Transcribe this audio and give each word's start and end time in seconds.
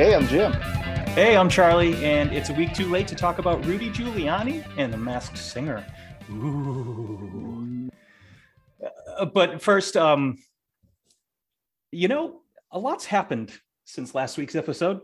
Hey, 0.00 0.14
I'm 0.14 0.26
Jim. 0.28 0.52
Hey, 1.12 1.36
I'm 1.36 1.50
Charlie, 1.50 2.02
and 2.02 2.32
it's 2.32 2.48
a 2.48 2.54
week 2.54 2.72
too 2.72 2.88
late 2.90 3.06
to 3.08 3.14
talk 3.14 3.38
about 3.38 3.62
Rudy 3.66 3.90
Giuliani 3.90 4.64
and 4.78 4.90
the 4.90 4.96
Masked 4.96 5.36
Singer. 5.36 5.84
Ooh. 6.30 7.90
Uh, 8.82 9.26
but 9.26 9.60
first, 9.60 9.98
um, 9.98 10.38
you 11.92 12.08
know, 12.08 12.40
a 12.70 12.78
lot's 12.78 13.04
happened 13.04 13.52
since 13.84 14.14
last 14.14 14.38
week's 14.38 14.54
episode. 14.54 15.02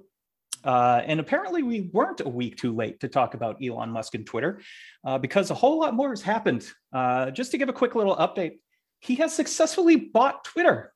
Uh, 0.65 1.03
and 1.05 1.21
apparently, 1.21 1.63
we 1.63 1.91
weren't 1.93 2.23
a 2.23 2.29
week 2.31 2.57
too 2.57 2.75
late 2.75 2.99
to 3.01 3.09
talk 3.09 3.35
about 3.35 3.63
Elon 3.63 3.91
Musk 3.91 4.15
and 4.15 4.25
Twitter 4.25 4.63
uh, 5.05 5.19
because 5.19 5.51
a 5.51 5.55
whole 5.55 5.79
lot 5.79 5.93
more 5.93 6.09
has 6.09 6.23
happened. 6.23 6.67
Uh, 6.91 7.31
just 7.31 7.51
to 7.51 7.59
give 7.59 7.69
a 7.69 7.75
quick 7.75 7.97
little 7.97 8.17
update, 8.17 8.61
he 9.01 9.17
has 9.17 9.37
successfully 9.37 9.97
bought 9.97 10.42
Twitter 10.42 10.95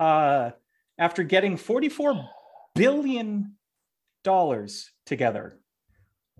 uh, 0.00 0.52
after 0.98 1.22
getting 1.24 1.58
$44 1.58 2.26
billion 2.76 3.56
dollars 4.22 4.90
together, 5.06 5.58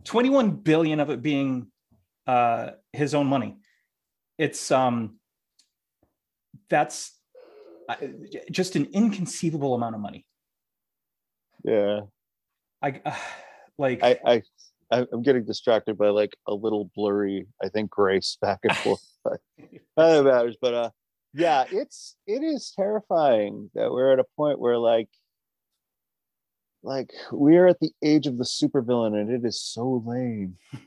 21 0.05 0.51
billion 0.51 1.01
of 1.01 1.11
it 1.11 1.23
being 1.23 1.69
uh, 2.27 2.71
his 2.93 3.15
own 3.15 3.27
money. 3.27 3.57
It's 4.39 4.71
um, 4.71 5.19
that's 6.69 7.13
just 8.51 8.77
an 8.77 8.89
inconceivable 8.93 9.75
amount 9.75 9.95
of 9.95 10.01
money. 10.01 10.27
Yeah. 11.65 12.01
I 12.83 13.01
uh, 13.05 13.15
like 13.79 14.03
I, 14.03 14.19
I 14.25 14.43
I'm 14.91 15.23
getting 15.23 15.45
distracted 15.45 15.99
by 15.99 16.09
like 16.09 16.37
a 16.47 16.55
little 16.55 16.91
blurry, 16.95 17.47
I 17.63 17.69
think, 17.69 17.91
grace 17.91 18.39
back 18.41 18.61
and 18.63 18.77
forth. 18.77 19.05
but 19.25 19.41
that 19.97 20.25
matters. 20.25 20.57
But 20.61 20.75
uh 20.75 20.91
yeah, 21.35 21.65
it's 21.71 22.17
it 22.27 22.43
is 22.43 22.73
terrifying 22.75 23.71
that 23.75 23.91
we're 23.91 24.13
at 24.13 24.19
a 24.19 24.25
point 24.37 24.59
where 24.59 24.79
like 24.79 25.09
like 26.87 27.13
we 27.33 27.57
are 27.57 27.67
at 27.67 27.81
the 27.81 27.91
age 28.03 28.27
of 28.27 28.39
the 28.39 28.45
supervillain 28.45 29.21
and 29.21 29.31
it 29.31 29.45
is 29.45 29.61
so 29.61 30.03
lame. 30.07 30.57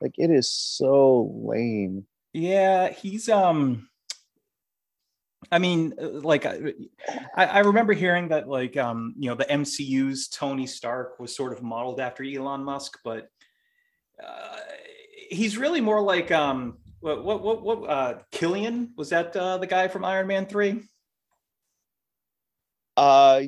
like 0.00 0.14
it 0.18 0.30
is 0.30 0.50
so 0.50 1.30
lame. 1.44 2.06
Yeah, 2.32 2.88
he's 2.90 3.28
um 3.28 3.88
I 5.50 5.58
mean, 5.58 5.92
uh, 6.00 6.08
like 6.08 6.46
I, 6.46 6.72
I 7.36 7.58
remember 7.58 7.92
hearing 7.92 8.28
that, 8.28 8.48
like, 8.48 8.76
um, 8.76 9.14
you 9.18 9.28
know, 9.28 9.34
the 9.34 9.44
MCU's 9.44 10.28
Tony 10.28 10.66
Stark 10.66 11.18
was 11.18 11.34
sort 11.36 11.52
of 11.52 11.62
modeled 11.62 12.00
after 12.00 12.24
Elon 12.24 12.64
Musk, 12.64 12.98
but 13.04 13.28
uh, 14.24 14.56
he's 15.28 15.58
really 15.58 15.80
more 15.80 16.00
like, 16.00 16.30
um, 16.30 16.78
what, 17.00 17.24
what, 17.24 17.42
what, 17.42 17.62
what 17.62 17.90
uh, 17.90 18.18
Killian 18.30 18.92
was 18.96 19.10
that 19.10 19.36
uh, 19.36 19.58
the 19.58 19.66
guy 19.66 19.88
from 19.88 20.04
Iron 20.04 20.28
Man 20.28 20.46
three? 20.46 20.84
Uh, 22.96 23.42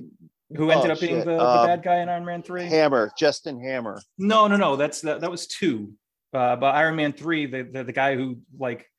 who 0.56 0.70
ended 0.70 0.90
oh, 0.90 0.94
up 0.94 1.00
being 1.00 1.18
the, 1.18 1.24
the 1.24 1.44
um, 1.44 1.66
bad 1.66 1.82
guy 1.82 1.96
in 2.00 2.08
Iron 2.08 2.24
Man 2.24 2.42
three? 2.42 2.64
Hammer, 2.64 3.10
Justin 3.18 3.60
Hammer. 3.60 4.00
No, 4.18 4.46
no, 4.46 4.56
no. 4.56 4.76
That's 4.76 5.00
that. 5.02 5.20
That 5.20 5.30
was 5.30 5.46
two. 5.46 5.92
Uh, 6.32 6.56
but 6.56 6.74
Iron 6.74 6.96
Man 6.96 7.12
three, 7.12 7.46
the, 7.46 7.62
the 7.62 7.84
the 7.84 7.92
guy 7.92 8.16
who 8.16 8.38
like 8.58 8.90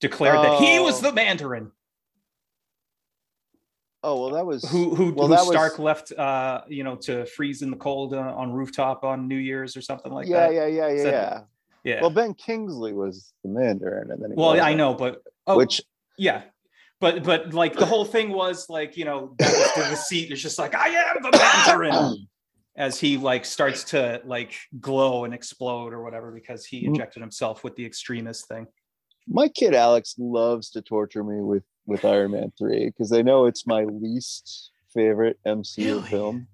declared 0.00 0.36
oh. 0.36 0.42
that 0.42 0.60
he 0.60 0.78
was 0.78 1.02
oh. 1.02 1.08
the 1.08 1.12
Mandarin. 1.12 1.70
Oh 4.02 4.20
well, 4.20 4.30
that 4.32 4.44
was 4.44 4.68
who 4.68 4.94
who, 4.94 5.14
well, 5.14 5.28
who 5.28 5.36
Stark 5.50 5.78
was... 5.78 5.78
left, 5.78 6.12
uh, 6.12 6.60
you 6.68 6.84
know, 6.84 6.94
to 6.96 7.24
freeze 7.24 7.62
in 7.62 7.70
the 7.70 7.76
cold 7.76 8.12
uh, 8.12 8.18
on 8.18 8.52
rooftop 8.52 9.02
on 9.02 9.26
New 9.26 9.36
Year's 9.38 9.78
or 9.78 9.80
something 9.80 10.12
like 10.12 10.28
yeah, 10.28 10.48
that. 10.48 10.52
Yeah, 10.52 10.66
yeah, 10.66 10.88
yeah, 10.88 11.02
yeah, 11.02 11.40
yeah. 11.84 12.00
Well, 12.02 12.10
Ben 12.10 12.34
Kingsley 12.34 12.92
was 12.92 13.32
the 13.42 13.48
Mandarin, 13.48 14.10
and 14.10 14.22
then 14.22 14.34
well, 14.34 14.60
I 14.60 14.74
know, 14.74 14.92
but 14.92 15.22
oh, 15.46 15.56
which 15.56 15.80
yeah, 16.18 16.42
but 17.04 17.22
but 17.22 17.52
like 17.52 17.74
the 17.76 17.84
whole 17.84 18.06
thing 18.06 18.30
was 18.30 18.70
like 18.70 18.96
you 18.96 19.04
know 19.04 19.34
that 19.38 19.52
was 19.52 19.84
the 19.84 19.90
receipt 19.90 20.32
is 20.32 20.40
just 20.40 20.58
like 20.58 20.74
I 20.74 20.88
am 20.88 21.16
the 21.20 21.30
Mandarin 21.32 22.26
as 22.76 22.98
he 22.98 23.18
like 23.18 23.44
starts 23.44 23.84
to 23.84 24.22
like 24.24 24.54
glow 24.80 25.26
and 25.26 25.34
explode 25.34 25.92
or 25.92 26.02
whatever 26.02 26.32
because 26.32 26.64
he 26.64 26.78
mm-hmm. 26.78 26.94
injected 26.94 27.20
himself 27.20 27.62
with 27.62 27.76
the 27.76 27.84
extremist 27.84 28.48
thing. 28.48 28.66
My 29.28 29.48
kid 29.48 29.74
Alex 29.74 30.14
loves 30.16 30.70
to 30.70 30.80
torture 30.80 31.22
me 31.22 31.42
with 31.42 31.64
with 31.84 32.06
Iron 32.06 32.30
Man 32.30 32.50
3 32.56 32.86
because 32.86 33.12
I 33.12 33.20
know 33.20 33.44
it's 33.44 33.66
my 33.66 33.84
least 33.84 34.70
favorite 34.94 35.38
MCU 35.46 35.84
really? 35.84 36.08
film. 36.08 36.46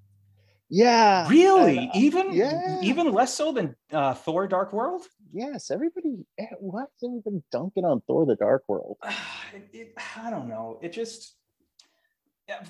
Yeah. 0.71 1.29
Really? 1.29 1.89
Uh, 1.89 1.99
even 1.99 2.33
yeah. 2.33 2.79
even 2.83 3.13
less 3.13 3.35
so 3.35 3.53
than 3.53 3.75
uh, 3.93 4.15
Thor 4.15 4.47
Dark 4.47 4.73
World? 4.73 5.03
Yes, 5.33 5.71
everybody 5.71 6.25
eh, 6.39 6.47
what's 6.59 7.03
everybody 7.05 7.43
dunking 7.51 7.85
on 7.85 8.01
Thor 8.07 8.25
the 8.25 8.37
Dark 8.37 8.65
World? 8.69 8.97
it, 9.55 9.69
it, 9.73 9.95
I 10.23 10.31
don't 10.31 10.49
know. 10.49 10.79
It 10.81 10.93
just 10.93 11.35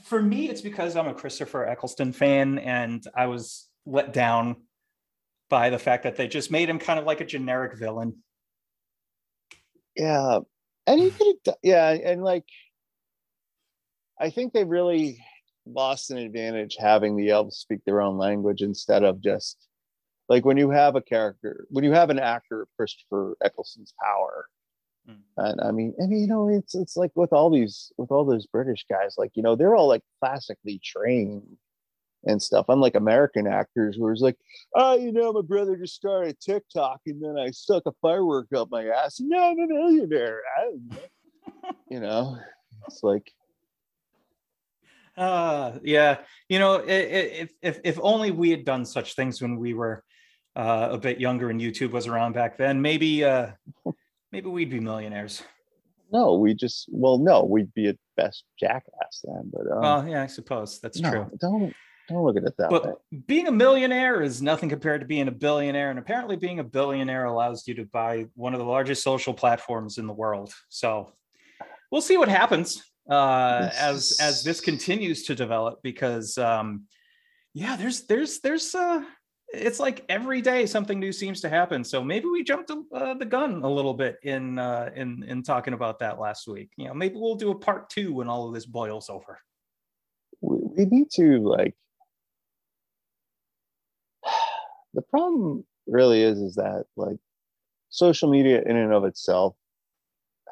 for 0.04 0.20
me 0.20 0.48
it's 0.48 0.62
because 0.62 0.96
I'm 0.96 1.08
a 1.08 1.14
Christopher 1.14 1.66
Eccleston 1.66 2.12
fan 2.12 2.58
and 2.58 3.04
I 3.14 3.26
was 3.26 3.68
let 3.86 4.12
down 4.12 4.56
by 5.48 5.70
the 5.70 5.78
fact 5.78 6.04
that 6.04 6.16
they 6.16 6.28
just 6.28 6.50
made 6.50 6.68
him 6.68 6.78
kind 6.78 6.98
of 6.98 7.04
like 7.04 7.20
a 7.20 7.26
generic 7.26 7.78
villain. 7.78 8.16
Yeah, 9.94 10.40
and 10.86 11.00
you 11.00 11.10
could 11.10 11.54
yeah 11.62 11.90
and 11.90 12.22
like 12.22 12.44
i 14.18 14.30
think 14.30 14.52
they 14.52 14.64
really 14.64 15.24
lost 15.66 16.10
an 16.10 16.18
advantage 16.18 16.76
having 16.78 17.16
the 17.16 17.30
elves 17.30 17.56
speak 17.56 17.80
their 17.84 18.00
own 18.00 18.16
language 18.16 18.62
instead 18.62 19.04
of 19.04 19.20
just 19.20 19.68
like 20.28 20.44
when 20.44 20.56
you 20.56 20.70
have 20.70 20.96
a 20.96 21.02
character 21.02 21.66
when 21.70 21.84
you 21.84 21.92
have 21.92 22.10
an 22.10 22.18
actor 22.18 22.62
of 22.62 22.68
christopher 22.76 23.36
eccleston's 23.44 23.94
power 24.02 24.46
mm. 25.08 25.16
and 25.36 25.60
i 25.60 25.70
mean 25.70 25.94
i 26.02 26.06
mean 26.06 26.22
you 26.22 26.26
know 26.26 26.48
it's 26.48 26.74
it's 26.74 26.96
like 26.96 27.12
with 27.14 27.32
all 27.32 27.50
these 27.50 27.92
with 27.98 28.10
all 28.10 28.24
those 28.24 28.46
british 28.46 28.84
guys 28.88 29.14
like 29.18 29.30
you 29.34 29.42
know 29.42 29.54
they're 29.54 29.76
all 29.76 29.88
like 29.88 30.02
classically 30.20 30.80
trained 30.82 31.56
and 32.24 32.42
stuff. 32.42 32.66
Unlike 32.68 32.96
American 32.96 33.46
actors, 33.46 33.96
where 33.98 34.12
it's 34.12 34.22
like, 34.22 34.36
oh, 34.74 34.96
you 34.96 35.12
know, 35.12 35.32
my 35.32 35.42
brother 35.42 35.76
just 35.76 35.94
started 35.94 36.38
TikTok 36.40 37.00
and 37.06 37.22
then 37.22 37.38
I 37.38 37.50
stuck 37.50 37.84
a 37.86 37.92
firework 38.02 38.52
up 38.54 38.68
my 38.70 38.86
ass. 38.86 39.20
No, 39.20 39.50
I'm 39.50 39.58
a 39.58 39.66
millionaire. 39.66 40.42
you 41.90 42.00
know, 42.00 42.36
it's 42.86 43.02
like. 43.02 43.32
Uh, 45.16 45.78
yeah, 45.82 46.18
you 46.48 46.58
know, 46.58 46.82
if 46.86 47.52
if 47.62 47.80
if 47.84 47.98
only 48.02 48.30
we 48.30 48.50
had 48.50 48.64
done 48.64 48.84
such 48.84 49.14
things 49.14 49.42
when 49.42 49.56
we 49.56 49.74
were 49.74 50.04
uh, 50.56 50.88
a 50.92 50.98
bit 50.98 51.20
younger 51.20 51.50
and 51.50 51.60
YouTube 51.60 51.90
was 51.90 52.06
around 52.06 52.32
back 52.32 52.56
then, 52.56 52.80
maybe 52.80 53.24
uh, 53.24 53.50
maybe 54.32 54.48
we'd 54.48 54.70
be 54.70 54.80
millionaires. 54.80 55.42
No, 56.12 56.34
we 56.34 56.54
just 56.54 56.88
well, 56.90 57.18
no, 57.18 57.44
we'd 57.44 57.72
be 57.74 57.88
at 57.88 57.96
best 58.16 58.44
jackass 58.58 59.22
then. 59.24 59.50
But 59.52 59.70
um, 59.70 59.80
well, 59.80 60.08
yeah, 60.08 60.22
I 60.22 60.26
suppose 60.26 60.80
that's 60.80 61.00
no, 61.00 61.10
true. 61.10 61.30
Don't 61.40 61.74
don't 62.08 62.24
look 62.24 62.36
at 62.36 62.44
it 62.44 62.56
that 62.58 62.70
but 62.70 62.86
way. 62.86 62.92
Being 63.26 63.46
a 63.46 63.52
millionaire 63.52 64.20
is 64.22 64.42
nothing 64.42 64.68
compared 64.68 65.00
to 65.02 65.06
being 65.06 65.28
a 65.28 65.32
billionaire. 65.32 65.90
And 65.90 65.98
apparently, 65.98 66.36
being 66.36 66.58
a 66.58 66.64
billionaire 66.64 67.24
allows 67.24 67.66
you 67.68 67.74
to 67.74 67.84
buy 67.84 68.26
one 68.34 68.52
of 68.52 68.58
the 68.58 68.66
largest 68.66 69.02
social 69.04 69.34
platforms 69.34 69.98
in 69.98 70.06
the 70.06 70.12
world. 70.12 70.52
So 70.68 71.12
we'll 71.90 72.00
see 72.00 72.16
what 72.16 72.28
happens 72.28 72.89
uh, 73.08 73.70
as 73.78 74.16
as 74.20 74.42
this 74.42 74.60
continues 74.60 75.24
to 75.24 75.34
develop. 75.34 75.80
Because 75.82 76.36
um, 76.38 76.84
yeah, 77.54 77.76
there's 77.76 78.06
there's 78.06 78.40
there's 78.40 78.74
uh, 78.74 79.02
it's 79.52 79.80
like 79.80 80.04
every 80.08 80.40
day 80.40 80.66
something 80.66 80.98
new 80.98 81.12
seems 81.12 81.40
to 81.40 81.48
happen. 81.48 81.82
So 81.82 82.02
maybe 82.02 82.26
we 82.26 82.44
jumped 82.44 82.70
uh, 82.70 83.14
the 83.14 83.24
gun 83.24 83.62
a 83.62 83.68
little 83.70 83.94
bit 83.94 84.18
in 84.22 84.58
uh, 84.58 84.90
in 84.94 85.24
in 85.24 85.42
talking 85.42 85.74
about 85.74 85.98
that 86.00 86.20
last 86.20 86.46
week. 86.46 86.70
You 86.76 86.88
know, 86.88 86.94
maybe 86.94 87.16
we'll 87.16 87.34
do 87.34 87.50
a 87.50 87.58
part 87.58 87.90
two 87.90 88.12
when 88.12 88.28
all 88.28 88.48
of 88.48 88.54
this 88.54 88.66
boils 88.66 89.08
over. 89.08 89.40
We 90.40 90.84
need 90.86 91.10
to 91.12 91.38
like 91.38 91.74
the 94.94 95.02
problem 95.02 95.64
really 95.86 96.22
is 96.22 96.38
is 96.38 96.54
that 96.54 96.84
like 96.96 97.18
social 97.90 98.30
media 98.30 98.62
in 98.64 98.76
and 98.76 98.92
of 98.92 99.04
itself 99.04 99.56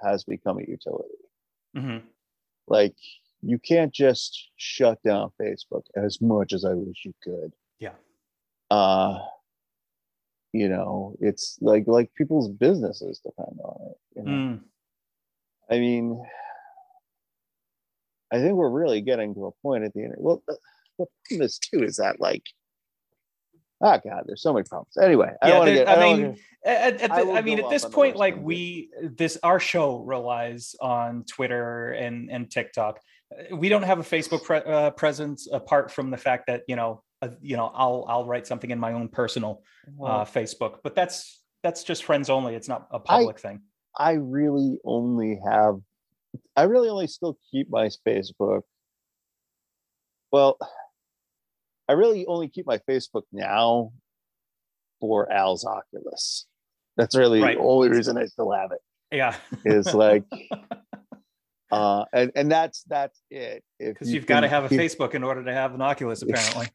has 0.02 0.24
become 0.24 0.58
a 0.58 0.64
utility 0.68 1.14
mm-hmm. 1.76 1.98
Like 2.70 2.94
you 3.42 3.58
can't 3.58 3.92
just 3.92 4.50
shut 4.56 4.98
down 5.02 5.30
facebook 5.40 5.82
as 5.96 6.20
much 6.20 6.52
as 6.52 6.64
i 6.64 6.72
wish 6.72 7.04
you 7.04 7.14
could 7.22 7.52
yeah 7.78 7.92
uh 8.70 9.18
you 10.52 10.68
know 10.68 11.14
it's 11.20 11.58
like 11.60 11.84
like 11.86 12.12
people's 12.14 12.48
businesses 12.48 13.20
depend 13.20 13.58
on 13.62 13.90
it 13.90 13.96
you 14.16 14.22
know? 14.22 14.30
mm. 14.30 14.60
i 15.70 15.78
mean 15.78 16.22
i 18.32 18.38
think 18.38 18.54
we're 18.54 18.70
really 18.70 19.00
getting 19.00 19.34
to 19.34 19.46
a 19.46 19.52
point 19.62 19.84
at 19.84 19.92
the 19.94 20.02
end 20.02 20.14
well 20.18 20.42
the, 20.46 20.56
the 20.98 21.06
problem 21.28 21.46
is 21.46 21.58
too 21.58 21.82
is 21.82 21.96
that 21.96 22.20
like 22.20 22.44
Oh 23.80 23.98
God, 24.04 24.24
there's 24.26 24.42
so 24.42 24.52
many 24.52 24.64
problems. 24.64 24.96
Anyway, 25.00 25.32
I, 25.40 25.48
yeah, 25.48 25.64
get, 25.64 25.88
I, 25.88 25.94
I 25.94 26.14
mean, 26.14 26.36
at, 26.64 27.00
at 27.00 27.10
the, 27.10 27.14
I, 27.14 27.38
I, 27.38 27.42
mean, 27.42 27.60
at 27.60 27.70
this 27.70 27.84
point, 27.84 28.16
like 28.16 28.36
we, 28.36 28.90
this 29.00 29.38
our 29.42 29.60
show 29.60 29.98
relies 29.98 30.74
on 30.80 31.24
Twitter 31.24 31.92
and 31.92 32.30
and 32.30 32.50
TikTok. 32.50 33.00
We 33.52 33.68
don't 33.68 33.82
have 33.82 33.98
a 33.98 34.02
Facebook 34.02 34.42
pre- 34.42 34.58
uh, 34.58 34.90
presence 34.90 35.48
apart 35.52 35.92
from 35.92 36.10
the 36.10 36.16
fact 36.16 36.46
that 36.48 36.62
you 36.66 36.76
know, 36.76 37.02
uh, 37.22 37.28
you 37.40 37.56
know, 37.56 37.70
I'll 37.74 38.04
I'll 38.08 38.26
write 38.26 38.46
something 38.46 38.70
in 38.70 38.80
my 38.80 38.94
own 38.94 39.08
personal 39.08 39.62
uh, 40.02 40.24
Facebook, 40.24 40.78
but 40.82 40.94
that's 40.96 41.42
that's 41.62 41.84
just 41.84 42.04
friends 42.04 42.30
only. 42.30 42.54
It's 42.54 42.68
not 42.68 42.88
a 42.90 42.98
public 42.98 43.38
thing. 43.38 43.60
I 43.98 44.12
really 44.12 44.78
only 44.84 45.40
have, 45.44 45.80
I 46.56 46.62
really 46.62 46.88
only 46.88 47.08
still 47.08 47.36
keep 47.50 47.68
my 47.68 47.90
Facebook 48.06 48.62
Well, 50.30 50.56
I 51.88 51.92
really 51.94 52.26
only 52.26 52.48
keep 52.48 52.66
my 52.66 52.78
Facebook 52.88 53.22
now 53.32 53.92
for 55.00 55.30
Al's 55.32 55.64
Oculus. 55.64 56.46
That's 56.96 57.16
really 57.16 57.40
Right. 57.40 57.56
the 57.56 57.62
only 57.62 57.88
reason 57.88 58.18
I 58.18 58.26
still 58.26 58.52
have 58.52 58.72
it. 58.72 58.80
Yeah, 59.10 59.36
Is 59.64 59.94
like, 59.94 60.24
uh, 61.70 62.04
and 62.12 62.30
and 62.34 62.50
that's 62.52 62.82
that's 62.84 63.18
it. 63.30 63.64
Because 63.78 64.08
you 64.08 64.16
you've 64.16 64.26
got 64.26 64.40
to 64.40 64.48
have 64.48 64.64
a 64.64 64.68
Facebook 64.68 65.14
in 65.14 65.22
order 65.24 65.44
to 65.44 65.52
have 65.52 65.74
an 65.74 65.80
Oculus, 65.80 66.20
apparently. 66.28 66.66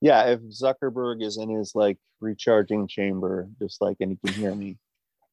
Yeah, 0.00 0.24
if 0.30 0.40
Zuckerberg 0.40 1.22
is 1.22 1.36
in 1.38 1.48
his 1.48 1.72
like 1.74 1.98
recharging 2.20 2.88
chamber, 2.88 3.48
just 3.60 3.80
like, 3.80 3.98
and 4.00 4.10
he 4.10 4.16
can 4.32 4.40
hear 4.40 4.54
me, 4.54 4.78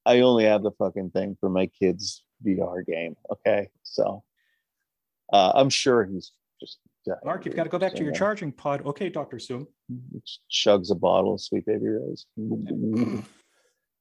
I 0.05 0.19
only 0.19 0.43
have 0.45 0.61
the 0.61 0.71
fucking 0.71 1.09
thing 1.11 1.37
for 1.39 1.49
my 1.49 1.67
kids' 1.67 2.23
VR 2.45 2.85
game. 2.85 3.15
Okay, 3.31 3.69
so 3.81 4.23
uh, 5.31 5.53
I'm 5.55 5.69
sure 5.69 6.03
he's 6.05 6.31
just 6.61 6.77
Mark, 7.23 7.45
you've 7.45 7.55
got 7.55 7.63
to 7.63 7.69
go 7.69 7.79
back 7.79 7.93
to 7.95 8.03
your 8.03 8.11
Yeah. 8.13 8.19
charging 8.19 8.51
pod. 8.51 8.85
Okay, 8.85 9.09
Doctor 9.09 9.37
Soong. 9.37 9.65
chugs 10.51 10.91
a 10.91 10.95
bottle 10.95 11.33
of 11.33 11.41
Sweet 11.41 11.65
Baby 11.65 11.87
Ray's. 11.87 12.25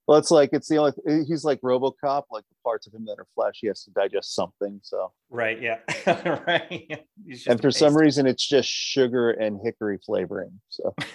well, 0.07 0.19
it's 0.19 0.31
like 0.31 0.51
it's 0.53 0.69
the 0.69 0.77
only. 0.79 0.93
He's 1.27 1.45
like 1.45 1.61
RoboCop. 1.61 2.25
Like 2.31 2.45
the 2.49 2.57
parts 2.65 2.87
of 2.87 2.95
him 2.95 3.05
that 3.07 3.17
are 3.19 3.27
flesh, 3.35 3.55
he 3.61 3.67
has 3.69 3.85
to 3.85 3.91
digest 3.93 4.35
something. 4.35 4.81
So, 4.83 5.13
Right. 5.31 5.61
Yeah. 5.61 5.79
right. 6.47 7.05
And 7.47 7.61
for 7.61 7.71
some 7.71 7.97
reason, 7.97 8.27
it's 8.27 8.47
just 8.47 8.69
sugar 8.69 9.31
and 9.31 9.59
hickory 9.63 9.99
flavoring. 10.05 10.61
So 10.69 10.95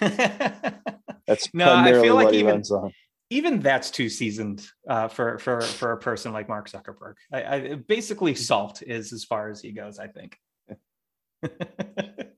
that's 1.26 1.52
No, 1.54 1.72
I 1.74 1.92
feel 1.92 2.14
like 2.14 2.26
what 2.26 2.34
he 2.34 2.40
even- 2.40 2.52
runs 2.52 2.70
on. 2.70 2.92
even 3.30 3.60
that's 3.60 3.90
too 3.90 4.08
seasoned 4.08 4.66
uh, 4.88 5.08
for 5.08 5.38
for 5.38 5.60
for 5.60 5.92
a 5.92 5.98
person 5.98 6.32
like 6.32 6.48
Mark 6.48 6.68
Zuckerberg. 6.70 7.14
I, 7.32 7.42
I 7.42 7.74
basically 7.74 8.34
salt 8.34 8.82
is 8.82 9.12
as 9.12 9.24
far 9.24 9.50
as 9.50 9.60
he 9.60 9.72
goes. 9.72 9.98
I 9.98 10.06
think. 10.08 10.36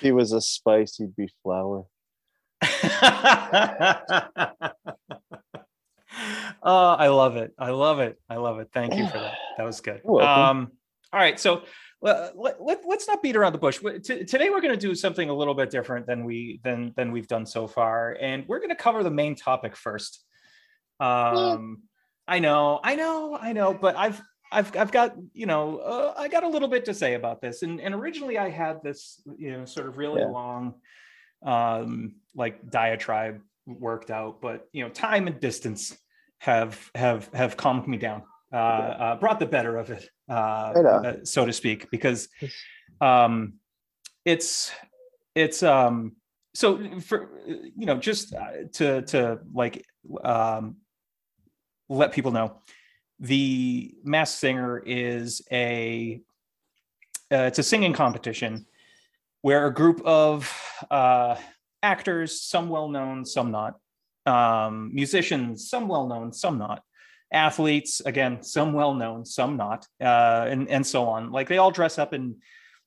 He 0.00 0.12
was 0.12 0.32
a 0.32 0.40
spice, 0.40 0.96
he'd 0.96 1.16
be 1.16 1.28
flour. 1.42 1.84
oh, 2.62 2.66
I 6.62 7.08
love 7.08 7.36
it. 7.36 7.52
I 7.58 7.70
love 7.70 8.00
it. 8.00 8.18
I 8.28 8.36
love 8.36 8.58
it. 8.58 8.68
Thank 8.72 8.94
you 8.94 9.06
for 9.08 9.18
that. 9.18 9.34
That 9.56 9.64
was 9.64 9.80
good. 9.80 10.04
Um, 10.06 10.72
all 11.12 11.20
right. 11.20 11.38
So 11.38 11.62
uh, 12.04 12.28
let, 12.34 12.62
let, 12.62 12.84
us 12.84 13.08
not 13.08 13.22
beat 13.22 13.36
around 13.36 13.52
the 13.52 13.58
bush. 13.58 13.78
T- 14.04 14.24
today 14.24 14.50
we're 14.50 14.60
going 14.60 14.74
to 14.74 14.80
do 14.80 14.94
something 14.94 15.28
a 15.28 15.34
little 15.34 15.54
bit 15.54 15.70
different 15.70 16.06
than 16.06 16.24
we 16.24 16.60
than 16.62 16.92
than 16.96 17.12
we've 17.12 17.28
done 17.28 17.46
so 17.46 17.66
far, 17.66 18.16
and 18.20 18.46
we're 18.46 18.58
going 18.58 18.70
to 18.70 18.76
cover 18.76 19.02
the 19.02 19.10
main 19.10 19.34
topic 19.34 19.76
first. 19.76 20.22
Um, 21.00 21.82
I 22.28 22.38
know, 22.38 22.80
I 22.82 22.96
know, 22.96 23.38
I 23.40 23.52
know, 23.52 23.74
but 23.74 23.96
I've 23.96 24.20
I've 24.52 24.76
I've 24.76 24.92
got 24.92 25.16
you 25.32 25.46
know 25.46 25.78
uh, 25.78 26.14
I 26.16 26.28
got 26.28 26.44
a 26.44 26.48
little 26.48 26.68
bit 26.68 26.84
to 26.86 26.94
say 26.94 27.14
about 27.14 27.40
this, 27.40 27.62
and 27.62 27.80
and 27.80 27.94
originally 27.94 28.38
I 28.38 28.48
had 28.48 28.82
this 28.82 29.20
you 29.38 29.52
know 29.52 29.64
sort 29.64 29.86
of 29.86 29.98
really 29.98 30.20
Yeah. 30.20 30.28
long 30.28 30.74
um 31.42 32.14
like 32.34 32.70
diatribe 32.70 33.42
worked 33.66 34.10
out 34.10 34.40
but 34.40 34.68
you 34.72 34.82
know 34.82 34.88
time 34.88 35.26
and 35.26 35.38
distance 35.38 35.96
have 36.38 36.90
have 36.94 37.28
have 37.34 37.56
calmed 37.56 37.86
me 37.86 37.98
down 37.98 38.22
uh, 38.52 38.56
uh 38.56 39.16
brought 39.16 39.38
the 39.38 39.46
better 39.46 39.76
of 39.76 39.90
it 39.90 40.08
uh, 40.30 40.72
Right 40.74 40.86
uh, 40.86 41.24
so 41.24 41.44
to 41.44 41.52
speak 41.52 41.90
because 41.90 42.28
um 43.02 43.54
it's 44.24 44.72
it's 45.34 45.62
um 45.62 46.16
so 46.54 47.00
for 47.00 47.38
you 47.46 47.86
know 47.86 47.98
just 47.98 48.34
uh, 48.34 48.64
to 48.72 49.02
to 49.02 49.40
like 49.52 49.84
um 50.24 50.76
let 51.88 52.12
people 52.12 52.32
know 52.32 52.62
the 53.20 53.94
masked 54.04 54.38
singer 54.38 54.82
is 54.84 55.42
a 55.50 56.20
uh, 57.32 57.48
it's 57.48 57.58
a 57.58 57.62
singing 57.62 57.92
competition 57.92 58.66
where 59.42 59.66
a 59.66 59.74
group 59.74 60.00
of 60.04 60.52
uh, 60.90 61.36
actors, 61.82 62.40
some 62.40 62.68
well 62.68 62.88
known, 62.88 63.24
some 63.24 63.50
not, 63.50 63.78
um, 64.26 64.90
musicians, 64.94 65.68
some 65.68 65.88
well 65.88 66.06
known, 66.06 66.32
some 66.32 66.58
not, 66.58 66.82
athletes, 67.32 68.00
again, 68.00 68.42
some 68.42 68.72
well 68.72 68.94
known, 68.94 69.24
some 69.24 69.56
not, 69.56 69.86
uh, 70.00 70.46
and 70.48 70.68
and 70.68 70.86
so 70.86 71.08
on. 71.08 71.32
Like 71.32 71.48
they 71.48 71.58
all 71.58 71.70
dress 71.70 71.98
up 71.98 72.14
in, 72.14 72.22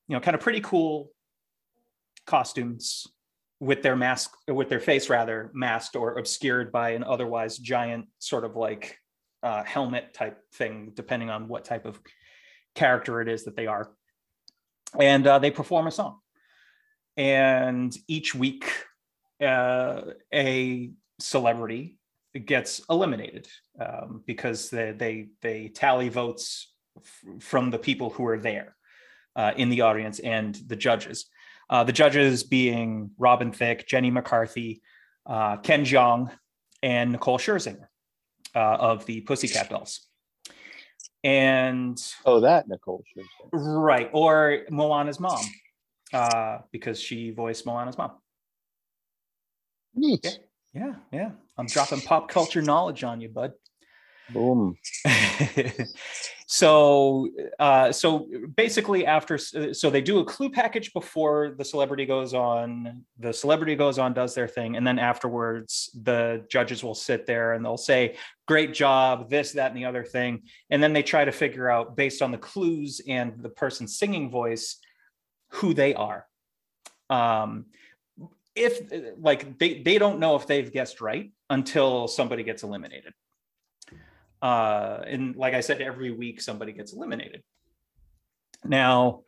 you 0.07 0.15
know, 0.15 0.19
kind 0.19 0.35
of 0.35 0.41
pretty 0.41 0.61
cool 0.61 1.11
costumes 2.25 3.07
with 3.59 3.81
their 3.81 3.95
mask, 3.95 4.31
with 4.47 4.69
their 4.69 4.79
face 4.79 5.09
rather 5.09 5.51
masked 5.53 5.95
or 5.95 6.17
obscured 6.17 6.71
by 6.71 6.91
an 6.91 7.03
otherwise 7.03 7.57
giant 7.57 8.07
sort 8.19 8.45
of 8.45 8.55
like 8.55 8.97
uh, 9.43 9.63
helmet 9.63 10.13
type 10.13 10.39
thing, 10.53 10.91
depending 10.93 11.29
on 11.29 11.47
what 11.47 11.65
type 11.65 11.85
of 11.85 11.99
character 12.75 13.21
it 13.21 13.27
is 13.27 13.45
that 13.45 13.55
they 13.55 13.67
are. 13.67 13.89
And 14.99 15.25
uh, 15.25 15.39
they 15.39 15.51
perform 15.51 15.87
a 15.87 15.91
song 15.91 16.19
and 17.19 17.95
each 18.07 18.33
week 18.33 18.71
uh, 19.41 20.01
a 20.33 20.89
celebrity 21.19 21.97
gets 22.45 22.81
eliminated 22.89 23.45
um, 23.79 24.23
because 24.25 24.69
they, 24.69 24.91
they 24.91 25.27
they 25.41 25.67
tally 25.67 26.07
votes 26.07 26.71
f- 26.97 27.43
from 27.43 27.71
the 27.71 27.77
people 27.77 28.09
who 28.09 28.25
are 28.25 28.39
there 28.39 28.75
uh, 29.35 29.51
in 29.57 29.67
the 29.67 29.81
audience 29.81 30.19
and 30.19 30.55
the 30.67 30.77
judges. 30.77 31.25
Uh, 31.69 31.83
the 31.83 31.91
judges 31.91 32.43
being 32.43 33.11
Robin 33.17 33.51
Thicke, 33.51 33.85
Jenny 33.85 34.11
McCarthy, 34.11 34.81
uh, 35.25 35.57
Ken 35.57 35.83
Jeong, 35.83 36.31
and 36.81 37.11
Nicole 37.11 37.37
Scherzinger 37.37 37.87
uh, 38.55 38.59
of 38.59 39.05
the 39.05 39.21
Pussycat 39.21 39.69
Dolls. 39.69 40.07
And 41.23 42.01
Oh, 42.25 42.39
that 42.41 42.67
Nicole 42.67 43.03
right, 43.51 44.09
or 44.13 44.65
Moana's 44.69 45.19
mom, 45.19 45.45
uh, 46.13 46.59
because 46.71 46.99
she 46.99 47.31
voiced 47.31 47.65
Moana's 47.65 47.97
mom. 47.97 48.11
Neat. 49.95 50.21
Yeah. 50.23 50.31
Yeah, 50.73 50.93
yeah. 51.11 51.31
I'm 51.57 51.65
dropping 51.65 52.01
pop 52.01 52.29
culture 52.29 52.61
knowledge 52.61 53.03
on 53.03 53.21
you, 53.21 53.29
bud. 53.29 53.53
Boom. 54.31 54.77
so, 56.47 57.29
uh, 57.59 57.91
so 57.91 58.27
basically, 58.55 59.05
after 59.05 59.37
so 59.37 59.89
they 59.89 60.01
do 60.01 60.19
a 60.19 60.25
clue 60.25 60.49
package 60.49 60.93
before 60.93 61.55
the 61.57 61.65
celebrity 61.65 62.05
goes 62.05 62.33
on. 62.33 63.03
The 63.17 63.33
celebrity 63.33 63.75
goes 63.75 63.97
on, 63.97 64.13
does 64.13 64.35
their 64.35 64.47
thing, 64.47 64.75
and 64.75 64.85
then 64.85 64.99
afterwards, 64.99 65.89
the 66.03 66.45
judges 66.49 66.83
will 66.83 66.95
sit 66.95 67.25
there 67.25 67.53
and 67.53 67.65
they'll 67.65 67.77
say, 67.77 68.17
"Great 68.47 68.73
job," 68.73 69.29
this, 69.29 69.53
that, 69.53 69.71
and 69.71 69.77
the 69.77 69.85
other 69.85 70.03
thing, 70.03 70.43
and 70.69 70.81
then 70.81 70.93
they 70.93 71.03
try 71.03 71.25
to 71.25 71.31
figure 71.31 71.69
out 71.69 71.95
based 71.95 72.21
on 72.21 72.31
the 72.31 72.37
clues 72.37 73.01
and 73.07 73.41
the 73.41 73.49
person's 73.49 73.97
singing 73.97 74.29
voice 74.29 74.77
who 75.53 75.73
they 75.73 75.95
are. 75.95 76.27
Um, 77.09 77.65
if 78.55 78.91
like 79.19 79.57
they 79.57 79.81
they 79.81 79.97
don't 79.97 80.19
know 80.19 80.35
if 80.35 80.45
they've 80.45 80.71
guessed 80.71 81.01
right 81.01 81.31
until 81.49 82.07
somebody 82.07 82.43
gets 82.43 82.61
eliminated 82.61 83.13
uh 84.41 84.99
and 85.05 85.35
like 85.35 85.53
i 85.53 85.59
said 85.59 85.81
every 85.81 86.11
week 86.11 86.41
somebody 86.41 86.71
gets 86.71 86.93
eliminated. 86.93 87.43
Now 88.63 89.23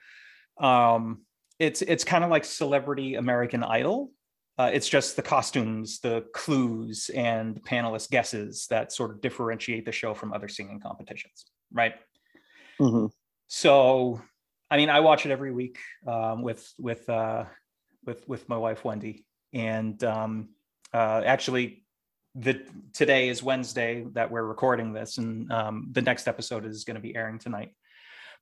um 0.60 1.22
it's 1.60 1.82
it's 1.82 2.04
kind 2.04 2.24
of 2.24 2.30
like 2.30 2.46
celebrity 2.46 3.16
american 3.16 3.64
idol. 3.64 4.12
Uh, 4.58 4.70
it's 4.72 4.88
just 4.88 5.16
the 5.16 5.22
costumes 5.22 6.00
the 6.02 6.24
clues 6.34 7.10
and 7.16 7.56
the 7.56 7.62
panelist 7.62 8.12
guesses 8.12 8.68
that 8.70 8.92
sort 8.92 9.10
of 9.10 9.20
differentiate 9.22 9.86
the 9.86 9.92
show 9.92 10.14
from 10.14 10.34
other 10.34 10.48
singing 10.48 10.80
competitions 10.80 11.46
right? 11.72 11.96
Mm-hmm. 12.80 13.08
so 13.48 14.22
i 14.70 14.78
mean 14.78 14.90
i 14.90 15.00
watch 15.00 15.26
it 15.26 15.32
every 15.32 15.52
week 15.52 15.78
um, 16.08 16.42
with 16.42 16.72
with 16.78 17.08
uh 17.10 17.46
with 18.06 18.28
with 18.28 18.48
my 18.50 18.58
wife 18.58 18.84
wendy. 18.84 19.26
And 19.54 20.02
um 20.04 20.50
uh 20.94 21.22
actually 21.26 21.81
the 22.36 22.62
today 22.94 23.28
is 23.28 23.44
wednesday 23.44 24.06
that 24.14 24.32
we're 24.32 24.44
recording 24.44 24.94
this 24.94 25.18
and 25.18 25.52
um 25.52 25.90
the 25.92 26.02
next 26.02 26.28
episode 26.28 26.66
is 26.66 26.86
going 26.86 26.96
to 26.96 27.02
be 27.02 27.16
airing 27.16 27.40
tonight. 27.40 27.74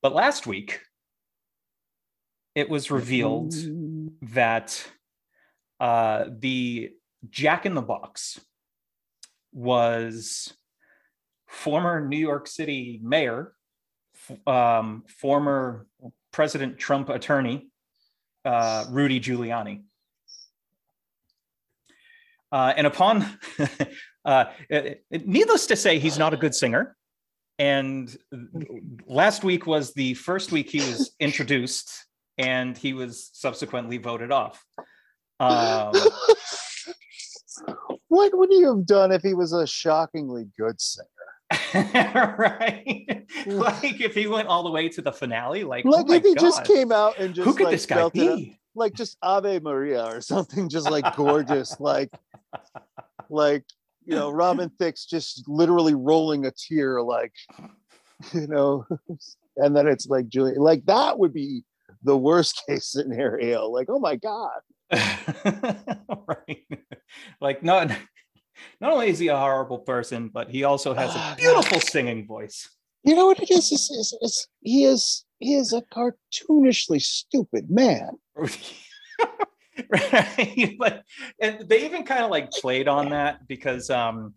But 0.02 0.14
last 0.14 0.46
week 0.46 0.82
it 2.56 2.70
was 2.70 2.92
revealed 2.92 3.54
that 4.22 4.86
uh 5.80 6.26
the 6.30 6.92
jack 7.30 7.66
in 7.66 7.74
the 7.74 7.82
box 7.82 8.40
was 9.52 10.54
former 11.48 12.08
new 12.08 12.18
york 12.18 12.48
city 12.48 13.00
mayor 13.02 13.54
um 14.46 15.04
former 15.08 15.88
president 16.32 16.78
trump 16.78 17.10
attorney 17.10 17.70
uh 18.46 18.86
rudy 18.90 19.20
giuliani 19.20 19.84
uh, 22.52 22.74
and 22.76 22.88
upon, 22.88 23.26
uh, 24.26 24.46
needless 25.12 25.68
to 25.68 25.76
say, 25.76 26.00
he's 26.00 26.18
not 26.18 26.34
a 26.34 26.38
good 26.38 26.56
singer. 26.56 26.96
And 27.58 28.16
last 29.06 29.44
week 29.44 29.68
was 29.68 29.94
the 29.94 30.14
first 30.14 30.52
week 30.52 30.70
he 30.70 30.80
was 30.80 31.12
introduced, 31.20 32.06
and 32.38 32.78
he 32.78 32.94
was 32.94 33.30
subsequently 33.34 33.98
voted 33.98 34.32
off. 34.32 34.64
Um, 35.42 35.94
what 38.08 38.38
would 38.38 38.52
you 38.52 38.68
have 38.76 38.86
done 38.86 39.12
if 39.12 39.22
he 39.22 39.34
was 39.34 39.52
a 39.52 39.68
shockingly 39.68 40.48
good 40.58 40.80
singer? 40.80 41.08
right? 42.38 43.26
like 43.46 44.02
if 44.02 44.14
he 44.14 44.28
went 44.28 44.48
all 44.48 44.64
the 44.64 44.72
way 44.72 44.88
to 44.90 45.02
the 45.02 45.12
finale, 45.12 45.64
like, 45.64 45.86
oh 45.86 45.90
Like 45.90 46.08
my 46.08 46.16
if 46.16 46.24
he 46.24 46.36
God, 46.36 46.42
just 46.42 46.64
came 46.66 46.92
out 46.92 47.18
and 47.18 47.34
just 47.34 47.46
who 47.46 47.54
could 47.54 47.66
like, 47.66 47.72
this 47.72 47.86
guy 47.86 48.08
be? 48.10 48.59
Like 48.76 48.94
just 48.94 49.18
Ave 49.22 49.60
Maria 49.60 50.06
or 50.06 50.22
something, 50.22 50.70
just 50.70 50.90
like 50.90 51.16
gorgeous, 51.16 51.80
like 51.80 52.12
like 53.30 53.64
you 54.06 54.16
know, 54.16 54.32
Robin 54.32 54.70
Thicke's 54.80 55.06
just 55.06 55.48
literally 55.48 55.94
rolling 55.94 56.46
a 56.46 56.52
tear, 56.52 57.02
like 57.02 57.34
you 58.34 58.48
know, 58.48 58.86
and 59.58 59.76
then 59.76 59.88
it's 59.88 60.08
like 60.08 60.28
Julie, 60.28 60.56
like 60.58 60.86
that 60.86 61.20
would 61.20 61.34
be 61.34 61.64
the 62.04 62.18
worst 62.18 62.62
case 62.68 62.88
scenario. 62.88 63.68
Like, 63.68 63.88
oh 63.90 64.00
my 64.00 64.16
god, 64.16 64.62
right? 66.28 66.66
Like 67.42 67.64
not 67.64 67.92
not 68.82 68.92
only 68.94 69.10
is 69.10 69.20
he 69.20 69.28
a 69.28 69.38
horrible 69.38 69.80
person, 69.80 70.30
but 70.30 70.50
he 70.50 70.64
also 70.64 70.94
has 70.94 71.10
a 71.16 71.20
Ah, 71.20 71.36
beautiful 71.38 71.80
singing 71.80 72.26
voice. 72.28 72.70
you 73.04 73.16
know 73.16 73.26
what 73.28 73.40
it 73.40 73.50
is? 73.52 73.72
It's, 73.72 73.90
it's, 73.92 74.14
it's, 74.22 74.48
he 74.62 74.86
is 74.86 75.26
he 75.40 75.56
is 75.56 75.72
a 75.74 75.82
cartoonishly 75.82 77.02
stupid 77.02 77.70
man. 77.70 78.10
Right 78.40 78.74
but 80.80 81.04
and 81.42 81.68
they 81.68 81.86
even 81.86 82.04
kind 82.04 82.24
of 82.24 82.30
like 82.32 82.52
played 82.52 82.88
on 82.88 83.10
that 83.10 83.48
because 83.48 83.90
um 83.90 84.34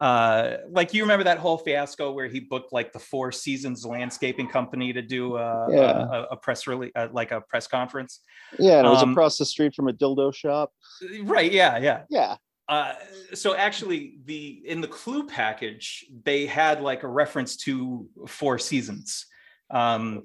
uh 0.00 0.56
like 0.70 0.94
you 0.94 1.02
remember 1.02 1.24
that 1.24 1.38
whole 1.38 1.58
fiasco 1.58 2.12
where 2.12 2.26
he 2.28 2.40
booked 2.40 2.72
like 2.72 2.92
the 2.92 2.98
four 2.98 3.30
seasons 3.32 3.84
landscaping 3.84 4.48
company 4.48 4.92
to 4.92 5.02
do 5.02 5.36
a, 5.36 5.66
Yeah. 5.70 6.06
a, 6.10 6.22
a 6.30 6.36
press 6.36 6.66
release 6.66 6.92
uh, 6.94 7.08
like 7.12 7.32
a 7.32 7.40
press 7.42 7.66
conference 7.66 8.20
Yeah, 8.58 8.78
and 8.78 8.86
it 8.86 8.90
was 8.90 9.02
Um, 9.02 9.10
across 9.12 9.38
the 9.38 9.44
street 9.44 9.74
from 9.74 9.88
a 9.88 9.92
dildo 9.92 10.34
shop. 10.34 10.72
right 11.22 11.50
yeah 11.52 11.78
yeah 11.78 12.02
Yeah. 12.08 12.36
uh, 12.68 12.94
so 13.34 13.54
actually 13.56 14.18
the 14.24 14.62
in 14.64 14.80
the 14.80 14.88
clue 14.88 15.26
package 15.26 16.04
they 16.24 16.46
had 16.46 16.80
like 16.80 17.02
a 17.02 17.08
reference 17.08 17.56
to 17.64 18.08
four 18.26 18.58
seasons 18.58 19.26
um. 19.70 20.22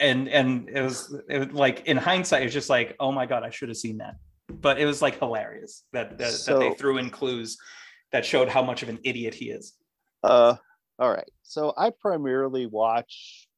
And 0.00 0.28
and 0.28 0.68
it 0.68 0.82
was 0.82 1.14
it 1.28 1.38
was 1.38 1.52
like 1.52 1.86
in 1.86 1.96
hindsight 1.96 2.42
it's 2.42 2.52
just 2.52 2.70
like 2.70 2.96
oh 3.00 3.12
my 3.12 3.26
god 3.26 3.42
i 3.42 3.50
should 3.50 3.68
have 3.68 3.78
seen 3.78 3.98
that 3.98 4.16
but 4.50 4.78
it 4.78 4.86
was 4.86 5.00
like 5.00 5.18
hilarious 5.18 5.84
that 5.92 6.18
that, 6.18 6.32
that 6.46 6.58
they 6.58 6.72
threw 6.74 6.98
in 6.98 7.10
clues 7.10 7.56
that 8.12 8.24
showed 8.24 8.48
how 8.48 8.62
much 8.62 8.82
of 8.82 8.88
an 8.88 8.98
idiot 9.04 9.34
he 9.34 9.50
is 9.50 9.74
Uh, 10.22 10.54
all 10.98 11.10
right. 11.10 11.30
So 11.42 11.74
I 11.76 11.90
primarily 11.90 12.66
watch 12.66 13.48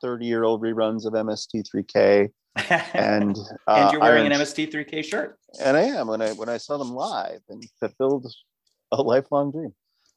30 0.00 0.26
year 0.26 0.44
old 0.44 0.62
reruns 0.62 1.04
of 1.06 1.12
MST3K 1.12 2.28
and 2.94 3.36
uh, 3.66 3.72
and 3.74 3.92
you're 3.92 4.00
wearing 4.00 4.24
Iron- 4.24 4.32
an 4.32 4.40
mst3k 4.40 5.04
shirt 5.04 5.38
and 5.60 5.76
I 5.76 5.82
am 5.82 6.06
when 6.06 6.22
I 6.22 6.32
when 6.32 6.48
I 6.48 6.56
saw 6.56 6.78
them 6.78 6.92
live 6.94 7.40
and 7.48 7.62
fulfilled 7.80 8.32
a 8.92 9.02
lifelong 9.02 9.50
dream. 9.50 9.74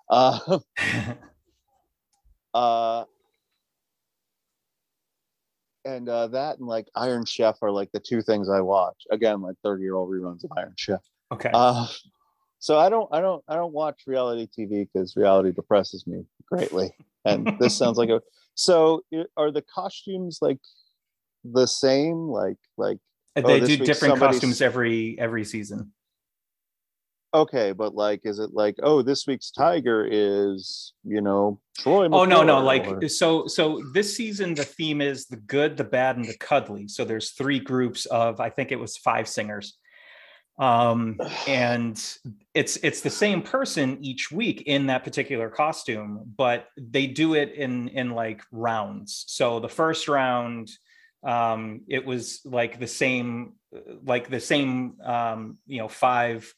Uh, 0.10 0.60
uh, 2.54 3.04
and 5.88 6.10
uh, 6.10 6.28
that 6.28 6.60
and 6.60 6.68
like 6.68 6.88
Iron 6.96 7.26
Chef 7.26 7.58
are 7.62 7.72
like 7.72 7.92
the 7.94 8.00
two 8.00 8.22
things 8.22 8.50
I 8.50 8.62
watch. 8.62 9.04
Again, 9.10 9.42
like 9.42 9.56
30 9.64 9.84
year 9.84 9.96
old 9.96 10.10
reruns 10.10 10.44
of 10.44 10.52
Iron 10.58 10.74
Chef. 10.76 11.02
okay 11.32 11.50
Uh, 11.54 11.88
so 12.60 12.78
I 12.78 12.90
don't 12.90 13.08
I 13.12 13.22
don't 13.22 13.44
I 13.48 13.56
don't 13.56 13.74
watch 13.74 14.02
reality 14.06 14.48
TV 14.48 14.88
because 14.92 15.16
reality 15.16 15.52
depresses 15.52 16.06
me 16.06 16.26
greatly. 16.52 16.92
And 17.26 17.54
this 17.60 17.78
sounds 17.82 17.98
like 17.98 18.10
a 18.10 18.22
so 18.56 19.04
are 19.38 19.52
the 19.52 19.62
costumes 19.62 20.40
like 20.42 20.60
the 21.44 21.66
same? 21.68 22.28
Like 22.28 22.58
like 22.78 22.98
And 23.36 23.46
oh, 23.46 23.48
they 23.48 23.78
do 23.78 23.86
different 23.86 24.20
costumes 24.20 24.62
every 24.62 25.18
every 25.20 25.46
season 25.46 25.94
okay, 27.34 27.72
but 27.72 27.96
like 27.96 28.22
is 28.24 28.40
it 28.40 28.54
like 28.54 28.76
oh 28.84 29.02
this 29.02 29.28
week's 29.28 29.52
tiger 29.52 30.08
is 30.10 30.94
you 31.04 31.22
know 31.22 31.60
Troy? 31.78 32.06
Oh 32.06 32.26
no, 32.26 32.44
no, 32.44 32.60
like 32.62 32.88
or- 32.88 33.08
so 33.08 33.48
so 33.48 33.82
this 33.94 34.16
season 34.16 34.54
the 34.54 34.64
theme 34.64 35.02
is 35.02 35.26
the 35.26 35.38
good, 35.38 35.78
the 35.78 35.84
bad, 35.84 36.18
and 36.18 36.26
the 36.26 36.38
cuddly. 36.38 36.88
So 36.88 37.06
there's 37.06 37.32
three 37.32 37.60
groups 37.60 38.06
of 38.06 38.40
I 38.40 38.50
think 38.50 38.72
it 38.72 38.80
was 38.80 38.98
five 38.98 39.28
singers. 39.28 39.78
Um 40.60 41.20
and 41.48 41.96
it's 42.54 42.78
it's 42.78 43.02
the 43.02 43.10
same 43.10 43.42
person 43.42 43.98
each 44.02 44.32
week 44.32 44.64
in 44.66 44.88
that 44.88 45.04
particular 45.04 45.50
costume, 45.50 46.34
but 46.38 46.68
they 46.78 47.08
do 47.08 47.36
it 47.36 47.54
in 47.54 47.90
in 47.90 48.12
like 48.12 48.42
rounds. 48.52 49.26
So 49.28 49.60
the 49.60 49.70
first 49.70 50.08
round 50.08 50.70
um 51.24 51.82
it 51.88 52.06
was 52.06 52.42
like 52.46 52.80
the 52.80 52.88
same 52.88 53.54
like 54.06 54.30
the 54.30 54.40
same 54.40 54.94
um 55.04 55.58
you 55.66 55.80
know 55.80 55.88
five 55.88 56.54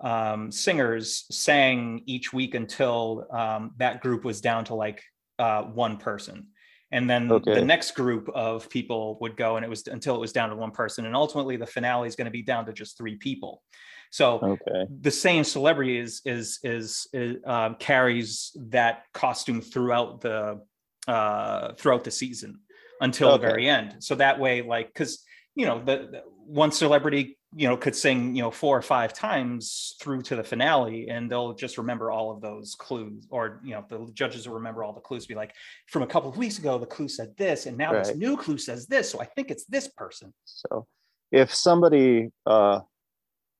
um, 0.00 0.52
singers 0.52 1.26
sang 1.30 2.02
each 2.06 2.32
week 2.32 2.54
until 2.54 3.26
um, 3.30 3.72
that 3.78 4.00
group 4.00 4.24
was 4.24 4.40
down 4.40 4.64
to 4.66 4.74
like 4.74 5.02
uh, 5.38 5.62
one 5.62 5.96
person. 5.96 6.48
And 6.92 7.10
then 7.10 7.28
Okay. 7.30 7.54
the 7.54 7.60
next 7.60 7.96
group 7.96 8.28
of 8.32 8.70
people 8.70 9.18
would 9.20 9.36
go, 9.36 9.56
and 9.56 9.64
it 9.64 9.68
was 9.68 9.86
until 9.88 10.14
it 10.14 10.20
was 10.20 10.32
down 10.32 10.50
to 10.50 10.56
one 10.56 10.70
person. 10.70 11.04
And 11.04 11.16
ultimately, 11.16 11.56
the 11.56 11.66
finale 11.66 12.06
is 12.06 12.14
going 12.14 12.26
to 12.26 12.30
be 12.30 12.42
down 12.42 12.64
to 12.66 12.72
just 12.72 12.96
three 12.96 13.16
people. 13.16 13.62
So 14.10 14.46
okay 14.46 14.86
the 14.88 15.10
same 15.10 15.44
celebrity 15.44 15.98
is 15.98 16.22
is 16.24 16.58
is, 16.62 17.08
is 17.12 17.36
um, 17.44 17.76
carries 17.78 18.56
that 18.68 19.04
costume 19.12 19.60
throughout 19.60 20.20
the 20.20 20.60
uh, 21.08 21.72
throughout 21.74 22.04
the 22.04 22.10
season 22.10 22.60
until 23.00 23.30
Okay. 23.30 23.36
the 23.38 23.46
very 23.46 23.68
end. 23.68 23.96
So 24.00 24.14
that 24.16 24.38
way, 24.38 24.62
like, 24.62 24.88
because 24.88 25.24
you 25.54 25.66
know 25.66 25.80
the, 25.80 26.08
the 26.10 26.22
one 26.46 26.70
celebrity 26.70 27.35
you 27.54 27.68
know 27.68 27.76
could 27.76 27.94
sing 27.94 28.34
you 28.34 28.42
know 28.42 28.50
four 28.50 28.76
or 28.76 28.82
five 28.82 29.12
times 29.12 29.94
through 30.00 30.22
to 30.22 30.36
the 30.36 30.44
finale, 30.44 31.08
and 31.08 31.30
they'll 31.30 31.54
just 31.54 31.78
remember 31.78 32.10
all 32.10 32.30
of 32.30 32.40
those 32.40 32.74
clues, 32.74 33.26
or 33.30 33.60
you 33.64 33.70
know 33.72 33.84
the 33.88 34.10
judges 34.12 34.48
will 34.48 34.56
remember 34.56 34.82
all 34.82 34.92
the 34.92 35.00
clues. 35.00 35.26
Be 35.26 35.34
like, 35.34 35.54
from 35.88 36.02
a 36.02 36.06
couple 36.06 36.28
of 36.28 36.36
weeks 36.36 36.58
ago, 36.58 36.78
the 36.78 36.86
clue 36.86 37.08
said 37.08 37.36
this, 37.36 37.66
and 37.66 37.76
now 37.78 37.92
this 37.92 38.14
new 38.16 38.36
clue 38.36 38.58
says 38.58 38.86
this. 38.86 39.10
So 39.10 39.20
I 39.20 39.26
think 39.26 39.50
it's 39.50 39.64
this 39.66 39.88
person. 39.88 40.32
so 40.44 40.86
if 41.32 41.52
somebody 41.54 42.30
uh 42.46 42.80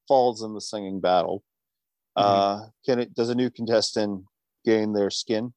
falls 0.09 0.43
in 0.43 0.55
the 0.55 0.61
singing 0.61 1.01
battle 1.01 1.43
Mm-hmm. 2.19 2.29
uh 2.31 2.67
can 2.87 2.99
it 2.99 3.15
does 3.15 3.29
a 3.29 3.35
new 3.35 3.51
contestant 3.51 4.25
gain 4.65 4.95
their 4.95 5.11
skin 5.11 5.53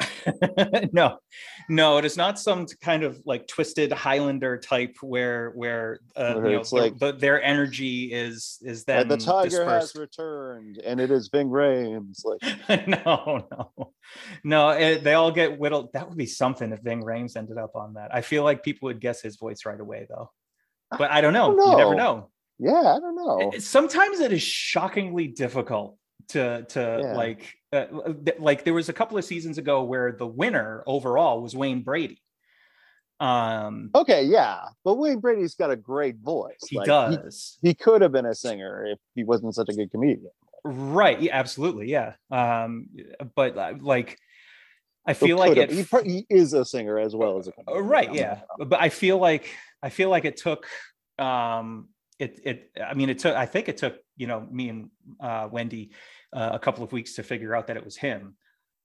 no. 0.92 1.18
No 1.68 1.98
it 1.98 2.04
is 2.04 2.16
not 2.16 2.38
some 2.38 2.66
kind 2.82 3.02
of 3.02 3.20
like 3.26 3.46
twisted 3.46 3.92
highlander 3.92 4.56
type 4.58 4.96
where 5.02 5.50
where 5.50 6.00
uh, 6.16 6.34
you 6.36 6.40
know 6.42 6.62
their- 6.64 6.80
like- 6.82 6.98
the- 6.98 7.12
their 7.12 7.42
energy 7.42 8.12
is 8.12 8.58
is 8.62 8.84
then 8.84 9.08
the 9.08 9.16
tiger 9.16 9.64
has 9.64 9.94
returned 9.94 10.78
and 10.78 11.00
it 11.00 11.10
is 11.10 11.28
Ving 11.28 11.48
Rhames 11.48 12.24
like 12.24 12.86
no 12.88 13.46
no. 13.50 13.92
No 14.44 14.70
it, 14.70 15.04
they 15.04 15.14
all 15.14 15.30
get 15.30 15.58
whittled. 15.58 15.92
That 15.92 16.08
would 16.08 16.16
be 16.16 16.26
something 16.26 16.72
if 16.72 16.80
Ving 16.80 17.02
Rhames 17.02 17.36
ended 17.36 17.58
up 17.58 17.76
on 17.76 17.94
that. 17.94 18.14
I 18.14 18.22
feel 18.22 18.44
like 18.44 18.62
people 18.62 18.86
would 18.86 19.00
guess 19.00 19.20
his 19.20 19.36
voice 19.36 19.66
right 19.66 19.78
away 19.80 20.06
though. 20.08 20.30
But 20.96 21.10
i 21.10 21.20
don't 21.20 21.34
know. 21.34 21.54
don't 21.54 21.70
you 21.72 21.76
never 21.76 21.94
know. 21.94 22.14
know. 22.16 22.30
Yeah 22.58 22.94
I 22.96 22.98
don't 22.98 23.14
know. 23.16 23.52
Sometimes 23.58 24.20
it 24.20 24.32
is 24.32 24.42
shockingly 24.42 25.28
difficult 25.28 25.98
to 26.30 26.62
to 26.68 27.00
Yeah. 27.02 27.14
like 27.16 27.54
uh, 27.72 27.86
th- 28.24 28.38
like 28.38 28.64
there 28.64 28.74
was 28.74 28.88
a 28.88 28.92
couple 28.92 29.18
of 29.18 29.24
seasons 29.24 29.58
ago 29.58 29.82
where 29.84 30.12
the 30.12 30.26
winner 30.26 30.82
overall 30.86 31.42
was 31.42 31.54
Wayne 31.56 31.82
Brady. 31.82 32.20
Um, 33.20 33.90
Okay, 33.94 34.24
yeah, 34.24 34.60
but 34.84 34.94
Wayne 34.94 35.18
Brady's 35.20 35.54
got 35.54 35.70
a 35.70 35.76
great 35.76 36.16
voice. 36.18 36.56
he 36.68 36.76
Like, 36.78 36.86
does. 36.86 37.58
He, 37.62 37.74
could 37.74 38.00
have 38.02 38.12
been 38.12 38.26
a 38.26 38.34
singer 38.34 38.86
if 38.86 38.98
he 39.14 39.24
wasn't 39.24 39.54
such 39.54 39.68
a 39.68 39.72
good 39.72 39.90
comedian. 39.90 40.30
right. 40.64 41.20
Yeah, 41.20 41.36
absolutely. 41.36 41.90
Yeah. 41.90 42.12
Um, 42.30 42.88
but 43.34 43.58
uh, 43.58 43.74
like, 43.80 44.18
I 45.04 45.14
feel 45.14 45.36
like 45.36 45.56
it. 45.56 45.70
he, 45.70 45.84
he 46.04 46.26
is 46.30 46.52
a 46.52 46.64
singer 46.64 46.98
as 46.98 47.16
well 47.16 47.38
as 47.38 47.48
a 47.48 47.50
Uh, 47.50 47.54
comedian. 47.64 47.86
right 47.86 48.14
yeah 48.14 48.40
but 48.58 48.78
i 48.78 48.90
feel 48.90 49.16
like 49.16 49.48
i 49.82 49.88
feel 49.88 50.10
like 50.10 50.26
it 50.26 50.36
took 50.36 50.66
um 51.18 51.88
it 52.18 52.38
it 52.44 52.70
i 52.84 52.92
mean 52.92 53.08
it 53.08 53.18
took 53.18 53.34
i 53.34 53.46
think 53.46 53.68
it 53.70 53.78
took 53.78 53.96
you 54.18 54.26
know 54.26 54.46
me 54.50 54.68
and 54.68 54.90
uh 55.18 55.48
wendy 55.50 55.92
uh, 56.32 56.50
a 56.52 56.58
couple 56.58 56.84
of 56.84 56.92
weeks 56.92 57.14
to 57.14 57.22
figure 57.22 57.54
out 57.54 57.66
that 57.68 57.76
it 57.76 57.84
was 57.84 57.96
him 57.96 58.36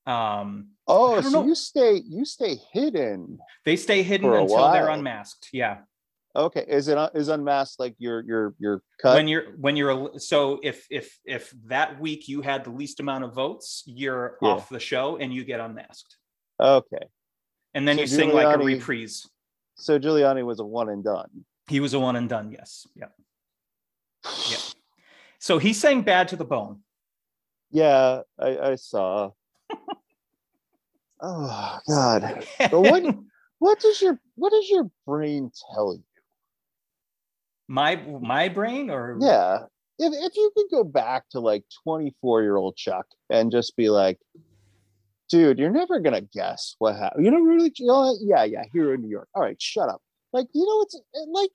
um 0.05 0.67
Oh, 0.85 1.21
so 1.21 1.29
know. 1.29 1.45
you 1.47 1.55
stay 1.55 2.01
you 2.05 2.25
stay 2.25 2.55
hidden. 2.73 3.39
they 3.63 3.77
stay 3.77 4.03
hidden 4.03 4.33
until 4.33 4.69
they're 4.71 4.89
unmasked 4.89 5.49
yeah 5.53 5.79
Okay, 6.35 6.65
is 6.67 6.87
it 6.87 6.97
is 7.13 7.27
unmasked 7.27 7.79
like 7.79 7.93
your 7.99 8.21
your 8.23 8.55
your 8.57 8.81
cut? 8.99 9.13
when 9.15 9.27
you're 9.27 9.51
when 9.57 9.75
you're 9.77 10.17
so 10.19 10.59
if 10.63 10.87
if 10.89 11.19
if 11.25 11.53
that 11.67 11.99
week 12.01 12.27
you 12.27 12.41
had 12.41 12.63
the 12.63 12.71
least 12.71 12.99
amount 12.99 13.23
of 13.23 13.33
votes 13.33 13.83
you're 13.85 14.37
Yeah. 14.41 14.49
off 14.49 14.67
the 14.67 14.79
show 14.79 15.17
and 15.17 15.31
you 15.33 15.43
get 15.45 15.59
unmasked 15.59 16.17
okay, 16.59 17.05
and 17.75 17.87
then 17.87 17.95
So 17.97 18.01
you 18.01 18.07
sing 18.07 18.33
like 18.33 18.47
a 18.47 18.57
reprise 18.57 19.29
so 19.75 19.99
Giuliani 19.99 20.43
was 20.43 20.59
a 20.59 20.65
one 20.65 20.89
and 20.89 21.03
done. 21.03 21.29
he 21.69 21.79
was 21.79 21.93
a 21.93 21.99
one 21.99 22.15
and 22.15 22.27
done 22.27 22.51
yes 22.51 22.87
yeah 22.95 23.07
Yeah. 24.49 24.57
so 25.39 25.59
he 25.59 25.71
sang 25.71 26.01
bad 26.01 26.27
to 26.29 26.35
the 26.35 26.45
bone 26.45 26.79
Yeah, 27.73 28.21
I, 28.39 28.57
I 28.59 28.75
saw. 28.75 29.31
oh 31.21 31.79
God, 31.89 32.45
but 32.59 32.79
what 32.79 33.15
what 33.59 33.79
does 33.79 34.01
your 34.01 34.19
what 34.35 34.51
does 34.51 34.69
your 34.69 34.89
brain 35.05 35.51
tell 35.73 35.95
you? 35.95 36.03
my 37.67 37.95
my 38.21 38.49
brain 38.49 38.89
or 38.89 39.17
Yeah. 39.19 39.63
If, 39.99 40.13
if 40.13 40.35
you 40.35 40.51
could 40.55 40.67
go 40.71 40.83
back 40.83 41.29
to 41.29 41.39
like 41.39 41.63
24 41.83 42.41
year 42.41 42.55
old 42.55 42.75
Chuck 42.75 43.05
and 43.29 43.51
just 43.51 43.75
be 43.75 43.89
like, 43.89 44.19
dude, 45.29 45.59
you're 45.59 45.69
never 45.69 45.99
going 45.99 46.15
to 46.15 46.27
guess 46.33 46.75
what 46.79 46.95
happened. 46.95 47.25
You 47.25 47.31
know, 47.31 47.39
really, 47.39 47.71
you 47.77 47.85
know, 47.85 48.15
yeah, 48.21 48.43
yeah, 48.43 48.63
here 48.73 48.93
in 48.93 49.01
New 49.01 49.09
York. 49.09 49.27
All 49.35 49.41
right, 49.41 49.61
shut 49.61 49.89
up. 49.89 50.01
Like, 50.31 50.47
you 50.53 50.65
know, 50.65 50.81
it's 50.81 50.95
it, 50.95 51.03
eh, 51.15 51.25
like, 51.27 51.51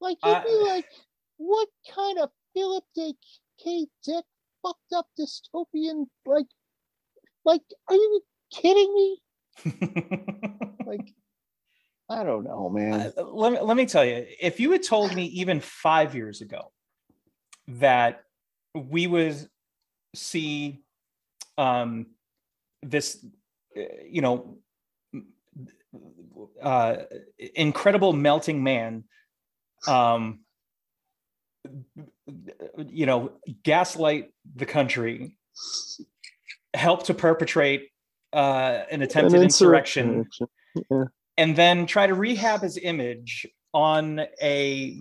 Like 0.00 0.18
you'd 0.24 0.32
uh, 0.32 0.42
be 0.42 0.70
like, 0.70 0.86
what 1.36 1.68
kind 1.94 2.18
of 2.18 2.30
Philip. 2.54 2.84
K. 3.62 3.86
Dick 4.04 4.24
fucked 4.68 4.92
up 4.94 5.06
dystopian 5.18 6.06
like 6.26 6.46
like 7.44 7.62
are 7.88 7.94
you 7.94 8.20
kidding 8.52 8.94
me? 8.94 9.22
like 10.86 11.14
I 12.10 12.24
don't 12.24 12.44
know, 12.44 12.68
man. 12.70 13.12
Uh, 13.16 13.24
let 13.24 13.52
me 13.52 13.60
let 13.60 13.76
me 13.76 13.86
tell 13.86 14.04
you, 14.04 14.26
if 14.40 14.60
you 14.60 14.72
had 14.72 14.82
told 14.82 15.14
me 15.14 15.24
even 15.26 15.60
five 15.60 16.14
years 16.14 16.40
ago 16.40 16.72
that 17.68 18.22
we 18.74 19.06
would 19.06 19.48
see 20.14 20.80
um, 21.58 22.06
this, 22.82 23.24
uh, 23.76 23.80
you 24.08 24.22
know, 24.22 24.58
uh, 26.62 26.96
incredible 27.54 28.12
melting 28.12 28.62
man, 28.62 29.04
um, 29.86 30.40
you 32.86 33.04
know, 33.04 33.32
gaslight 33.62 34.30
the 34.58 34.66
country, 34.66 35.36
help 36.74 37.04
to 37.04 37.14
perpetrate 37.14 37.88
uh, 38.32 38.82
an 38.90 39.02
attempted 39.02 39.36
an 39.36 39.42
insurrection. 39.42 40.08
insurrection. 40.08 40.48
Yeah 40.90 41.04
and 41.38 41.54
then 41.54 41.86
try 41.86 42.06
to 42.06 42.14
rehab 42.14 42.60
his 42.60 42.76
image 42.76 43.46
on 43.72 44.20
a, 44.42 44.98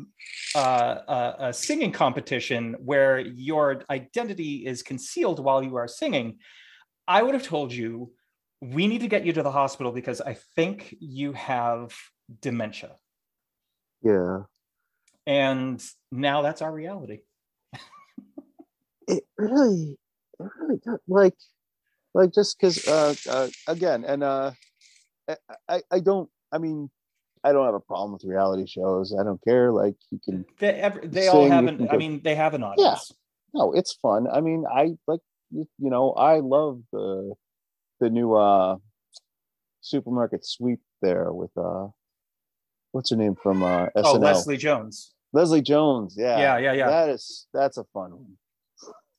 uh, 0.56 0.96
a, 1.08 1.36
a 1.48 1.54
singing 1.54 1.92
competition 1.92 2.76
where 2.80 3.20
your 3.20 3.82
identity 3.90 4.66
is 4.66 4.84
concealed 4.84 5.44
while 5.44 5.64
you 5.64 5.76
are 5.76 5.88
singing, 5.88 6.38
I 7.08 7.24
would 7.24 7.34
have 7.34 7.44
told 7.44 7.74
you 7.74 8.12
we 8.62 8.88
need 8.88 9.02
to 9.02 9.08
get 9.08 9.26
you 9.26 9.34
to 9.34 9.44
the 9.44 9.52
hospital 9.52 9.92
because 9.92 10.22
I 10.22 10.38
think 10.56 10.96
you 11.00 11.34
have 11.34 11.92
dementia. 12.42 12.92
Yeah. 14.04 14.42
And 15.26 15.84
now 16.12 16.44
that's 16.44 16.62
our 16.62 16.72
reality. 16.72 17.22
It 19.08 19.24
really, 19.38 19.98
it 20.40 20.50
really 20.60 20.78
got 20.86 21.00
like, 21.08 21.36
like 22.14 22.34
just 22.34 22.58
because, 22.60 22.88
uh, 22.88 23.16
uh, 23.30 23.48
again, 23.68 24.06
and 24.06 24.24
uh, 24.24 24.52
I, 25.68 25.82
I 25.92 26.00
don't. 26.00 26.30
I 26.52 26.58
mean, 26.58 26.90
I 27.44 27.52
don't 27.52 27.66
have 27.66 27.74
a 27.74 27.80
problem 27.80 28.14
with 28.14 28.24
reality 28.24 28.66
shows. 28.68 29.16
I 29.18 29.24
don't 29.24 29.44
care. 29.44 29.72
Like 29.72 29.96
you 30.12 30.20
can. 30.24 30.46
They, 30.60 30.70
every, 30.70 31.08
they 31.08 31.28
all 31.28 31.50
have 31.50 31.68
an. 31.68 31.88
I 31.90 31.98
mean, 31.98 32.22
they 32.24 32.36
have 32.36 32.54
an 32.54 32.64
audience. 32.64 33.14
Yeah. 33.54 33.60
No, 33.60 33.74
it's 33.74 33.94
fun. 33.94 34.28
I 34.32 34.42
mean, 34.42 34.66
I 34.70 34.96
like 35.08 35.22
you 35.52 35.66
know 35.78 36.12
I 36.12 36.40
love 36.40 36.82
the 36.92 37.34
the 38.00 38.10
new 38.10 38.34
uh 38.34 38.78
supermarket 39.82 40.46
sweep 40.46 40.80
there 41.02 41.32
with 41.32 41.52
uh 41.58 41.88
what's 42.92 43.10
her 43.10 43.16
name 43.16 43.36
from 43.36 43.64
uh 43.64 43.88
SNL? 43.96 44.04
Oh, 44.04 44.14
Leslie 44.18 44.58
Jones. 44.58 45.14
Leslie 45.34 45.62
Jones. 45.62 46.16
Yeah. 46.18 46.38
Yeah, 46.40 46.58
yeah, 46.58 46.74
yeah. 46.74 46.90
That 46.90 47.10
is 47.10 47.48
that's 47.54 47.78
a 47.78 47.84
fun 47.94 48.12
one. 48.12 48.38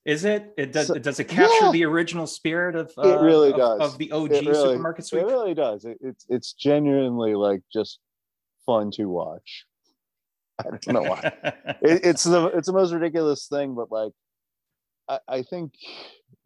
Is 0.08 0.24
it? 0.24 0.54
It 0.56 0.72
does. 0.72 0.86
So, 0.86 0.94
it 0.94 1.02
does 1.02 1.20
it 1.20 1.24
capture 1.24 1.66
yeah. 1.66 1.70
the 1.70 1.84
original 1.84 2.26
spirit 2.26 2.74
of? 2.74 2.90
Uh, 2.96 3.08
it 3.08 3.20
really 3.20 3.50
of, 3.50 3.58
does 3.58 3.80
of 3.92 3.98
the 3.98 4.10
OG 4.10 4.30
really, 4.30 4.54
supermarket 4.54 5.04
sweep. 5.04 5.24
It 5.24 5.26
really 5.26 5.52
does. 5.52 5.84
It, 5.84 5.98
it's 6.00 6.24
it's 6.30 6.54
genuinely 6.54 7.34
like 7.34 7.60
just 7.70 7.98
fun 8.64 8.90
to 8.92 9.04
watch. 9.04 9.66
I 10.60 10.70
don't 10.70 10.88
know 10.88 11.02
why. 11.02 11.20
it, 11.82 12.00
it's 12.04 12.24
the 12.24 12.46
it's 12.46 12.68
the 12.68 12.72
most 12.72 12.94
ridiculous 12.94 13.48
thing, 13.48 13.74
but 13.74 13.92
like, 13.92 14.12
I, 15.10 15.18
I 15.28 15.42
think 15.42 15.74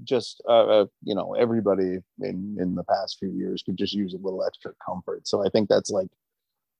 just 0.02 0.42
uh, 0.48 0.80
uh, 0.80 0.86
you 1.04 1.14
know 1.14 1.34
everybody 1.34 1.98
in 2.20 2.56
in 2.58 2.74
the 2.74 2.82
past 2.82 3.18
few 3.20 3.30
years 3.30 3.62
could 3.62 3.76
just 3.76 3.92
use 3.92 4.12
a 4.12 4.18
little 4.18 4.44
extra 4.44 4.72
comfort. 4.84 5.28
So 5.28 5.46
I 5.46 5.50
think 5.50 5.68
that's 5.68 5.90
like 5.90 6.08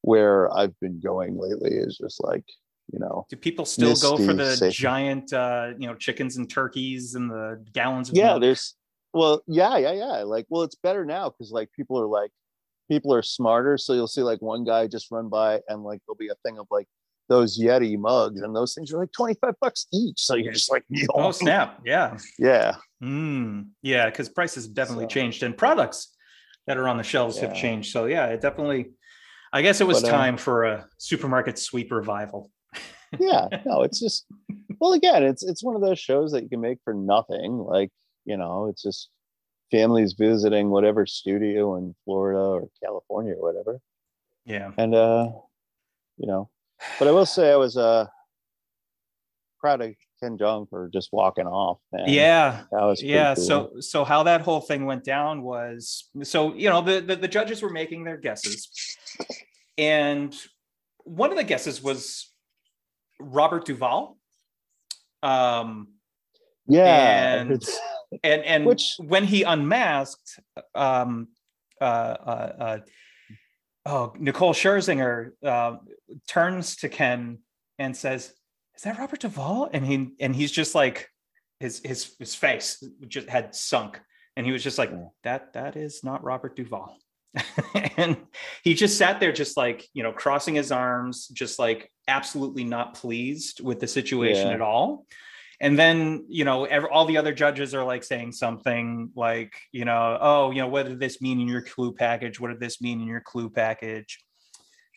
where 0.01 0.53
I've 0.53 0.79
been 0.81 0.99
going 0.99 1.39
lately 1.39 1.77
is 1.77 1.97
just 1.97 2.25
like 2.25 2.45
you 2.93 2.99
know 2.99 3.27
do 3.29 3.37
people 3.37 3.65
still 3.65 3.95
go 3.97 4.17
for 4.17 4.33
the 4.33 4.71
giant 4.73 5.33
uh 5.33 5.71
you 5.79 5.87
know 5.87 5.95
chickens 5.95 6.37
and 6.37 6.51
turkeys 6.51 7.15
and 7.15 7.31
the 7.31 7.63
gallons 7.73 8.09
of 8.09 8.17
yeah 8.17 8.31
milk? 8.31 8.41
there's 8.41 8.75
well 9.13 9.43
yeah 9.47 9.77
yeah 9.77 9.93
yeah 9.93 10.23
like 10.23 10.47
well 10.49 10.63
it's 10.63 10.75
better 10.77 11.05
now 11.05 11.31
because 11.31 11.51
like 11.51 11.71
people 11.73 11.99
are 12.01 12.07
like 12.07 12.31
people 12.89 13.15
are 13.15 13.23
smarter 13.23 13.79
so 13.79 13.93
you'll 13.93 14.07
see 14.07 14.23
like 14.23 14.43
one 14.43 14.65
guy 14.65 14.87
just 14.87 15.11
run 15.11 15.29
by 15.29 15.61
and 15.69 15.83
like 15.83 16.01
there'll 16.07 16.17
be 16.17 16.29
a 16.29 16.35
thing 16.45 16.59
of 16.59 16.67
like 16.71 16.87
those 17.29 17.59
yeti 17.59 17.97
mugs 17.97 18.43
and 18.43 18.55
those 18.55 18.75
things 18.75 18.93
are 18.93 18.99
like 18.99 19.13
25 19.13 19.55
bucks 19.61 19.87
each 19.93 20.21
so 20.21 20.35
you're 20.35 20.53
just 20.53 20.71
like 20.71 20.85
Yo. 20.89 21.07
oh 21.15 21.31
snap 21.31 21.81
yeah 21.85 22.17
yeah 22.39 22.77
mm, 23.03 23.67
yeah 23.83 24.07
because 24.07 24.29
prices 24.29 24.67
definitely 24.67 25.05
so. 25.05 25.09
changed 25.09 25.43
and 25.43 25.57
products 25.57 26.15
that 26.67 26.77
are 26.77 26.89
on 26.89 26.97
the 26.97 27.03
shelves 27.03 27.37
yeah. 27.37 27.47
have 27.47 27.57
changed 27.57 27.93
so 27.93 28.07
yeah 28.07 28.27
it 28.27 28.41
definitely 28.41 28.91
i 29.53 29.63
guess 29.63 29.81
it 29.81 29.87
was 29.87 30.03
but, 30.03 30.09
uh, 30.09 30.13
time 30.13 30.37
for 30.37 30.65
a 30.65 30.87
supermarket 30.99 31.59
sweep 31.59 31.93
revival 31.93 32.51
yeah, 33.19 33.49
no, 33.65 33.83
it's 33.83 34.01
just 34.01 34.27
well, 34.81 34.95
again, 34.95 35.23
it's 35.23 35.45
it's 35.45 35.63
one 35.63 35.77
of 35.77 35.83
those 35.83 35.99
shows 35.99 36.33
that 36.33 36.43
you 36.43 36.49
can 36.49 36.61
make 36.61 36.79
for 36.85 36.95
nothing. 36.95 37.59
Like 37.59 37.91
you 38.25 38.37
know, 38.37 38.67
it's 38.67 38.83
just 38.83 39.11
families 39.71 40.15
visiting 40.15 40.71
whatever 40.71 41.07
studio 41.07 41.77
in 41.77 41.95
Florida 42.05 42.39
or 42.39 42.69
California 42.83 43.35
or 43.35 43.53
whatever. 43.53 43.81
Yeah, 44.45 44.73
and 44.77 44.95
uh, 44.95 45.31
you 46.17 46.27
know, 46.27 46.51
but 46.99 47.09
I 47.09 47.13
will 47.13 47.27
say 47.27 47.53
I 47.53 47.57
was 47.57 47.77
uh 47.77 48.07
proud 49.61 49.81
of 49.83 49.95
Ken 50.21 50.37
Jeong 50.37 50.69
for 50.69 50.91
just 50.93 51.11
walking 51.13 51.47
off. 51.47 51.79
Man. 51.93 52.09
Yeah, 52.09 52.65
that 52.73 52.83
was 52.83 53.03
yeah. 53.03 53.35
Cool. 53.35 53.45
So 53.45 53.73
so 53.81 54.05
how 54.05 54.25
that 54.25 54.41
whole 54.41 54.61
thing 54.61 54.85
went 54.85 55.05
down 55.05 55.43
was 55.43 56.11
so 56.23 56.55
you 56.55 56.69
know 56.69 56.83
the, 56.83 57.01
the 57.01 57.17
the 57.17 57.29
judges 57.29 57.63
were 57.63 57.71
making 57.71 58.05
their 58.05 58.17
guesses, 58.17 58.69
and 59.79 60.37
one 61.05 61.31
of 61.31 61.37
the 61.37 61.45
guesses 61.45 61.83
was 61.83 62.32
Robert 63.23 63.65
Duvall. 63.65 64.17
Um, 65.23 65.89
yeah, 66.67 67.41
and 67.41 67.63
and 68.23 68.43
and 68.43 68.67
Which... 68.67 68.95
when 68.99 69.25
he 69.25 69.43
unmasked, 69.43 70.41
um, 70.75 71.29
uh, 71.81 71.85
uh, 71.85 72.53
uh, 72.59 72.79
oh, 73.87 74.15
Nicole 74.19 74.55
Scherzinger 74.55 75.31
uh, 75.45 75.77
turns 76.29 76.77
to 76.77 76.89
Ken 76.89 77.39
and 77.79 77.97
says, 77.97 78.33
"Is 78.77 78.83
that 78.83 78.99
Robert 78.99 79.21
Duvall?" 79.21 79.71
And 79.73 79.85
he 79.85 80.11
and 80.21 80.35
he's 80.35 80.53
just 80.53 80.75
like 80.75 81.09
his 81.61 81.81
his 81.85 82.15
his 82.19 82.35
face 82.35 82.83
just 83.09 83.29
had 83.29 83.55
sunk, 83.55 84.01
and 84.37 84.47
he 84.47 84.53
was 84.53 84.63
just 84.63 84.79
like, 84.79 84.93
"That 85.25 85.53
that 85.55 85.77
is 85.77 86.03
not 86.05 86.25
Robert 86.25 86.57
Duvall." 86.57 86.99
and 87.97 88.17
he 88.63 88.75
just 88.75 88.99
sat 88.99 89.21
there 89.21 89.33
just 89.33 89.57
like 89.57 89.87
you 89.95 90.03
know 90.03 90.13
crossing 90.13 90.55
his 90.55 90.71
arms 90.71 91.29
just 91.29 91.59
like 91.59 91.91
absolutely 92.09 92.65
not 92.65 92.95
pleased 92.95 93.61
with 93.61 93.81
the 93.81 93.87
situation 93.87 94.49
yeah. 94.49 94.55
at 94.55 94.61
all. 94.61 95.07
And 95.61 95.79
then 95.79 96.27
you 96.29 96.45
know 96.45 96.65
every, 96.65 96.89
all 96.91 97.07
the 97.07 97.17
other 97.17 97.33
judges 97.33 97.75
are 97.75 97.85
like 97.85 98.05
saying 98.05 98.33
something 98.33 99.11
like 99.15 99.55
you 99.71 99.85
know 99.85 100.19
oh 100.21 100.51
you 100.51 100.61
know 100.61 100.69
what 100.69 100.87
did 100.87 101.01
this 101.01 101.21
mean 101.21 101.41
in 101.41 101.49
your 101.49 101.63
clue 101.63 101.93
package? 101.93 102.41
What 102.41 102.49
did 102.49 102.61
this 102.61 102.81
mean 102.81 103.01
in 103.01 103.07
your 103.07 103.21
clue 103.21 103.49
package? 103.49 104.23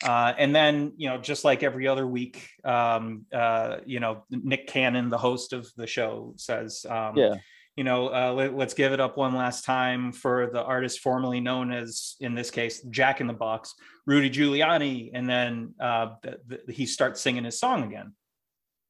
Uh, 0.04 0.34
and 0.38 0.54
then 0.54 0.92
you 0.98 1.08
know 1.08 1.18
just 1.18 1.46
like 1.46 1.64
every 1.64 1.88
other 1.88 2.06
week 2.06 2.50
um, 2.66 3.26
uh, 3.32 3.78
you 3.86 4.00
know 4.00 4.26
nick 4.30 4.68
cannon 4.68 5.10
the 5.10 5.18
host 5.18 5.54
of 5.54 5.72
the 5.78 5.88
show 5.88 6.34
says 6.36 6.86
um, 6.90 7.16
yeah 7.16 7.36
you 7.76 7.84
know, 7.84 8.08
uh, 8.08 8.32
let, 8.34 8.54
us 8.54 8.74
give 8.74 8.94
it 8.94 9.00
up 9.00 9.18
one 9.18 9.36
last 9.36 9.66
time 9.66 10.14
for 10.14 10.50
the 10.52 10.64
artist 10.64 11.00
formerly 11.00 11.42
known 11.42 11.74
as, 11.74 12.16
in 12.22 12.34
this 12.34 12.50
case, 12.50 12.82
Jack 12.84 13.20
in 13.20 13.28
the 13.28 13.34
Box, 13.34 13.76
Rudy 14.06 14.30
Giuliani, 14.30 15.12
and 15.14 15.30
then 15.30 15.74
uh, 15.80 16.16
the, 16.24 16.40
the, 16.48 16.74
he 16.74 16.86
starts 16.86 17.20
singing 17.20 17.44
his 17.44 17.60
song 17.60 17.84
again. 17.84 18.14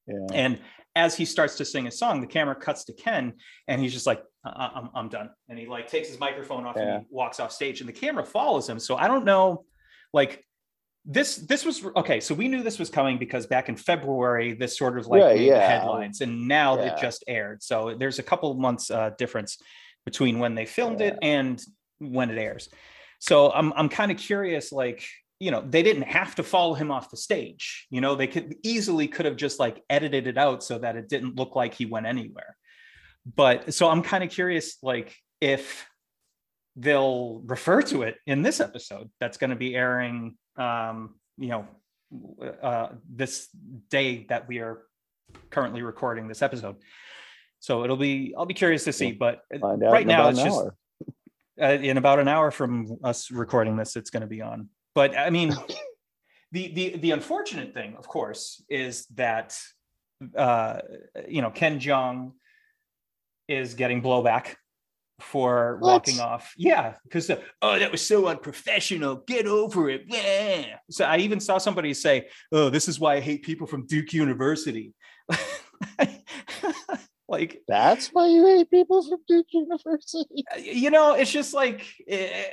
Yeah. 0.07 0.27
And 0.33 0.59
as 0.95 1.15
he 1.15 1.25
starts 1.25 1.55
to 1.57 1.65
sing 1.65 1.85
his 1.85 1.97
song, 1.97 2.21
the 2.21 2.27
camera 2.27 2.55
cuts 2.55 2.85
to 2.85 2.93
Ken, 2.93 3.33
and 3.67 3.81
he's 3.81 3.91
just 3.91 4.05
like, 4.05 4.21
"I'm, 4.45 4.89
I'm 4.93 5.09
done," 5.09 5.31
and 5.49 5.57
he 5.57 5.65
like 5.65 5.89
takes 5.89 6.07
his 6.07 6.19
microphone 6.19 6.65
off 6.65 6.75
yeah. 6.77 6.97
and 6.97 7.01
he 7.01 7.07
walks 7.09 7.39
off 7.39 7.51
stage, 7.51 7.81
and 7.81 7.89
the 7.89 7.93
camera 7.93 8.23
follows 8.23 8.69
him. 8.69 8.79
So 8.79 8.95
I 8.95 9.07
don't 9.07 9.25
know, 9.25 9.65
like 10.13 10.45
this 11.05 11.35
this 11.37 11.63
was 11.63 11.85
okay 11.95 12.19
so 12.19 12.33
we 12.33 12.47
knew 12.47 12.63
this 12.63 12.79
was 12.79 12.89
coming 12.89 13.19
because 13.19 13.45
back 13.45 13.69
in 13.69 13.75
february 13.75 14.53
this 14.53 14.75
sort 14.75 14.97
of 14.97 15.05
like 15.05 15.39
yeah. 15.39 15.59
headlines 15.59 16.21
and 16.21 16.47
now 16.47 16.77
yeah. 16.77 16.95
it 16.95 16.99
just 16.99 17.23
aired. 17.27 17.61
So 17.61 17.95
there's 17.97 18.17
a 18.17 18.23
couple 18.23 18.51
of 18.51 18.57
months 18.57 18.89
uh, 18.89 19.11
difference 19.17 19.57
between 20.03 20.39
when 20.39 20.55
they 20.55 20.65
filmed 20.65 21.01
it 21.01 21.17
and 21.21 21.61
when 21.99 22.29
it 22.31 22.39
airs. 22.39 22.69
So 23.19 23.51
i'm, 23.51 23.71
I'm 23.73 23.89
kind 23.89 24.11
of 24.11 24.17
curious 24.17 24.71
like 24.71 25.07
you 25.39 25.51
know 25.51 25.63
they 25.67 25.83
didn't 25.83 26.03
have 26.03 26.35
to 26.35 26.43
follow 26.43 26.73
him 26.73 26.89
off 26.91 27.11
the 27.11 27.17
stage 27.17 27.87
you 27.91 28.01
know? 28.01 28.15
They 28.15 28.27
could 28.27 28.55
easily 28.63 29.07
could 29.07 29.25
have 29.25 29.35
just 29.35 29.59
like 29.59 29.83
edited 29.89 30.25
it 30.25 30.37
out 30.37 30.63
so 30.63 30.79
that 30.79 30.95
it 30.95 31.07
didn't 31.07 31.35
look 31.35 31.55
like 31.55 31.75
he 31.75 31.85
went 31.85 32.07
anywhere. 32.07 32.55
But 33.35 33.75
so 33.75 33.89
i'm 33.89 34.01
kind 34.01 34.23
of 34.23 34.31
curious 34.31 34.77
like 34.81 35.15
if 35.39 35.87
they'll 36.75 37.41
refer 37.45 37.81
to 37.81 38.01
it 38.01 38.17
in 38.25 38.41
this 38.41 38.59
episode 38.59 39.09
that's 39.19 39.37
going 39.37 39.49
to 39.49 39.55
be 39.55 39.75
airing 39.75 40.35
um, 40.57 41.15
you 41.37 41.49
know, 41.49 41.67
uh, 42.61 42.89
this 43.09 43.49
day 43.89 44.25
that 44.29 44.47
we 44.47 44.59
are 44.59 44.83
currently 45.49 45.81
recording 45.81 46.27
this 46.27 46.41
episode. 46.41 46.75
So 47.59 47.83
it'll 47.83 47.97
be, 47.97 48.33
I'll 48.37 48.45
be 48.45 48.53
curious 48.53 48.83
to 48.85 48.93
see, 48.93 49.11
but 49.11 49.41
right 49.51 50.05
now 50.05 50.29
it's 50.29 50.41
just 50.41 50.67
uh, 51.61 51.65
in 51.65 51.97
about 51.97 52.19
an 52.19 52.27
hour 52.27 52.51
from 52.51 52.97
us 53.03 53.31
recording 53.31 53.77
this, 53.77 53.95
it's 53.95 54.09
going 54.09 54.21
to 54.21 54.27
be 54.27 54.41
on. 54.41 54.69
But 54.93 55.17
I 55.17 55.29
mean, 55.29 55.53
the 56.51 56.71
the 56.73 56.97
the 56.97 57.11
unfortunate 57.11 57.73
thing, 57.73 57.95
of 57.97 58.07
course, 58.07 58.63
is 58.69 59.05
that 59.15 59.57
uh, 60.37 60.79
you 61.27 61.41
know 61.41 61.49
Ken 61.49 61.79
Jeong 61.79 62.33
is 63.47 63.73
getting 63.73 64.01
blowback 64.01 64.55
for 65.19 65.77
What? 65.79 65.91
walking 65.91 66.19
off. 66.19 66.53
Yeah, 66.57 66.95
because 67.03 67.29
oh, 67.61 67.79
that 67.79 67.91
was 67.91 68.05
so 68.05 68.27
unprofessional. 68.27 69.17
Get 69.27 69.47
over 69.47 69.89
it. 69.89 70.03
Yeah. 70.07 70.77
So 70.89 71.05
I 71.05 71.17
even 71.17 71.39
saw 71.39 71.57
somebody 71.57 71.93
say, 71.93 72.29
"Oh, 72.51 72.69
this 72.69 72.87
is 72.87 72.99
why 72.99 73.15
I 73.15 73.19
hate 73.19 73.43
people 73.43 73.67
from 73.67 73.85
Duke 73.85 74.13
University." 74.13 74.93
like 77.27 77.61
That's 77.67 78.09
why 78.09 78.27
you 78.27 78.45
hate 78.45 78.69
people 78.69 79.01
from 79.07 79.19
Duke 79.27 79.47
University. 79.51 80.43
you 80.59 80.91
know 80.91 81.13
it's 81.15 81.31
just 81.31 81.53
like 81.53 81.85
eh, 82.07 82.43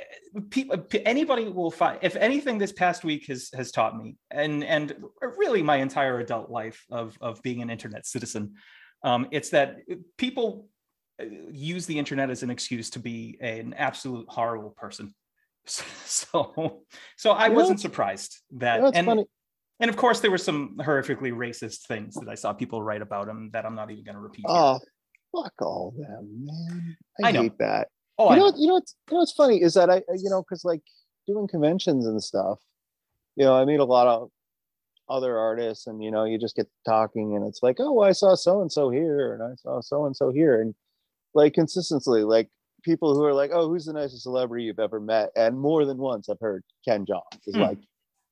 people 0.49 0.83
anybody 1.05 1.47
will 1.47 1.69
find 1.71 1.99
if 2.01 2.15
anything 2.15 2.57
this 2.57 2.71
past 2.71 3.03
week 3.03 3.27
has 3.27 3.49
has 3.53 3.71
taught 3.71 3.95
me 3.95 4.15
and 4.31 4.63
and 4.63 4.95
really 5.37 5.61
my 5.61 5.75
entire 5.77 6.19
adult 6.19 6.49
life 6.49 6.83
of 6.89 7.15
of 7.21 7.41
being 7.43 7.61
an 7.61 7.69
internet 7.69 8.05
citizen 8.07 8.55
um 9.03 9.27
it's 9.31 9.49
that 9.49 9.77
people 10.17 10.47
uh, 10.55 10.72
use 11.51 11.85
the 11.85 11.97
internet 11.97 12.29
as 12.29 12.43
an 12.43 12.49
excuse 12.49 12.89
to 12.91 12.99
be 12.99 13.37
an 13.41 13.73
absolute 13.77 14.25
horrible 14.29 14.71
person 14.71 15.13
so 15.65 16.83
so 17.17 17.31
i 17.31 17.47
know, 17.47 17.55
wasn't 17.55 17.79
surprised 17.79 18.41
that 18.51 18.81
know, 18.81 18.87
it's 18.87 18.97
and 18.97 19.07
funny. 19.07 19.25
and 19.79 19.89
of 19.89 19.95
course 19.95 20.19
there 20.19 20.31
were 20.31 20.37
some 20.37 20.75
horrifically 20.81 21.31
racist 21.31 21.85
things 21.87 22.15
that 22.15 22.27
i 22.29 22.35
saw 22.35 22.51
people 22.53 22.81
write 22.81 23.01
about 23.01 23.27
him 23.27 23.49
that 23.53 23.65
i'm 23.65 23.75
not 23.75 23.89
even 23.89 24.03
going 24.03 24.15
to 24.15 24.21
repeat 24.21 24.45
here. 24.47 24.55
Oh, 24.55 24.79
fuck 25.35 25.53
all 25.61 25.93
them, 25.97 26.45
man. 26.45 26.97
I, 27.23 27.29
I 27.29 27.31
know. 27.31 27.41
hate 27.43 27.57
that. 27.59 27.87
oh 28.17 28.33
you 28.33 28.39
know, 28.39 28.49
know. 28.49 28.57
you 28.57 28.67
know, 28.67 28.73
what's, 28.75 28.95
you 29.07 29.13
know 29.15 29.19
what's 29.19 29.31
funny 29.33 29.61
is 29.61 29.73
that 29.75 29.89
I, 29.89 29.97
I- 29.97 30.17
you 30.17 30.29
know, 30.29 30.41
because 30.43 30.63
like 30.65 30.81
doing 31.27 31.47
conventions 31.47 32.05
and 32.05 32.21
stuff, 32.21 32.59
you 33.35 33.45
know, 33.45 33.55
I 33.55 33.65
meet 33.65 33.79
a 33.79 33.85
lot 33.85 34.07
of 34.07 34.29
other 35.09 35.37
artists, 35.37 35.87
and 35.87 36.03
you 36.03 36.11
know, 36.11 36.23
you 36.23 36.37
just 36.37 36.55
get 36.55 36.67
talking, 36.85 37.35
and 37.35 37.45
it's 37.45 37.61
like, 37.63 37.77
oh, 37.79 38.01
I 38.01 38.11
saw 38.13 38.35
so 38.35 38.61
and 38.61 38.71
so 38.71 38.89
here, 38.89 39.33
and 39.33 39.43
I 39.43 39.55
saw 39.55 39.81
so 39.81 40.05
and 40.05 40.15
so 40.15 40.31
here, 40.31 40.61
and 40.61 40.73
like 41.33 41.53
consistently, 41.53 42.23
like 42.23 42.49
people 42.83 43.15
who 43.15 43.23
are 43.23 43.33
like, 43.33 43.51
oh, 43.53 43.67
who's 43.69 43.85
the 43.85 43.93
nicest 43.93 44.23
celebrity 44.23 44.65
you've 44.65 44.79
ever 44.79 44.99
met, 44.99 45.29
and 45.35 45.57
more 45.59 45.85
than 45.85 45.97
once 45.97 46.29
I've 46.29 46.39
heard 46.39 46.63
Ken 46.87 47.05
Jeong 47.05 47.21
is 47.47 47.55
Hmm. 47.55 47.61
like 47.61 47.79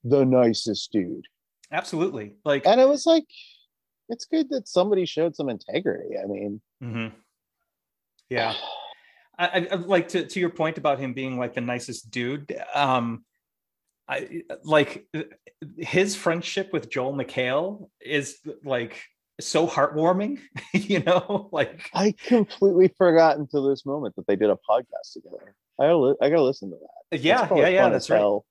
the 0.04 0.26
nicest 0.26 0.92
dude, 0.92 1.26
absolutely 1.72 2.36
like 2.44 2.66
and 2.66 2.82
it 2.82 2.88
was 2.88 3.06
like, 3.06 3.26
it's 4.10 4.26
good 4.26 4.50
that 4.50 4.68
somebody 4.68 5.06
showed 5.06 5.36
some 5.36 5.48
integrity. 5.50 6.16
I 6.22 6.26
mean, 6.28 6.62
mhm. 6.84 7.12
yeah 8.30 8.54
I, 9.38 9.48
I 9.48 9.68
I- 9.72 9.76
like 9.76 10.10
to 10.10 10.26
to 10.26 10.40
your 10.40 10.50
point 10.50 10.78
about 10.78 11.00
him 11.00 11.14
being 11.14 11.38
like 11.40 11.54
the 11.54 11.62
nicest 11.62 12.12
dude. 12.12 12.54
Um, 12.74 13.24
I 14.08 14.44
like 14.64 15.08
his 15.78 16.16
friendship 16.16 16.74
with 16.74 16.90
Joel 16.90 17.14
McHale 17.14 17.88
is 18.02 18.40
like 18.66 19.02
so 19.47 19.67
heartwarming. 19.67 20.39
You 20.73 20.99
know, 21.04 21.49
like 21.51 21.89
I 21.93 22.13
completely 22.25 22.89
forgot 22.97 23.38
until 23.38 23.67
this 23.69 23.86
moment 23.86 24.15
that 24.15 24.25
they 24.27 24.36
did 24.36 24.49
a 24.49 24.58
podcast 24.69 25.13
together. 25.13 25.56
I 25.80 25.84
gotta, 25.86 25.97
li- 25.97 26.15
I 26.21 26.30
gotta 26.30 26.43
listen 26.43 26.69
to 26.71 26.77
that. 27.12 27.19
Yeah, 27.21 27.47
yeah, 27.56 27.67
yeah. 27.67 27.89
That's 27.89 28.10
right. 28.10 28.17
hell. 28.19 28.45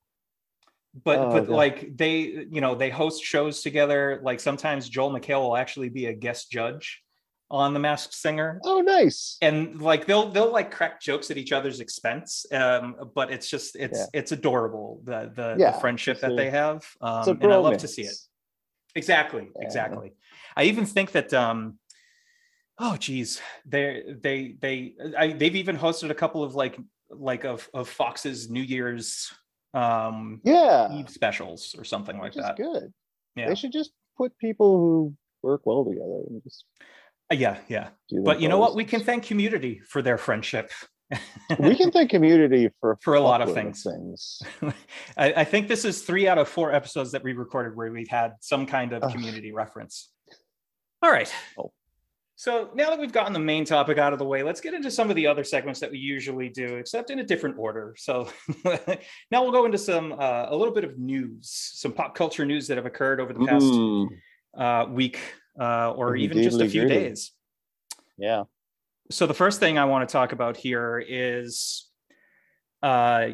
But 1.05 1.19
Oh, 1.19 1.31
but 1.31 1.41
God. 1.47 1.55
like 1.57 1.97
they, 1.97 2.47
you 2.51 2.61
know, 2.61 2.75
they 2.75 2.91
host 2.91 3.23
shows 3.23 3.63
together. 3.63 4.21
Like 4.23 4.41
sometimes 4.41 4.89
Joel 4.89 5.13
McHale 5.13 5.41
will 5.43 5.57
actually 5.57 5.89
be 5.89 6.07
a 6.07 6.13
guest 6.13 6.51
judge 6.51 7.03
on 7.51 7.75
The 7.75 7.81
Masked 7.81 8.15
Singer. 8.15 8.61
Oh, 8.65 8.81
nice. 8.81 9.37
and 9.43 9.81
like 9.81 10.07
they'll 10.07 10.31
they'll 10.31 10.53
like 10.53 10.71
crack 10.71 11.01
jokes 11.01 11.31
at 11.31 11.37
each 11.37 11.53
other's 11.53 11.81
expense 11.81 12.47
um 12.53 12.95
but 13.15 13.31
it's 13.33 13.49
just 13.51 13.75
it's 13.77 13.99
Yeah. 13.99 14.07
it's 14.21 14.31
adorable 14.33 15.01
the 15.05 15.33
the, 15.35 15.57
Yeah, 15.59 15.73
the 15.73 15.81
friendship 15.81 16.21
that 16.21 16.37
they 16.37 16.49
have 16.51 16.87
um 17.01 17.29
and 17.43 17.53
i 17.53 17.57
love 17.57 17.79
to 17.79 17.89
see 17.89 18.03
it 18.03 18.15
exactly 18.95 19.49
Yeah. 19.59 19.65
exactly 19.67 20.13
i 20.61 20.65
even 20.65 20.87
think 20.87 21.09
that 21.13 21.33
um 21.45 21.79
oh 22.79 22.97
geez 22.97 23.41
they 23.65 24.03
they 24.27 24.37
they 24.65 24.95
I, 25.23 25.27
they've 25.39 25.57
even 25.63 25.77
hosted 25.77 26.11
a 26.11 26.15
couple 26.23 26.43
of 26.45 26.55
like 26.63 26.75
like 27.11 27.45
of 27.45 27.69
of 27.79 27.89
fox's 27.89 28.39
new 28.57 28.63
year's 28.75 29.33
um 29.75 30.41
Yeah, 30.45 30.93
eve 30.99 31.09
specials 31.21 31.75
or 31.79 31.85
something 31.93 32.17
like 32.17 32.25
which 32.35 32.37
is 32.37 32.45
that 32.45 32.57
good. 32.57 32.93
yeah 33.37 33.49
They 33.49 33.55
should 33.61 33.73
just 33.81 33.93
put 34.19 34.37
people 34.39 34.71
who 34.83 35.15
work 35.43 35.63
well 35.65 35.85
together 35.91 36.21
and 36.29 36.43
just 36.47 36.65
Uh, 37.33 37.37
yeah 37.45 37.57
yeah 37.69 37.87
but 38.29 38.37
you 38.43 38.49
know 38.49 38.59
what 38.65 38.75
we 38.81 38.85
can 38.93 39.01
thank 39.09 39.21
community 39.25 39.75
for 39.93 40.01
their 40.03 40.19
friendship 40.19 40.69
we 41.59 41.75
can 41.81 41.91
thank 41.91 42.09
community 42.17 42.65
for 42.81 42.97
For 43.03 43.15
a 43.15 43.21
lot 43.31 43.41
of 43.45 43.49
things. 43.59 43.83
things. 43.83 44.43
I, 45.17 45.27
I 45.43 45.45
think 45.45 45.67
this 45.67 45.85
is 45.85 46.03
three 46.09 46.29
out 46.31 46.39
of 46.39 46.47
four 46.57 46.69
episodes 46.73 47.11
that 47.15 47.25
we 47.27 47.33
recorded 47.33 47.75
where 47.77 47.91
we've 47.91 48.15
had 48.23 48.31
some 48.41 48.65
kind 48.77 48.93
of 48.93 49.01
community 49.15 49.51
reference. 49.63 49.95
All 51.03 51.11
right. 51.11 51.33
Oh. 51.59 51.73
So 52.37 52.71
now 52.75 52.89
that 52.91 52.99
we've 52.99 53.13
gotten 53.13 53.33
the 53.35 53.39
main 53.39 53.65
topic 53.67 53.99
out 53.99 54.13
of 54.15 54.19
the 54.19 54.25
way, 54.25 54.43
let's 54.43 54.61
get 54.63 54.73
into 54.73 54.91
some 54.91 55.11
of 55.11 55.17
the 55.17 55.27
other 55.27 55.45
segments 55.45 55.79
that 55.81 55.91
we 55.91 55.99
usually 55.99 56.49
do, 56.49 56.77
except 56.77 57.11
in 57.11 57.19
a 57.19 57.25
different 57.25 57.59
order. 57.59 57.95
So 57.99 58.29
now 59.31 59.43
we'll 59.43 59.53
go 59.53 59.67
into 59.67 59.77
some 59.79 60.13
uh, 60.13 60.47
a 60.49 60.57
little 60.57 60.73
bit 60.73 60.85
of 60.85 60.99
news, 60.99 61.51
some 61.51 61.93
pop 61.93 62.15
culture 62.15 62.47
news 62.47 62.67
that 62.69 62.79
have 62.79 62.87
occurred 62.87 63.21
over 63.21 63.33
the 63.35 63.45
past 63.45 63.65
Mm, 63.65 64.09
uh, 64.57 64.87
week 64.91 65.21
uh, 65.61 65.93
or 65.93 66.17
even 66.17 66.43
just 66.43 66.61
a 66.61 66.69
few 66.69 66.87
days. 66.89 67.33
yeah. 68.17 68.45
So 69.11 69.27
the 69.27 69.35
first 69.35 69.59
thing 69.61 69.77
I 69.77 69.85
want 69.87 70.09
to 70.09 70.13
talk 70.13 70.33
about 70.33 70.57
here 70.57 71.03
is 71.07 71.89
uh, 72.83 73.31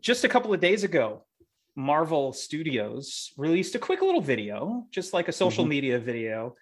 just 0.00 0.24
a 0.24 0.28
couple 0.28 0.52
of 0.52 0.58
days 0.58 0.82
ago, 0.84 1.26
Marvel 1.76 2.32
Studios 2.32 3.32
released 3.36 3.74
a 3.76 3.78
quick 3.78 4.00
little 4.02 4.20
video, 4.22 4.86
just 4.90 5.12
like 5.12 5.28
a 5.28 5.32
social 5.32 5.64
Mhm. 5.64 5.68
media 5.68 5.98
video, 6.00 6.56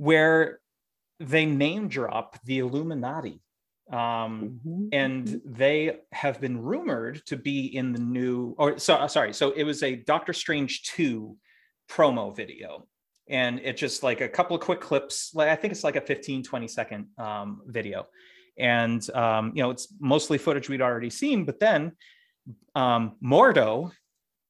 where 0.00 0.60
they 1.18 1.44
name 1.44 1.86
drop 1.88 2.42
the 2.44 2.58
Illuminati. 2.58 3.42
Um, 3.92 4.60
Mhm. 4.64 4.88
and 4.92 5.40
they 5.44 5.98
have 6.12 6.40
been 6.40 6.62
rumored 6.62 7.26
to 7.26 7.36
be 7.36 7.66
in 7.76 7.92
the 7.92 7.98
new 7.98 8.54
or 8.56 8.78
so 8.78 9.04
sorry 9.08 9.32
so 9.32 9.50
it 9.50 9.64
was 9.64 9.82
a 9.82 9.96
doctor 9.96 10.32
strange 10.32 10.84
2 10.84 11.36
promo 11.88 12.34
video 12.36 12.86
and 13.28 13.58
it's 13.64 13.80
just 13.80 14.04
like 14.04 14.20
a 14.20 14.28
couple 14.28 14.54
of 14.54 14.62
quick 14.62 14.80
clips 14.80 15.34
like 15.34 15.48
i 15.48 15.56
think 15.56 15.72
it's 15.72 15.82
like 15.82 15.96
a 15.96 16.00
15 16.00 16.44
20 16.44 16.68
second 16.68 17.08
um, 17.18 17.62
video 17.66 18.06
and 18.56 19.10
um, 19.10 19.50
you 19.56 19.62
know 19.62 19.70
it's 19.70 19.88
mostly 19.98 20.38
footage 20.38 20.68
we'd 20.68 20.80
already 20.80 21.10
seen 21.10 21.44
but 21.44 21.58
then 21.58 21.90
um, 22.76 23.16
mordo 23.20 23.90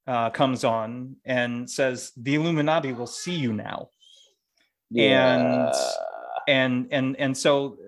uh, 0.07 0.29
comes 0.29 0.65
on 0.65 1.17
and 1.25 1.71
says 1.71 2.13
the 2.19 2.35
illuminati 2.35 2.93
will 2.93 3.07
see 3.23 3.37
you 3.37 3.55
now 3.55 3.89
Yeah. 4.91 5.73
and 6.49 6.89
and 6.93 7.17
and 7.19 7.37
so 7.37 7.79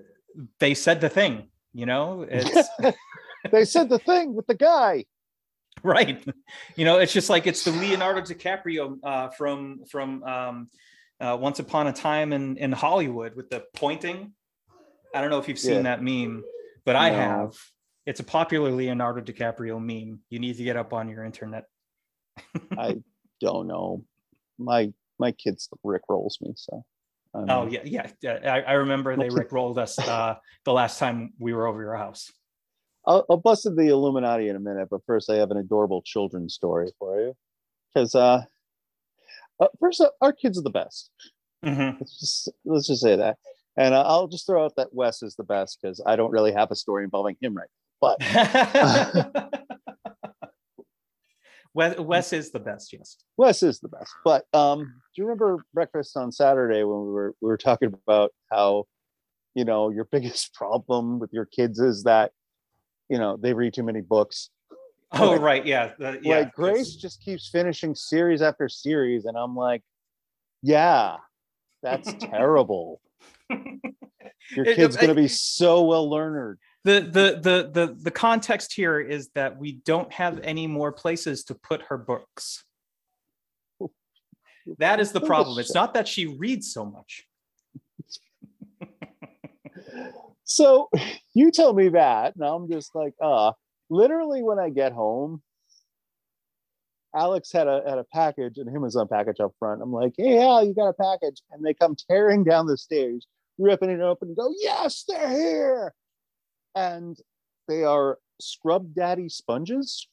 they 0.61 0.75
said 0.75 1.01
the 1.01 1.09
thing 1.09 1.49
you 1.75 1.87
know 1.87 2.23
it's 2.29 2.69
they 3.53 3.65
said 3.65 3.89
the 3.89 3.99
thing 3.99 4.35
with 4.35 4.47
the 4.47 4.55
guy. 4.55 5.05
right 5.83 6.23
you 6.77 6.85
know 6.85 6.99
it's 6.99 7.13
just 7.13 7.29
like 7.31 7.47
it's 7.47 7.65
the 7.65 7.73
leonardo 7.73 8.21
dicaprio 8.21 8.99
uh, 9.03 9.29
from 9.31 9.85
from 9.91 10.23
um, 10.25 10.69
uh, 11.21 11.37
once 11.41 11.59
upon 11.59 11.87
a 11.89 11.93
time 11.93 12.33
in 12.33 12.57
in 12.57 12.71
hollywood 12.73 13.35
with 13.35 13.49
the 13.51 13.65
pointing 13.75 14.33
i 15.15 15.21
don't 15.21 15.31
know 15.31 15.39
if 15.39 15.49
you've 15.49 15.59
seen 15.59 15.77
Yeah. 15.85 15.97
that 15.97 16.03
meme 16.03 16.45
but 16.85 16.95
i 16.97 17.11
No. 17.11 17.17
have 17.17 17.51
it's 18.07 18.21
a 18.21 18.25
popular 18.25 18.71
leonardo 18.71 19.21
dicaprio 19.21 19.81
meme 19.81 20.21
you 20.31 20.39
need 20.39 20.57
to 20.59 20.65
get 20.65 20.77
up 20.77 20.93
on 20.93 21.09
your 21.09 21.25
internet 21.25 21.65
I 22.79 23.03
don't 23.41 23.67
know. 23.67 24.05
My 24.59 24.93
my 25.19 25.33
kids 25.33 25.69
Rick 25.85 26.03
rolls 26.09 26.39
me 26.41 26.53
so. 26.57 26.83
Don't 27.35 27.51
oh 27.51 27.67
yeah 27.67 28.07
yeah 28.21 28.39
I, 28.45 28.61
I 28.61 28.73
remember 28.75 29.17
they 29.17 29.29
rickrolled 29.29 29.79
us 29.79 29.99
uh, 29.99 30.35
the 30.65 30.73
last 30.73 30.99
time 30.99 31.33
we 31.39 31.55
were 31.55 31.67
over 31.67 31.81
your 31.81 31.97
house 31.97 32.31
I'll, 33.07 33.25
I'll 33.29 33.37
bust 33.37 33.67
in 33.67 33.75
the 33.75 33.89
Illuminati 33.89 34.49
in 34.49 34.57
a 34.57 34.61
minute, 34.61 34.89
but 34.91 35.01
first 35.07 35.29
I 35.29 35.37
have 35.37 35.51
an 35.51 35.57
adorable 35.57 36.03
children's 36.03 36.55
story 36.55 36.93
for 36.99 37.21
you. 37.21 37.35
Because 37.93 38.15
uh, 38.15 38.43
uh, 39.61 39.69
first, 39.81 40.01
uh, 40.01 40.11
our 40.21 40.33
kids 40.33 40.59
are 40.59 40.63
the 40.63 40.71
best. 40.71 41.11
Mhm. 41.65 41.97
Let's 42.01 42.19
just 42.19 42.53
let's 42.65 42.87
just 42.87 43.03
say 43.03 43.17
that. 43.17 43.37
And 43.77 43.95
uh, 43.95 44.03
I'll 44.03 44.29
just 44.29 44.47
throw 44.47 44.65
out 44.65 44.77
that 44.77 44.93
Wes 44.93 45.23
is 45.23 45.35
the 45.37 45.45
best 45.45 45.79
because 45.81 46.03
I 46.05 46.17
don't 46.17 46.31
really 46.31 46.53
have 46.53 46.71
a 46.71 46.77
story 46.77 47.05
involving 47.05 47.37
him 47.41 47.57
right. 47.57 47.69
But 48.01 48.19
Wes, 51.75 51.99
Wes 51.99 52.33
is 52.33 52.51
the 52.51 52.61
best, 52.61 52.93
yes. 52.93 53.17
Wes 53.37 53.63
is 53.63 53.81
the 53.81 53.89
best. 53.89 54.13
But 54.25 54.45
um, 54.53 54.81
do 54.81 55.23
you 55.23 55.25
remember 55.25 55.65
breakfast 55.73 56.17
on 56.17 56.31
Saturday 56.31 56.85
when 56.85 57.01
we 57.07 57.11
were 57.13 57.35
we 57.41 57.49
were 57.49 57.57
talking 57.57 57.93
about 58.07 58.33
how, 58.51 58.85
you 59.55 59.65
know, 59.65 59.91
your 59.91 60.05
biggest 60.13 60.53
problem 60.55 61.19
with 61.19 61.33
your 61.33 61.47
kids 61.47 61.79
is 61.81 62.03
that, 62.05 62.33
you 63.09 63.19
know, 63.19 63.37
they 63.37 63.55
read 63.55 63.73
too 63.75 63.83
many 63.83 64.01
books. 64.03 64.51
Oh, 65.13 65.33
Like- 65.33 65.41
right, 65.41 65.67
yeah, 65.67 65.93
the- 65.99 66.21
yeah. 66.23 66.39
like 66.41 66.53
Grace 66.55 66.95
just 66.97 67.23
keeps 67.23 67.49
finishing 67.49 67.95
series 67.95 68.43
after 68.43 68.69
series, 68.69 69.25
and 69.27 69.37
I'm 69.37 69.55
like, 69.57 69.83
yeah, 70.63 71.17
that's 71.83 72.13
terrible. 72.21 73.01
Your 73.51 74.65
kid's 74.65 74.97
it- 74.97 75.01
gonna 75.01 75.15
be 75.15 75.29
so 75.29 75.83
well 75.83 76.09
learned. 76.09 76.59
The 76.85 77.01
the 77.01 77.41
the 77.41 77.71
the 77.73 77.97
the 78.01 78.11
context 78.11 78.73
here 78.73 79.01
is 79.01 79.31
that 79.35 79.57
we 79.59 79.73
don't 79.85 80.13
have 80.13 80.41
any 80.43 80.67
more 80.67 80.93
places 80.93 81.45
to 81.45 81.55
put 81.55 81.83
her 81.83 81.97
books. 81.97 82.65
that 84.79 85.01
is 85.01 85.13
the 85.13 85.21
problem. 85.21 85.59
It's 85.59 85.75
not 85.75 85.95
that 85.95 86.09
she 86.09 86.27
reads 86.27 86.73
so 86.73 86.85
much. 86.85 87.27
So 90.45 90.91
you 91.35 91.51
tell 91.51 91.73
me 91.73 91.89
that, 91.91 92.37
and 92.37 92.45
I'm 92.45 92.71
just 92.71 92.95
like, 92.95 93.15
uh, 93.23 93.53
literally 93.89 94.43
when 94.43 94.59
I 94.59 94.69
get 94.69 94.93
home, 94.93 95.41
Alex 97.15 97.51
had 97.53 97.69
a 97.69 97.83
had 97.87 97.99
a 97.99 98.05
package, 98.13 98.59
and 98.59 98.69
him 98.69 98.83
was 98.83 98.97
on 98.97 99.09
package 99.09 99.41
up 99.41 99.53
front. 99.59 99.81
I'm 99.83 99.93
like, 99.93 100.13
hey 100.17 100.43
Al, 100.43 100.65
you 100.65 100.75
got 100.75 100.89
a 100.89 100.93
package, 100.93 101.41
and 101.51 101.65
they 101.65 101.73
come 101.73 101.97
tearing 102.09 102.45
down 102.45 102.67
the 102.67 102.77
stairs, 102.77 103.27
ripping 103.57 103.91
it 103.91 104.01
open, 104.01 104.29
and 104.29 104.37
go, 104.37 104.53
yes, 104.59 105.05
they're 105.09 105.31
here, 105.31 105.95
and 106.75 107.17
they 107.69 107.85
are 107.85 108.19
Scrub 108.41 108.95
Daddy 108.95 109.29
sponges. 109.29 110.07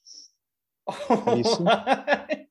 What? 1.07 2.47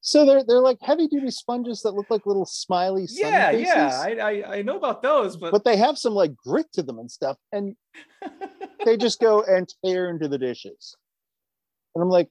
So 0.00 0.24
they're 0.24 0.42
they're 0.42 0.60
like 0.60 0.78
heavy 0.80 1.06
duty 1.06 1.30
sponges 1.30 1.82
that 1.82 1.90
look 1.90 2.06
like 2.08 2.24
little 2.24 2.46
smiley 2.46 3.06
yeah, 3.10 3.50
faces, 3.50 3.66
yeah. 3.66 4.00
I, 4.00 4.12
I 4.16 4.56
I 4.56 4.62
know 4.62 4.78
about 4.78 5.02
those, 5.02 5.36
but, 5.36 5.52
but 5.52 5.64
they 5.64 5.76
have 5.76 5.98
some 5.98 6.14
like 6.14 6.34
grit 6.36 6.72
to 6.74 6.82
them 6.82 6.98
and 6.98 7.10
stuff, 7.10 7.36
and 7.52 7.76
they 8.86 8.96
just 8.96 9.20
go 9.20 9.42
and 9.42 9.68
tear 9.84 10.08
into 10.08 10.26
the 10.26 10.38
dishes. 10.38 10.96
And 11.94 12.02
I'm 12.02 12.08
like, 12.08 12.30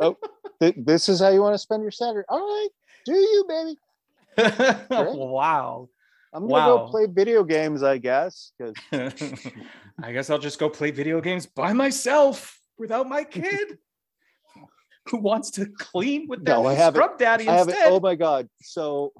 oh, 0.00 0.16
th- 0.60 0.76
this 0.76 1.08
is 1.08 1.20
how 1.20 1.30
you 1.30 1.40
want 1.40 1.54
to 1.54 1.58
spend 1.58 1.82
your 1.82 1.90
Saturday. 1.90 2.26
All 2.28 2.38
right, 2.38 2.68
do 3.06 3.14
you, 3.14 3.44
baby? 3.48 3.78
wow. 4.90 5.88
I'm 6.36 6.46
gonna 6.46 6.66
go 6.66 6.86
play 6.88 7.06
video 7.06 7.42
games, 7.42 7.82
I 7.82 7.96
guess. 7.96 8.52
Because 8.58 8.74
I 10.02 10.12
guess 10.12 10.28
I'll 10.28 10.38
just 10.38 10.58
go 10.58 10.68
play 10.68 10.90
video 10.90 11.22
games 11.22 11.46
by 11.46 11.72
myself 11.72 12.60
without 12.78 13.08
my 13.08 13.24
kid. 13.38 13.78
Who 15.08 15.18
wants 15.18 15.50
to 15.52 15.66
clean 15.78 16.26
with 16.28 16.44
that 16.44 16.52
No, 16.52 16.66
I 16.66 16.74
have 16.74 16.94
it. 16.94 16.98
scrub 16.98 17.18
daddy 17.18 17.48
I 17.48 17.62
instead? 17.62 17.90
Oh 17.90 18.00
my 18.00 18.16
god! 18.16 18.50
So 18.60 19.14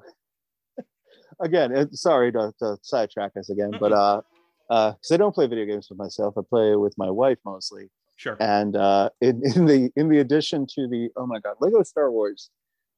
again, 1.41 1.91
sorry 1.93 2.31
to, 2.33 2.53
to 2.59 2.77
sidetrack 2.83 3.31
us 3.35 3.49
again, 3.49 3.71
but 3.79 3.93
uh, 3.93 4.21
uh, 4.69 4.91
because 4.91 5.11
I 5.11 5.17
don't 5.17 5.33
play 5.33 5.47
video 5.47 5.65
games 5.65 5.87
with 5.89 5.97
myself, 5.97 6.35
I 6.37 6.41
play 6.47 6.75
with 6.75 6.93
my 6.99 7.09
wife 7.09 7.39
mostly. 7.45 7.89
sure. 8.15 8.37
And 8.39 8.75
uh, 8.75 9.09
in, 9.21 9.41
in 9.55 9.65
the 9.65 9.89
in 9.95 10.09
the 10.09 10.19
addition 10.19 10.67
to 10.75 10.87
the 10.87 11.09
oh 11.15 11.25
my 11.25 11.39
god, 11.39 11.55
Lego 11.61 11.81
Star 11.81 12.11
Wars 12.11 12.51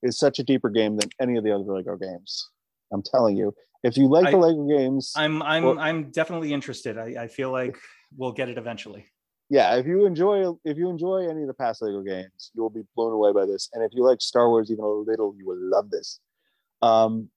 is 0.03 0.17
such 0.19 0.39
a 0.39 0.43
deeper 0.43 0.69
game 0.69 0.97
than 0.97 1.09
any 1.21 1.37
of 1.37 1.45
the 1.45 1.53
other 1.55 1.63
Lego 1.63 1.95
games. 1.95 2.49
I'm 2.91 3.03
telling 3.03 3.37
you, 3.37 3.53
if 3.83 3.97
you 3.97 4.07
like 4.07 4.27
I- 4.27 4.31
the 4.31 4.37
Lego 4.37 4.67
games, 4.67 5.13
I'm 5.15 5.41
I'm 5.41 5.63
Well- 5.63 5.79
I'm 5.79 6.11
definitely 6.11 6.53
interested. 6.53 6.97
I, 6.97 7.23
I 7.23 7.27
feel 7.27 7.51
like 7.51 7.77
we'll 8.17 8.31
get 8.33 8.49
it 8.49 8.57
eventually. 8.57 9.05
yeah, 9.49 9.75
if 9.75 9.85
you 9.85 10.05
enjoy 10.05 10.53
if 10.65 10.77
you 10.77 10.89
enjoy 10.89 11.27
any 11.29 11.41
of 11.41 11.47
the 11.47 11.53
past 11.53 11.81
Lego 11.81 12.01
games, 12.01 12.51
you 12.53 12.61
will 12.61 12.69
be 12.69 12.83
blown 12.95 13.13
away 13.13 13.31
by 13.33 13.45
this. 13.45 13.69
And 13.73 13.83
if 13.83 13.91
you 13.93 14.03
like 14.03 14.21
Star 14.21 14.49
Wars 14.49 14.69
even 14.71 14.83
a 14.83 14.87
little, 14.87 15.33
you 15.37 15.45
will 15.47 15.57
love 15.59 15.89
this. 15.89 16.19
Um, 16.81 17.29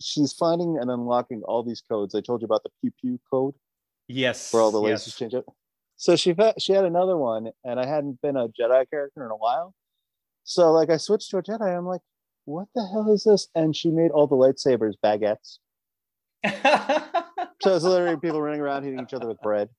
she's 0.00 0.32
finding 0.32 0.78
and 0.80 0.90
unlocking 0.90 1.42
all 1.44 1.62
these 1.62 1.82
codes. 1.88 2.14
I 2.14 2.20
told 2.20 2.42
you 2.42 2.46
about 2.46 2.62
the 2.64 2.70
pew 2.80 2.92
pew 3.00 3.20
code 3.30 3.54
Yes. 4.06 4.50
For 4.50 4.60
all 4.60 4.70
the 4.70 4.80
lasers 4.80 5.06
yes. 5.06 5.16
change 5.16 5.34
up. 5.34 5.46
So 5.96 6.16
she 6.16 6.34
she 6.58 6.72
had 6.72 6.84
another 6.84 7.16
one, 7.16 7.48
and 7.64 7.80
I 7.80 7.86
hadn't 7.86 8.20
been 8.20 8.36
a 8.36 8.48
Jedi 8.48 8.88
character 8.90 9.24
in 9.24 9.30
a 9.30 9.36
while. 9.36 9.72
So 10.44 10.72
like 10.72 10.90
I 10.90 10.98
switched 10.98 11.30
to 11.30 11.38
a 11.38 11.42
Jedi. 11.42 11.74
I'm 11.78 11.86
like, 11.86 12.02
what 12.44 12.68
the 12.74 12.86
hell 12.92 13.10
is 13.12 13.24
this? 13.24 13.48
And 13.54 13.74
she 13.74 13.88
made 13.90 14.10
all 14.10 14.26
the 14.26 14.36
lightsabers 14.36 14.94
baguettes. 15.02 15.58
So 17.62 17.74
it's 17.74 17.84
literally 17.84 18.18
people 18.18 18.42
running 18.42 18.60
around 18.60 18.84
hitting 18.84 19.00
each 19.00 19.14
other 19.14 19.26
with 19.26 19.40
bread. 19.40 19.70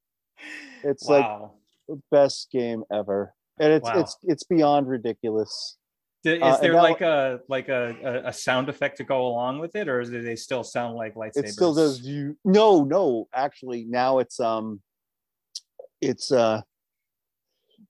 It's 0.83 1.03
like 1.03 1.23
wow. 1.23 1.53
the 1.87 2.01
best 2.09 2.49
game 2.51 2.83
ever, 2.91 3.35
and 3.59 3.71
it's 3.71 3.85
Wow. 3.85 3.99
it's 3.99 4.17
it's 4.23 4.43
beyond 4.43 4.87
ridiculous. 4.87 5.77
Is 6.23 6.41
uh, 6.41 6.57
there 6.57 6.73
now- 6.73 6.81
like 6.81 7.01
a 7.01 7.41
like 7.47 7.69
a, 7.69 8.23
a, 8.25 8.33
sound 8.33 8.69
effect 8.69 8.97
to 8.97 9.03
go 9.03 9.27
along 9.27 9.59
with 9.59 9.75
it, 9.75 9.87
or 9.87 10.03
do 10.03 10.23
they 10.23 10.35
still 10.35 10.63
sound 10.63 10.95
like 10.95 11.13
lightsabers? 11.13 11.43
It 11.43 11.49
still 11.49 11.75
does 11.75 12.01
you 12.01 12.35
no 12.43 12.83
no 12.83 13.27
actually 13.31 13.85
now 13.85 14.17
it's 14.17 14.39
um 14.39 14.81
it's 16.01 16.31
uh 16.31 16.61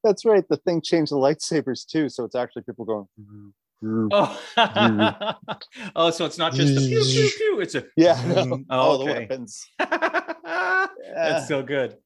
that's 0.04 0.26
right 0.26 0.46
the 0.50 0.58
thing 0.58 0.82
changed 0.82 1.14
the 1.14 1.16
lightsabers 1.16 1.86
too 1.86 2.10
so 2.10 2.26
it's 2.26 2.36
actually 2.36 2.64
people 2.64 2.86
going 2.86 3.08
Oh, 4.12 4.42
oh, 5.96 6.10
so 6.12 6.26
it's 6.26 6.38
not 6.38 6.54
just 6.54 6.74
the 6.76 6.82
pew 6.88 7.04
pew 7.04 7.30
pew. 7.38 7.60
It's 7.62 7.76
a 7.76 7.84
yeah 7.96 8.20
no, 8.26 8.60
Oh, 8.70 8.78
all 8.80 8.98
the 8.98 9.04
okay. 9.12 9.20
weapons 9.22 9.66
That's 9.80 11.48
so 11.48 11.62
good. 11.64 11.98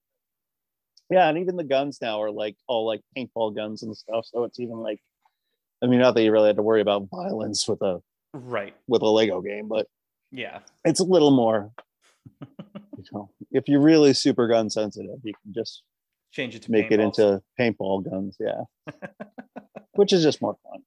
yeah 1.10 1.30
and 1.30 1.38
even 1.38 1.56
the 1.56 1.64
guns 1.64 2.00
now 2.02 2.22
are 2.22 2.32
like 2.32 2.56
all 2.68 2.86
like 2.86 3.02
paintball 3.18 3.56
guns 3.56 3.84
and 3.84 3.96
stuff 3.96 4.26
so 4.26 4.44
it's 4.44 4.60
even 4.60 4.78
like 4.78 5.00
I 5.84 5.88
mean 5.88 6.00
not 6.00 6.16
that 6.16 6.24
you 6.24 6.32
really 6.32 6.48
had 6.48 6.58
to 6.58 6.62
worry 6.64 6.82
about 6.82 7.08
violence 7.10 7.68
with 7.68 7.82
a 7.82 8.02
Right. 8.34 8.76
with 8.88 9.02
a 9.02 9.10
Lego 9.10 9.42
game 9.42 9.68
but 9.68 9.88
Yeah. 10.32 10.60
it's 10.86 11.00
a 11.00 11.04
little 11.06 11.32
more 11.32 11.72
you 12.42 13.04
know 13.14 13.30
if 13.52 13.68
you're 13.68 13.82
really 13.82 14.14
super 14.14 14.48
gun 14.48 14.70
sensitive 14.70 15.20
you 15.24 15.34
can 15.44 15.54
just 15.54 15.84
Change 16.32 16.54
it 16.56 16.62
to 16.64 16.72
make 16.72 16.92
it 16.92 17.00
into 17.00 17.42
paintball 17.60 18.08
guns 18.08 18.38
yeah 18.40 18.62
which 19.94 20.14
is 20.14 20.22
just 20.22 20.42
more 20.44 20.56
fun 20.64 20.84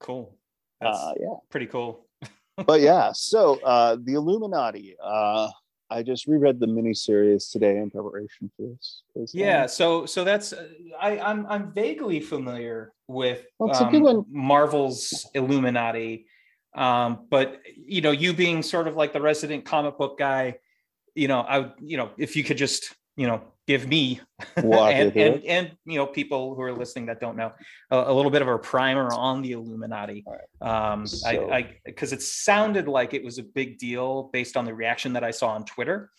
cool. 0.00 0.36
That's 0.80 0.98
uh 0.98 1.12
yeah 1.20 1.34
pretty 1.50 1.66
cool. 1.66 2.06
but 2.66 2.80
yeah 2.80 3.12
so 3.12 3.60
uh 3.60 3.96
the 4.02 4.14
illuminati 4.14 4.96
uh 5.02 5.48
i 5.90 6.02
just 6.02 6.26
reread 6.26 6.58
the 6.58 6.66
miniseries 6.66 7.50
today 7.50 7.78
in 7.78 7.90
preparation 7.90 8.50
for 8.56 8.68
this. 8.68 9.02
Yeah, 9.32 9.66
so 9.66 10.06
so 10.06 10.24
that's 10.24 10.52
uh, 10.52 10.66
I 11.00 11.18
I'm 11.18 11.46
I'm 11.46 11.72
vaguely 11.72 12.20
familiar 12.20 12.92
with 13.08 13.44
Well, 13.58 13.70
it's 13.70 13.80
a 13.80 13.84
good 13.84 14.04
um. 14.04 14.26
Marvel's 14.28 15.28
Illuminati, 15.34 16.26
um, 16.74 17.26
but 17.30 17.60
you 17.76 18.00
know, 18.00 18.10
you 18.10 18.32
being 18.32 18.62
sort 18.62 18.88
of 18.88 18.96
like 18.96 19.12
the 19.12 19.20
resident 19.20 19.64
comic 19.64 19.96
book 19.96 20.18
guy, 20.18 20.58
you 21.14 21.28
know, 21.28 21.40
I 21.40 21.60
would 21.60 21.72
you 21.80 21.96
know 21.96 22.10
if 22.18 22.36
you 22.36 22.44
could 22.44 22.58
just 22.58 22.94
you 23.16 23.26
know 23.26 23.42
give 23.66 23.88
me 23.88 24.20
and, 24.56 25.16
and 25.16 25.44
and 25.44 25.72
you 25.84 25.96
know 25.98 26.06
people 26.06 26.54
who 26.54 26.62
are 26.62 26.72
listening 26.72 27.06
that 27.06 27.20
don't 27.20 27.36
know 27.36 27.52
a, 27.90 27.96
a 27.96 28.12
little 28.12 28.30
bit 28.30 28.42
of 28.42 28.48
a 28.48 28.58
primer 28.58 29.12
on 29.12 29.42
the 29.42 29.52
Illuminati. 29.52 30.24
Um, 30.60 31.06
So- 31.06 31.50
I 31.50 31.56
I 31.56 31.76
because 31.84 32.12
it 32.12 32.22
sounded 32.22 32.86
like 32.86 33.14
it 33.14 33.24
was 33.24 33.38
a 33.38 33.42
big 33.42 33.78
deal 33.78 34.30
based 34.32 34.56
on 34.56 34.64
the 34.64 34.74
reaction 34.74 35.12
that 35.14 35.24
I 35.24 35.32
saw 35.32 35.48
on 35.48 35.64
Twitter. 35.64 36.10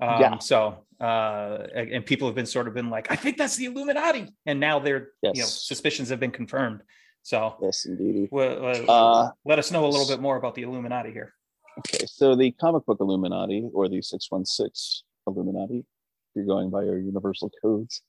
Um, 0.00 0.20
Yeah. 0.20 0.38
So 0.38 0.84
uh, 1.00 1.66
and 1.74 2.04
people 2.04 2.28
have 2.28 2.34
been 2.34 2.46
sort 2.46 2.68
of 2.68 2.74
been 2.74 2.90
like, 2.90 3.10
I 3.10 3.16
think 3.16 3.38
that's 3.38 3.56
the 3.56 3.64
Illuminati, 3.66 4.28
and 4.44 4.60
now 4.60 4.78
their 4.78 5.12
you 5.22 5.40
know 5.42 5.46
suspicions 5.46 6.10
have 6.10 6.20
been 6.20 6.32
confirmed. 6.32 6.82
So 7.22 7.56
yes 7.62 7.86
indeed 7.86 8.28
well, 8.30 8.64
uh, 8.66 8.92
uh 8.92 9.30
let 9.44 9.58
us 9.58 9.70
know 9.70 9.84
a 9.86 9.90
little 9.94 10.08
bit 10.08 10.20
more 10.20 10.36
about 10.36 10.54
the 10.54 10.62
Illuminati 10.62 11.12
here. 11.12 11.34
okay 11.78 12.04
so 12.06 12.34
the 12.34 12.50
comic 12.52 12.84
book 12.86 12.98
illuminati 13.00 13.60
or 13.72 13.88
the 13.88 14.00
616 14.02 15.04
illuminati 15.26 15.78
if 15.80 15.86
you're 16.34 16.44
going 16.46 16.70
by 16.70 16.82
your 16.84 16.98
universal 16.98 17.50
codes 17.62 18.02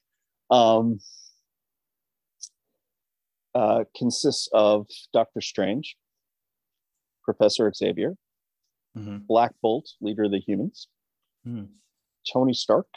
um 0.50 1.00
uh 3.56 3.84
consists 3.96 4.50
of 4.54 4.88
dr 5.14 5.42
strange 5.42 5.96
professor 7.24 7.72
xavier 7.74 8.16
Mhm. 8.98 9.26
black 9.26 9.54
bolt 9.62 9.88
leader 10.02 10.24
of 10.26 10.32
the 10.32 10.42
Inhumans 10.42 10.88
Hmm. 11.46 11.64
Tony 12.32 12.54
Stark 12.54 12.88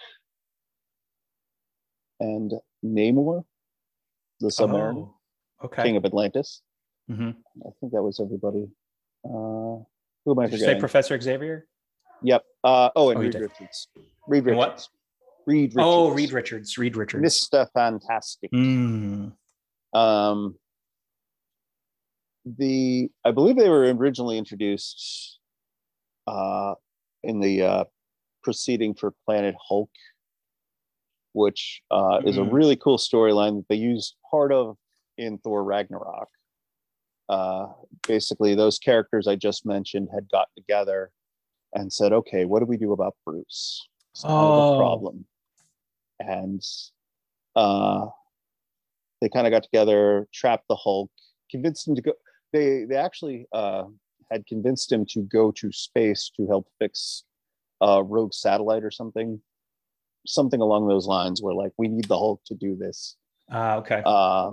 and 2.20 2.52
Namor, 2.84 3.44
the 4.40 4.48
Submariner, 4.48 5.08
Oh, 5.08 5.66
okay. 5.66 5.82
King 5.84 5.96
of 5.96 6.04
Atlantis. 6.04 6.62
Mhm. 7.08 7.36
I 7.66 7.70
think 7.80 7.92
that 7.92 8.02
was 8.02 8.20
everybody. 8.20 8.68
Uh, 9.24 9.80
who 10.24 10.32
am 10.32 10.38
I 10.40 10.46
Did 10.46 10.52
you 10.60 10.66
say? 10.66 10.78
Professor 10.78 11.18
Xavier? 11.20 11.66
yep. 12.22 12.44
Uh, 12.62 12.90
oh, 12.96 13.10
and 13.10 13.18
Oh, 13.18 13.22
Reed. 13.22 13.34
Richards. 13.34 13.88
Reed 14.26 14.46
And 14.48 14.56
what? 14.58 14.86
Reed 15.46 15.70
Richards. 15.74 15.76
Oh, 15.78 16.10
Reed 16.10 16.32
Richards. 16.32 16.78
Reed 16.78 16.96
Richards. 16.96 17.24
Mr. 17.50 17.68
Fantastic. 17.74 18.50
Mm. 18.52 19.32
Um, 19.92 20.56
the 22.44 23.08
I 23.24 23.30
believe 23.30 23.56
they 23.56 23.68
were 23.70 23.92
originally 23.94 24.38
introduced 24.38 25.38
uh, 26.26 26.74
in 27.22 27.40
the 27.40 27.62
uh, 27.62 27.84
proceeding 28.42 28.94
for 28.94 29.14
Planet 29.24 29.54
Hulk, 29.68 29.90
which 31.32 31.82
uh, 31.90 32.20
is 32.24 32.36
a 32.36 32.40
Mhm. 32.42 32.52
really 32.52 32.76
cool 32.76 32.98
storyline 32.98 33.56
that 33.56 33.68
they 33.68 33.76
used 33.76 34.16
part 34.30 34.52
of 34.52 34.76
in 35.16 35.38
Thor 35.38 35.62
Ragnarok. 35.64 36.28
Uh, 37.28 37.68
basically, 38.06 38.54
those 38.54 38.78
characters 38.78 39.26
I 39.26 39.36
just 39.36 39.64
mentioned 39.64 40.08
had 40.14 40.28
got 40.30 40.48
together 40.56 41.10
and 41.74 41.90
said, 41.92 42.12
"Okay, 42.12 42.44
what 42.44 42.60
do 42.60 42.66
we 42.66 42.76
do 42.76 42.92
about 42.92 43.16
Bruce? 43.24 43.86
It's 44.12 44.22
kind 44.22 44.34
of 44.34 44.40
Oh. 44.40 44.74
a 44.74 44.76
problem." 44.78 45.26
And 46.20 46.62
uh, 47.56 48.06
they 49.20 49.28
kind 49.28 49.46
of 49.46 49.50
got 49.50 49.62
together, 49.62 50.28
trapped 50.32 50.68
the 50.68 50.76
Hulk, 50.76 51.10
convinced 51.50 51.88
him 51.88 51.94
to 51.96 52.02
go. 52.02 52.12
They 52.52 52.84
they 52.84 52.96
actually 52.96 53.46
uh, 53.52 53.84
had 54.30 54.46
convinced 54.46 54.90
him 54.90 55.06
to 55.10 55.22
go 55.22 55.50
to 55.52 55.72
space 55.72 56.30
to 56.36 56.46
help 56.46 56.68
fix 56.78 57.24
a 57.80 58.02
rogue 58.02 58.32
satellite 58.32 58.84
or 58.84 58.90
something, 58.90 59.40
something 60.26 60.60
along 60.60 60.88
those 60.88 61.06
lines. 61.06 61.42
Where 61.42 61.54
like 61.54 61.72
we 61.76 61.88
need 61.88 62.06
the 62.08 62.18
Hulk 62.18 62.42
to 62.46 62.54
do 62.54 62.76
this. 62.76 63.16
Ah, 63.50 63.76
okay. 63.76 64.02
Uh, 64.04 64.52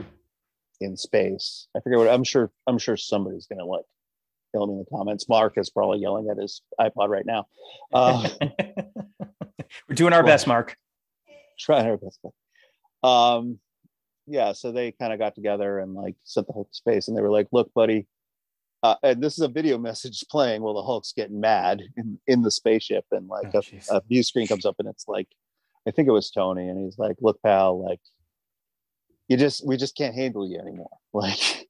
in 0.82 0.98
space. 0.98 1.68
I 1.76 1.80
forget 1.80 2.00
what 2.00 2.10
I'm 2.10 2.24
sure. 2.24 2.52
I'm 2.68 2.78
sure 2.78 2.98
somebody's 2.98 3.46
gonna 3.46 3.66
like 3.66 3.86
kill 4.54 4.68
me 4.68 4.74
in 4.74 4.80
the 4.80 4.86
comments. 4.86 5.30
Mark 5.30 5.58
is 5.58 5.70
probably 5.70 6.00
yelling 6.00 6.30
at 6.30 6.38
his 6.38 6.62
iPod 6.80 7.10
right 7.10 7.26
now. 7.26 7.48
Uh, 7.94 8.28
We're 9.88 9.96
doing 9.96 10.14
our 10.14 10.24
best, 10.24 10.48
Mark. 10.48 10.78
trying 11.66 11.88
our 11.88 11.98
best. 11.98 12.20
But, 12.24 13.08
Um, 13.08 13.60
yeah, 14.28 14.52
so 14.54 14.72
they 14.72 14.92
kind 14.92 15.12
of 15.14 15.20
got 15.20 15.36
together 15.36 15.80
and 15.80 15.94
like 15.94 16.16
set 16.24 16.48
the 16.48 16.54
Hulk 16.54 16.70
space, 16.72 17.08
and 17.08 17.18
they 17.18 17.22
were 17.22 17.32
like, 17.32 17.48
"Look, 17.52 17.74
buddy." 17.74 18.08
Uh, 18.84 18.96
and 19.04 19.22
this 19.22 19.34
is 19.34 19.44
a 19.44 19.48
video 19.48 19.78
message 19.90 20.24
playing 20.30 20.62
while 20.62 20.74
the 20.74 20.84
Hulk's 20.84 21.14
getting 21.14 21.40
mad 21.40 21.82
in, 21.98 22.20
in 22.28 22.42
the 22.42 22.52
spaceship, 22.52 23.06
and 23.12 23.28
like 23.28 23.54
Oh, 23.54 23.62
a, 23.90 23.98
a 23.98 24.02
view 24.08 24.24
screen 24.24 24.48
comes 24.48 24.66
up, 24.66 24.76
and 24.80 24.88
it's 24.88 25.08
like, 25.08 25.28
I 25.88 25.92
think 25.92 26.08
it 26.08 26.12
was 26.12 26.32
Tony, 26.32 26.68
and 26.70 26.84
he's 26.84 26.98
like, 26.98 27.16
"Look, 27.22 27.42
pal, 27.44 27.84
like, 27.84 28.00
you 29.28 29.38
just 29.38 29.66
we 29.66 29.78
just 29.78 29.96
can't 29.96 30.16
handle 30.16 30.48
you 30.50 30.60
anymore. 30.60 30.90
Like, 31.14 31.68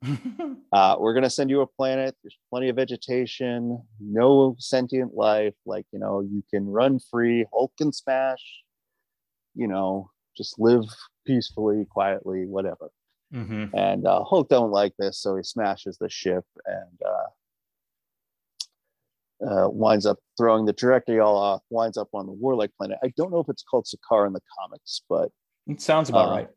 uh, 0.72 0.98
we're 1.00 1.16
gonna 1.16 1.30
send 1.30 1.50
you 1.50 1.62
a 1.62 1.68
planet. 1.68 2.16
There's 2.22 2.38
plenty 2.52 2.70
of 2.70 2.76
vegetation, 2.76 3.82
no 4.00 4.56
sentient 4.60 5.16
life. 5.16 5.56
Like, 5.66 5.88
you 5.92 5.98
know, 5.98 6.22
you 6.22 6.44
can 6.54 6.68
run 6.68 7.00
free. 7.00 7.46
Hulk 7.52 7.72
can 7.76 7.92
smash. 7.92 8.62
You 9.56 9.68
know, 9.68 10.10
just 10.38 10.60
live 10.60 10.86
peacefully, 11.26 11.86
quietly, 11.90 12.46
whatever." 12.46 12.90
Mhm. 13.34 13.74
And 13.74 14.06
uh, 14.06 14.24
Hulk 14.24 14.50
don't 14.50 14.72
like 14.72 14.94
this, 15.00 15.20
so 15.20 15.36
he 15.38 15.44
smashes 15.44 15.98
the 15.98 16.10
ship 16.10 16.44
and 16.66 17.02
uh, 17.06 17.28
uh, 19.50 19.70
winds 19.70 20.06
up 20.06 20.18
throwing 20.38 20.66
the 20.66 20.74
trajectory 20.74 21.20
all 21.20 21.38
off. 21.38 21.62
Winds 21.70 21.98
up 21.98 22.10
on 22.14 22.26
the 22.26 22.32
Warlike 22.34 22.72
planet. 22.78 22.98
I 23.04 23.14
don't 23.18 23.32
know 23.32 23.40
if 23.40 23.50
it's 23.50 23.64
called 23.64 23.86
Sakaar 23.86 24.28
in 24.28 24.34
the 24.34 24.42
comics, 24.60 25.02
but 25.10 25.30
It 25.68 25.82
sounds 25.82 26.10
about 26.10 26.30
Uh, 26.30 26.32
right. 26.36 26.50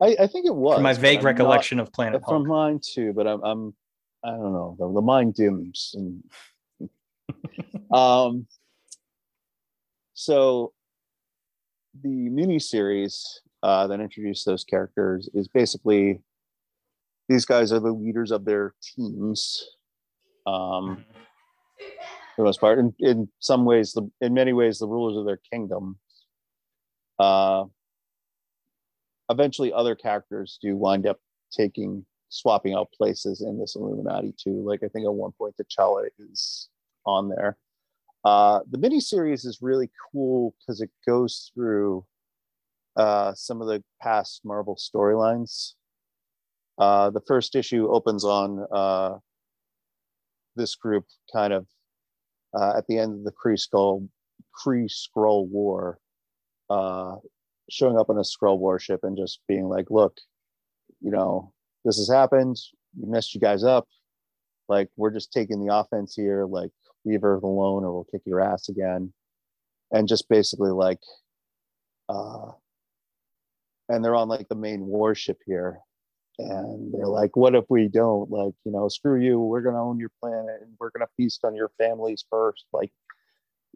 I, 0.00 0.16
I 0.24 0.26
think 0.26 0.46
it 0.46 0.54
was. 0.54 0.74
From 0.76 0.82
my 0.82 0.94
vague 0.94 1.18
I'm 1.18 1.24
not- 1.24 1.28
recollection 1.30 1.78
of 1.78 1.92
Planet 1.92 2.22
Hulk. 2.24 2.42
from 2.42 2.48
mine 2.48 2.80
too, 2.82 3.12
but 3.12 3.26
I'm, 3.26 3.42
I'm 3.44 3.74
I 4.24 4.30
don't 4.30 4.52
know. 4.52 4.76
The, 4.78 4.92
the 4.92 5.00
mind 5.00 5.34
dims 5.34 5.94
and 5.94 6.90
um 7.92 8.46
so 10.14 10.72
the 12.00 12.28
mini 12.30 12.58
series 12.58 13.42
uh, 13.62 13.86
that 13.86 14.00
introduced 14.00 14.46
those 14.46 14.64
characters 14.64 15.28
is 15.34 15.48
basically 15.48 16.20
these 17.28 17.44
guys 17.44 17.72
are 17.72 17.80
the 17.80 17.92
leaders 17.92 18.30
of 18.30 18.44
their 18.44 18.74
teams 18.82 19.64
um 20.46 21.04
for 22.34 22.42
the 22.42 22.44
most 22.44 22.60
part. 22.60 22.78
In, 22.78 22.94
in 22.98 23.28
some 23.38 23.64
ways 23.64 23.92
the 23.92 24.10
in 24.20 24.34
many 24.34 24.52
ways 24.52 24.78
the 24.78 24.88
rulers 24.88 25.16
of 25.16 25.26
their 25.26 25.40
kingdom. 25.50 25.98
Uh 27.18 27.64
eventually 29.30 29.72
other 29.72 29.94
characters 29.94 30.58
do 30.60 30.76
wind 30.76 31.06
up 31.06 31.20
taking 31.52 32.04
swapping 32.28 32.74
out 32.74 32.90
places 32.92 33.42
in 33.42 33.58
this 33.58 33.76
illuminati 33.76 34.34
too. 34.42 34.62
Like 34.66 34.82
i 34.82 34.88
think 34.88 35.04
at 35.04 35.12
one 35.12 35.32
point 35.32 35.54
the 35.56 35.64
t'challa 35.64 36.08
is 36.18 36.68
on 37.06 37.28
there 37.28 37.56
uh 38.24 38.60
the 38.70 38.78
mini 38.78 39.00
series 39.00 39.44
is 39.44 39.58
really 39.60 39.90
cool 40.12 40.54
because 40.60 40.80
it 40.80 40.90
goes 41.06 41.50
through 41.54 42.04
uh 42.96 43.32
some 43.34 43.60
of 43.60 43.66
the 43.66 43.82
past 44.00 44.42
marvel 44.44 44.76
storylines 44.76 45.72
uh 46.78 47.10
the 47.10 47.22
first 47.26 47.54
issue 47.54 47.88
opens 47.88 48.24
on 48.24 48.66
uh 48.72 49.16
this 50.56 50.74
group 50.74 51.04
kind 51.32 51.52
of 51.52 51.66
uh, 52.54 52.74
at 52.76 52.86
the 52.86 52.98
end 52.98 53.14
of 53.14 53.24
the 53.24 53.32
Kree 53.32 53.58
Skull 53.58 54.06
Kree 54.54 54.90
Skrull 54.90 55.48
War, 55.48 55.98
uh, 56.68 57.16
showing 57.70 57.98
up 57.98 58.10
on 58.10 58.18
a 58.18 58.22
Skrull 58.22 58.58
warship 58.58 59.00
and 59.02 59.16
just 59.16 59.40
being 59.48 59.68
like, 59.68 59.90
"Look, 59.90 60.18
you 61.00 61.10
know, 61.10 61.52
this 61.84 61.96
has 61.96 62.08
happened. 62.08 62.56
We 62.98 63.10
messed 63.10 63.34
you 63.34 63.40
guys 63.40 63.64
up. 63.64 63.88
Like, 64.68 64.90
we're 64.96 65.10
just 65.10 65.32
taking 65.32 65.64
the 65.64 65.74
offense 65.74 66.14
here. 66.14 66.44
Like, 66.44 66.70
leave 67.04 67.24
Earth 67.24 67.42
alone, 67.42 67.84
or 67.84 67.92
we'll 67.92 68.06
kick 68.10 68.22
your 68.24 68.40
ass 68.40 68.68
again." 68.68 69.12
And 69.90 70.08
just 70.08 70.28
basically 70.28 70.70
like, 70.70 71.00
uh, 72.08 72.52
and 73.88 74.04
they're 74.04 74.14
on 74.14 74.28
like 74.28 74.48
the 74.48 74.54
main 74.54 74.86
warship 74.86 75.38
here, 75.44 75.80
and 76.38 76.92
they're 76.94 77.06
like, 77.06 77.36
"What 77.36 77.54
if 77.54 77.64
we 77.68 77.88
don't? 77.88 78.30
Like, 78.30 78.54
you 78.64 78.72
know, 78.72 78.88
screw 78.88 79.20
you. 79.20 79.38
We're 79.40 79.60
gonna 79.62 79.82
own 79.82 79.98
your 79.98 80.10
planet, 80.20 80.62
and 80.62 80.74
we're 80.80 80.90
gonna 80.90 81.10
feast 81.16 81.44
on 81.44 81.54
your 81.54 81.70
families 81.78 82.24
first. 82.30 82.64
Like, 82.72 82.92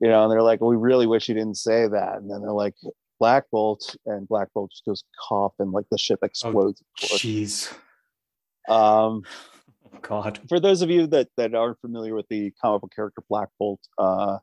you 0.00 0.08
know." 0.08 0.22
And 0.24 0.32
they're 0.32 0.42
like, 0.42 0.60
"We 0.60 0.76
really 0.76 1.06
wish 1.06 1.28
you 1.28 1.34
didn't 1.34 1.56
say 1.58 1.86
that." 1.88 2.16
And 2.16 2.30
then 2.30 2.40
they're 2.40 2.52
like, 2.52 2.74
"Black 3.20 3.44
Bolt," 3.50 3.94
and 4.06 4.26
Black 4.28 4.48
Bolt 4.54 4.70
just 4.70 4.84
goes 4.84 5.04
cough, 5.28 5.54
and 5.58 5.72
like 5.72 5.86
the 5.90 5.98
ship 5.98 6.20
explodes. 6.22 6.80
of 6.80 7.08
course. 7.08 7.22
Jeez. 7.22 7.72
Um, 8.68 9.22
Oh, 9.24 9.55
God. 10.02 10.40
for 10.48 10.60
those 10.60 10.82
of 10.82 10.90
you 10.90 11.06
that 11.08 11.28
that 11.36 11.54
aren't 11.54 11.80
familiar 11.80 12.14
with 12.14 12.28
the 12.28 12.52
comic 12.62 12.82
book 12.82 12.92
character 12.94 13.22
Black 13.28 13.48
Bolt, 13.58 13.80
uh, 13.98 14.38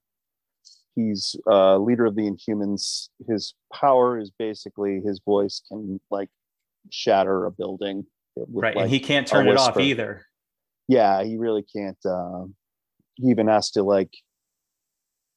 he's 0.96 1.36
uh, 1.50 1.78
leader 1.78 2.06
of 2.06 2.16
the 2.16 2.30
Inhumans. 2.30 3.10
His 3.28 3.54
power 3.74 4.20
is 4.20 4.32
basically 4.38 5.02
his 5.06 5.20
voice 5.26 5.62
can 5.68 6.00
like 6.12 6.30
shatter 6.92 7.46
a 7.46 7.52
building. 7.52 8.06
with, 8.36 8.48
Right. 8.63 8.76
like, 8.76 8.84
and 8.84 8.92
he 8.92 9.00
can't 9.00 9.28
turn 9.28 9.48
it 9.48 9.58
off 9.58 9.80
either. 9.80 10.26
yeah 10.88 11.24
he 11.24 11.38
really 11.38 11.63
can't 11.63 12.04
um 12.06 12.56
he 13.16 13.28
even 13.30 13.48
has 13.48 13.72
to 13.72 13.84
like 13.84 14.12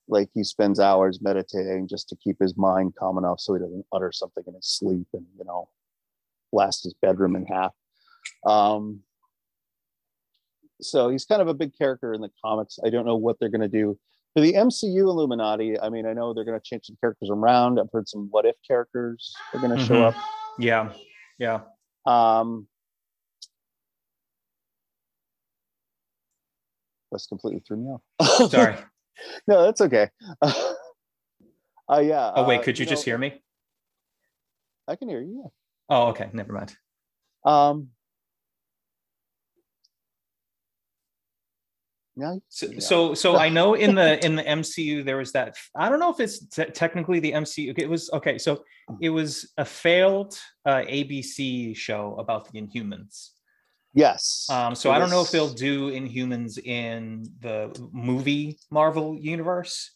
like 0.08 0.28
he 0.34 0.42
spends 0.42 0.80
hours 0.80 1.20
meditating 1.20 1.86
just 1.88 2.08
to 2.08 2.16
keep 2.16 2.36
his 2.40 2.56
mind 2.56 2.94
calm 2.98 3.18
enough 3.18 3.38
so 3.38 3.54
he 3.54 3.60
doesn't 3.60 3.84
utter 3.92 4.10
something 4.12 4.42
in 4.46 4.54
his 4.54 4.66
sleep 4.66 5.06
and 5.12 5.24
you 5.38 5.44
know 5.44 5.68
blast 6.52 6.84
his 6.84 6.94
bedroom 7.02 7.36
in 7.36 7.44
half 7.46 7.72
um 8.46 9.00
so 10.80 11.08
he's 11.08 11.24
kind 11.24 11.40
of 11.42 11.48
a 11.48 11.54
big 11.54 11.72
character 11.76 12.12
in 12.12 12.20
the 12.20 12.30
comics 12.44 12.78
i 12.84 12.90
don't 12.90 13.06
know 13.06 13.16
what 13.16 13.36
they're 13.40 13.48
going 13.48 13.60
to 13.60 13.68
do 13.68 13.98
for 14.34 14.40
the 14.42 14.52
mcu 14.54 14.98
illuminati 14.98 15.78
i 15.80 15.88
mean 15.88 16.06
i 16.06 16.12
know 16.12 16.34
they're 16.34 16.44
going 16.44 16.58
to 16.58 16.64
change 16.64 16.84
some 16.86 16.96
characters 17.00 17.30
around 17.32 17.78
i've 17.80 17.90
heard 17.92 18.06
some 18.08 18.28
what 18.30 18.44
if 18.44 18.54
characters 18.66 19.34
are 19.54 19.60
going 19.60 19.76
to 19.76 19.82
show 19.84 19.94
Mhm. 19.94 20.08
up 20.08 20.14
Yeah. 20.58 20.92
Yeah. 21.38 21.60
um 22.06 22.66
that's 27.12 27.26
completely 27.26 27.60
threw 27.66 27.76
me 27.78 27.90
off 27.90 28.50
Sorry. 28.50 28.76
no, 29.46 29.62
that's 29.64 29.80
okay. 29.80 30.10
uh, 30.42 32.00
yeah. 32.00 32.32
Oh, 32.34 32.44
wait. 32.46 32.60
uh, 32.60 32.62
Could 32.62 32.78
you 32.78 32.84
just 32.84 33.06
know, 33.06 33.12
hear 33.12 33.18
me? 33.18 33.42
I 34.88 34.96
can 34.96 35.08
hear 35.08 35.22
you. 35.22 35.50
Oh, 35.88 36.08
okay. 36.08 36.28
Never 36.32 36.52
mind. 36.52 36.76
Um. 37.44 37.88
So, 42.48 42.66
Yeah. 42.66 42.78
so, 42.80 43.14
so 43.14 43.36
I 43.36 43.48
know 43.48 43.74
in 43.74 43.94
the 43.94 44.10
in 44.26 44.36
the 44.36 44.42
MCU 44.42 45.04
there 45.04 45.18
was 45.18 45.32
that. 45.32 45.56
I 45.74 45.88
don't 45.88 46.00
know 46.00 46.10
if 46.10 46.20
it's 46.20 46.38
te- 46.46 46.64
technically 46.72 47.20
the 47.20 47.32
MCU. 47.32 47.74
It 47.78 47.88
was 47.88 48.10
okay. 48.12 48.38
So 48.38 48.64
it 49.00 49.10
was 49.10 49.52
a 49.58 49.64
failed 49.64 50.38
uh, 50.64 50.82
ABC 50.88 51.76
show 51.76 52.16
about 52.18 52.50
the 52.50 52.60
Inhumans. 52.60 53.30
yes. 53.94 54.46
Um, 54.50 54.74
so 54.74 54.90
I 54.90 54.98
don't 54.98 55.10
know 55.10 55.22
if 55.22 55.30
they'll 55.30 55.52
do 55.52 55.90
Inhumans 55.90 56.58
in 56.58 57.24
the 57.40 57.70
movie 57.92 58.58
Marvel 58.70 59.16
universe. 59.18 59.90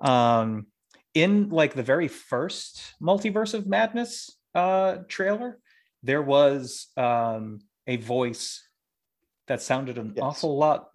Um, 0.00 0.66
in 1.14 1.48
like 1.50 1.74
the 1.74 1.82
very 1.82 2.08
first 2.08 2.82
Multiverse 3.00 3.54
of 3.54 3.66
Madness 3.66 4.30
uh, 4.54 4.96
trailer, 5.08 5.58
there 6.02 6.22
was 6.22 6.88
um, 6.96 7.60
a 7.86 7.96
voice 7.96 8.60
that 9.46 9.62
sounded 9.62 9.96
an 9.98 10.12
Yes. 10.16 10.22
awful 10.22 10.58
lot 10.58 10.88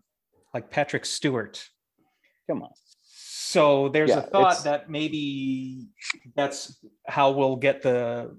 like 0.54 0.70
Patrick 0.70 1.06
Stewart. 1.06 1.68
Come 2.50 2.64
on. 2.64 2.72
So 3.04 3.90
there's 3.90 4.10
Yeah, 4.10 4.20
a 4.20 4.22
thought 4.22 4.52
it's- 4.52 4.64
that 4.64 4.90
maybe 4.90 5.88
that's 6.36 6.78
how 7.08 7.32
we'll 7.32 7.56
get 7.56 7.82
the 7.82 8.36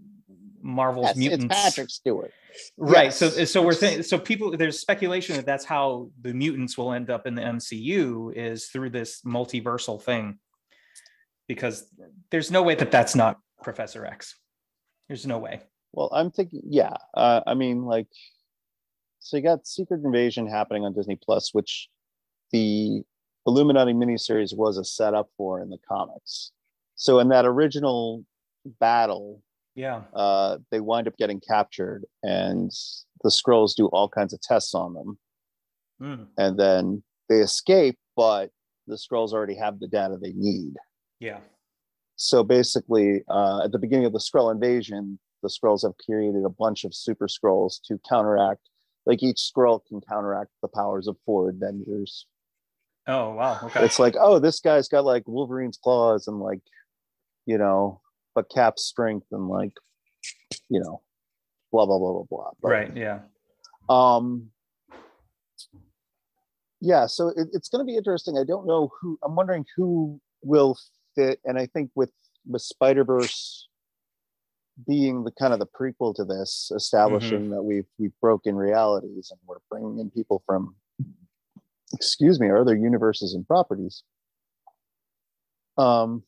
Marvel's 0.63 1.07
Yes, 1.07 1.11
it's 1.17 1.19
mutants. 1.19 1.55
Patrick 1.57 1.91
Stewart. 1.91 2.33
Right. 2.77 3.13
So 3.13 3.29
so 3.29 3.63
we're 3.63 3.75
thinking 3.75 4.03
so 4.03 4.19
people 4.19 4.57
there's 4.57 4.79
speculation 4.81 5.37
that 5.37 5.47
that's 5.47 5.65
how 5.65 6.11
the 6.21 6.35
mutants 6.35 6.77
will 6.77 6.93
end 6.93 7.09
up 7.11 7.27
in 7.27 7.35
the 7.35 7.43
MCU 7.43 8.33
is 8.37 8.67
through 8.69 8.91
this 8.91 9.23
multiversal 9.23 10.01
thing. 10.03 10.39
Because 11.49 11.89
there's 12.31 12.51
no 12.51 12.63
way 12.63 12.75
that 12.77 12.91
that's 12.93 13.15
not 13.17 13.39
Professor 13.63 14.05
X. 14.07 14.37
There's 15.09 15.27
no 15.27 15.39
way. 15.39 15.61
Well, 15.93 16.09
I'm 16.13 16.31
thinking, 16.31 16.63
yeah. 16.65 16.95
Uh, 17.15 17.41
I 17.45 17.55
mean, 17.55 17.83
like, 17.85 18.07
so 19.19 19.37
you 19.37 19.43
got 19.43 19.67
Secret 19.67 20.03
Invasion 20.05 20.47
happening 20.47 20.85
on 20.85 20.93
Disney 20.95 21.17
Plus, 21.21 21.53
which 21.53 21.89
the 22.53 23.03
Illuminati 23.47 23.93
miniseries 23.93 24.57
was 24.57 24.77
a 24.77 24.85
setup 24.85 25.29
for 25.37 25.61
in 25.61 25.71
the 25.71 25.79
comics. 25.89 26.53
So 26.95 27.19
in 27.19 27.29
that 27.29 27.47
original 27.47 28.25
battle, 28.79 29.43
Yeah. 29.75 30.03
uh, 30.15 30.59
they 30.71 30.81
wind 30.81 31.09
up 31.09 31.17
getting 31.17 31.41
captured, 31.41 32.05
and 32.23 32.71
the 33.23 33.31
Skrulls 33.31 33.75
do 33.75 33.87
all 33.87 34.09
kinds 34.09 34.33
of 34.33 34.41
tests 34.41 34.75
on 34.75 34.95
them, 34.95 35.19
Mm, 36.01 36.29
and 36.39 36.59
then 36.59 37.03
they 37.29 37.41
escape, 37.41 37.99
but 38.17 38.51
the 38.87 38.97
Skrulls 38.97 39.33
already 39.33 39.55
have 39.57 39.79
the 39.81 39.89
data 39.89 40.17
they 40.17 40.33
need. 40.33 40.77
yeah. 41.19 41.41
So 42.17 42.45
basically, 42.45 43.25
uh, 43.29 43.63
at 43.65 43.73
the 43.73 43.79
beginning 43.79 44.05
of 44.05 44.13
the 44.13 44.19
Skrull 44.19 44.53
invasion, 44.53 45.19
the 45.43 45.49
Skrulls 45.49 45.83
have 45.83 45.97
created 46.05 46.45
a 46.45 46.51
bunch 46.51 46.85
of 46.85 46.95
super 46.95 47.27
Skrulls 47.29 47.81
to 47.85 47.99
counteract. 48.07 48.69
Like 49.07 49.23
each 49.23 49.39
Skrull 49.39 49.81
can 49.87 50.03
counteract 50.03 50.51
the 50.61 50.69
powers 50.69 51.07
of 51.07 51.17
four 51.25 51.49
Avengers. 51.49 52.27
Oh 53.07 53.35
wow. 53.35 53.59
Okay. 53.65 53.85
It's 53.85 53.99
like, 53.99 54.15
oh, 54.19 54.39
this 54.39 54.61
guy's 54.61 54.89
got 54.89 55.05
like 55.05 55.27
Wolverine's 55.27 55.79
claws 55.83 56.29
and 56.29 56.39
like, 56.39 56.61
you 57.47 57.59
know, 57.59 58.01
but 58.35 58.51
Cap's 58.55 58.85
strength 58.85 59.27
and 59.33 59.49
like, 59.49 59.73
you 60.69 60.81
know, 60.81 61.01
blah 61.73 61.87
blah 61.87 61.99
blah 61.99 62.13
blah 62.13 62.25
blah. 62.29 62.51
But, 62.63 62.69
right. 62.69 62.97
Yeah. 62.97 63.21
Um. 63.89 64.51
Yeah, 66.83 67.07
so 67.07 67.29
it, 67.29 67.49
it's 67.53 67.69
going 67.69 67.85
to 67.85 67.91
be 67.91 67.97
interesting. 67.99 68.39
I 68.39 68.45
don't 68.45 68.67
know 68.67 68.91
who. 69.01 69.19
I'm 69.23 69.37
wondering 69.37 69.67
who 69.77 70.19
will 70.43 70.79
fit, 71.15 71.39
and 71.45 71.59
I 71.59 71.67
think 71.67 71.91
with 71.95 72.11
with 72.47 72.63
Spider 72.63 73.05
Verse 73.05 73.69
being 74.87 75.25
the 75.25 75.31
kind 75.33 75.53
of 75.53 75.59
the 75.59 75.67
prequel 75.67 76.15
to 76.15 76.25
this, 76.25 76.73
establishing 76.75 77.51
that 77.51 77.63
we've 77.63 77.85
we've 77.99 78.19
broken 78.23 78.57
realities 78.57 79.31
and 79.31 79.39
we're 79.47 79.59
bringing 79.71 79.99
in 79.99 80.11
people 80.11 80.43
from, 80.47 80.75
excuse 81.93 82.39
me, 82.41 82.47
or 82.49 82.59
other 82.59 82.77
universes 82.77 83.35
and 83.35 83.47
properties. 83.47 84.03
Um, 85.77 86.25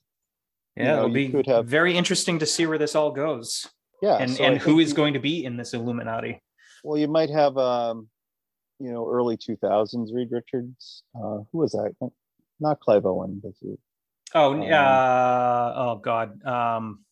you 0.76 0.84
Yeah, 0.84 0.92
know, 0.92 0.96
it'll 0.98 1.08
you 1.08 1.26
be 1.26 1.28
could 1.32 1.46
have- 1.46 1.66
very 1.66 1.96
interesting 1.96 2.38
to 2.38 2.46
see 2.46 2.66
where 2.66 2.78
this 2.78 2.94
all 2.94 3.10
goes, 3.12 3.66
yeah, 4.00 4.16
and 4.18 4.30
so 4.30 4.44
and 4.44 4.58
who 4.58 4.76
think 4.78 4.88
you- 4.88 4.94
going 4.94 5.14
to 5.14 5.20
be 5.20 5.44
in 5.44 5.56
this 5.56 5.74
Illuminati. 5.74 6.42
Well, 6.84 6.98
you 6.98 7.08
might 7.08 7.30
have, 7.30 7.56
um, 7.58 8.08
you 8.78 8.90
know, 8.92 9.08
early 9.08 9.36
2000s 9.36 10.12
Reed 10.12 10.28
Richards. 10.32 11.04
Uh, 11.14 11.40
who 11.52 11.58
was 11.58 11.72
that? 11.72 11.94
Not 12.58 12.80
Clive 12.80 13.04
Owen, 13.06 13.40
but 13.42 13.52
he- 13.60 13.78
Oh, 14.34 14.54
Um, 14.54 14.62
uh, 14.62 15.72
oh 15.76 15.96
God. 16.02 16.42
Um, 16.46 17.04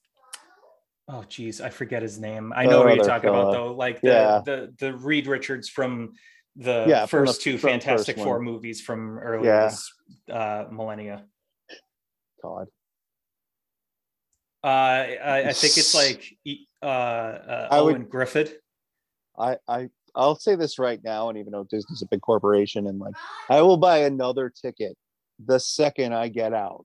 oh 1.06 1.22
geez, 1.28 1.60
I 1.60 1.68
forget 1.68 2.00
his 2.02 2.18
name. 2.18 2.52
I 2.56 2.64
know 2.64 2.82
what 2.82 2.94
you're 2.96 3.04
talking 3.04 3.28
about 3.28 3.52
though. 3.52 3.74
Like 3.74 4.00
the 4.00 4.08
Yeah. 4.08 4.42
the 4.44 4.74
the 4.78 4.96
Reed 4.96 5.26
Richards 5.26 5.68
from 5.68 6.14
the 6.56 6.84
Yeah, 6.88 7.06
from 7.06 7.20
the- 7.20 7.26
first 7.28 7.42
two 7.42 7.58
Fantastic 7.58 8.16
first 8.16 8.24
Four 8.24 8.36
one. 8.36 8.44
movies 8.44 8.80
from 8.80 9.18
early 9.18 9.46
Yeah. 9.46 9.66
this, 9.66 9.92
uh, 10.30 10.64
millennia. 10.70 11.24
God. 12.42 12.66
Uh, 14.62 14.66
I, 14.66 15.44
I 15.48 15.52
think 15.52 15.76
it's 15.78 15.94
like 15.94 16.36
uh, 16.82 16.86
uh, 16.86 17.68
I 17.70 17.80
would- 17.80 17.96
Ioan 17.96 18.08
Gruffudd. 18.08 18.52
I, 19.38 19.56
I, 19.68 19.88
I'll 20.14 20.34
say 20.34 20.54
this 20.56 20.78
right 20.78 21.00
now, 21.02 21.28
and 21.30 21.38
even 21.38 21.52
though 21.52 21.64
Disney's 21.64 22.02
a 22.02 22.06
big 22.06 22.20
corporation, 22.20 22.86
and 22.86 22.98
like, 22.98 23.14
I 23.48 23.62
will 23.62 23.76
buy 23.78 23.98
another 23.98 24.50
ticket 24.50 24.96
the 25.44 25.58
second 25.58 26.14
I 26.14 26.28
get 26.28 26.52
out. 26.52 26.84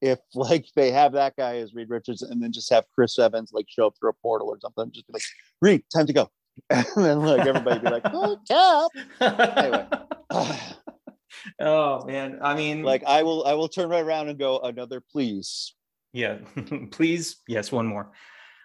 If 0.00 0.18
like 0.34 0.66
they 0.74 0.90
have 0.90 1.12
that 1.12 1.36
guy 1.36 1.58
as 1.58 1.74
Reed 1.74 1.90
Richards, 1.90 2.22
and 2.22 2.42
then 2.42 2.50
just 2.52 2.70
have 2.72 2.84
Chris 2.94 3.18
Evans 3.18 3.50
like 3.52 3.66
show 3.68 3.86
up 3.86 3.94
through 4.00 4.10
a 4.10 4.14
portal 4.14 4.48
or 4.48 4.58
something, 4.60 4.90
just 4.92 5.06
be 5.06 5.12
like, 5.12 5.22
Reed, 5.62 5.82
time 5.94 6.06
to 6.06 6.12
go, 6.12 6.28
and 6.70 6.86
then 6.96 7.20
like 7.20 7.46
everybody 7.46 7.80
be 7.80 7.90
like, 7.90 8.02
oh, 8.06 8.38
Cap. 8.48 9.56
Anyway. 9.56 9.86
oh 11.60 12.04
man, 12.06 12.38
I 12.42 12.54
mean, 12.54 12.82
like 12.82 13.04
I 13.04 13.22
will, 13.22 13.44
I 13.46 13.54
will 13.54 13.68
turn 13.68 13.88
right 13.88 14.04
around 14.04 14.28
and 14.28 14.38
go 14.38 14.58
another, 14.60 15.00
please. 15.00 15.74
yeah 16.12 16.38
please 16.90 17.36
yes 17.48 17.70
one 17.70 17.86
more 17.86 18.10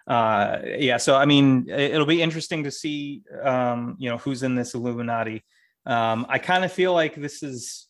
uh 0.08 0.58
yeah 0.78 0.96
so 0.96 1.14
i 1.14 1.24
mean 1.26 1.66
it- 1.68 1.92
it'll 1.94 2.06
be 2.06 2.22
interesting 2.22 2.64
to 2.64 2.70
see 2.70 3.22
um 3.44 3.94
you 3.98 4.08
know 4.10 4.16
who's 4.18 4.42
in 4.42 4.54
this 4.56 4.74
illuminati 4.74 5.44
um 5.86 6.24
i 6.28 6.38
kind 6.38 6.64
of 6.64 6.72
feel 6.72 6.92
like 6.92 7.14
this 7.14 7.42
is 7.42 7.86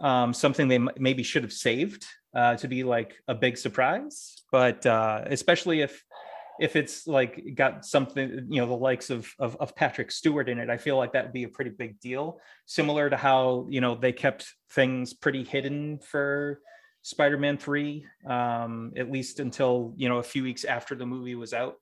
um 0.00 0.32
something 0.32 0.68
they 0.68 0.76
m- 0.76 0.88
maybe 0.98 1.22
should 1.22 1.42
have 1.42 1.52
saved 1.52 2.06
uh 2.34 2.54
to 2.56 2.68
be 2.68 2.84
like 2.84 3.12
a 3.28 3.34
big 3.34 3.58
surprise 3.58 4.16
but 4.50 4.86
uh 4.86 5.22
especially 5.26 5.80
if 5.82 6.02
if 6.60 6.76
it's 6.76 7.06
like 7.06 7.54
got 7.54 7.84
something 7.84 8.46
you 8.48 8.60
know 8.60 8.66
the 8.66 8.76
likes 8.76 9.10
of, 9.10 9.32
of 9.38 9.56
of 9.56 9.74
patrick 9.74 10.10
stewart 10.10 10.48
in 10.48 10.58
it 10.58 10.70
i 10.70 10.76
feel 10.76 10.96
like 10.96 11.12
that 11.12 11.24
would 11.24 11.32
be 11.32 11.44
a 11.44 11.48
pretty 11.48 11.70
big 11.70 11.98
deal 12.00 12.38
similar 12.66 13.08
to 13.08 13.16
how 13.16 13.66
you 13.68 13.80
know 13.80 13.94
they 13.94 14.12
kept 14.12 14.52
things 14.70 15.12
pretty 15.12 15.44
hidden 15.44 15.98
for 15.98 16.60
Spider-Man 17.02 17.58
3 17.58 18.06
um 18.28 18.92
at 18.96 19.10
least 19.10 19.40
until 19.40 19.92
you 19.96 20.08
know 20.08 20.18
a 20.18 20.22
few 20.22 20.42
weeks 20.42 20.64
after 20.64 20.94
the 20.94 21.04
movie 21.04 21.34
was 21.34 21.52
out. 21.52 21.76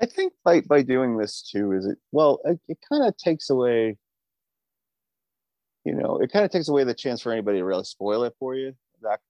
I 0.00 0.06
think 0.06 0.32
by 0.44 0.60
by 0.62 0.82
doing 0.82 1.16
this 1.16 1.40
too 1.42 1.70
is 1.72 1.86
it 1.86 1.98
well 2.10 2.40
it, 2.44 2.58
it 2.66 2.78
kind 2.88 3.04
of 3.04 3.16
takes 3.16 3.48
away 3.48 3.96
you 5.84 5.94
know 5.94 6.18
it 6.18 6.32
kind 6.32 6.44
of 6.44 6.50
takes 6.50 6.68
away 6.68 6.82
the 6.82 6.94
chance 6.94 7.22
for 7.22 7.30
anybody 7.30 7.58
to 7.58 7.64
really 7.64 7.84
spoil 7.84 8.24
it 8.24 8.34
for 8.40 8.56
you 8.56 8.74
that 9.02 9.20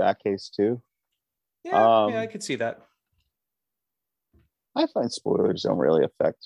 that 0.00 0.20
case 0.20 0.50
too 0.54 0.82
Yeah, 1.64 2.04
Um, 2.04 2.12
yeah, 2.12 2.20
I 2.20 2.26
could 2.26 2.42
see 2.42 2.56
that. 2.56 2.89
I 4.80 4.86
find 4.92 5.12
spoilers 5.12 5.62
don't 5.62 5.78
really 5.78 6.04
affect 6.04 6.38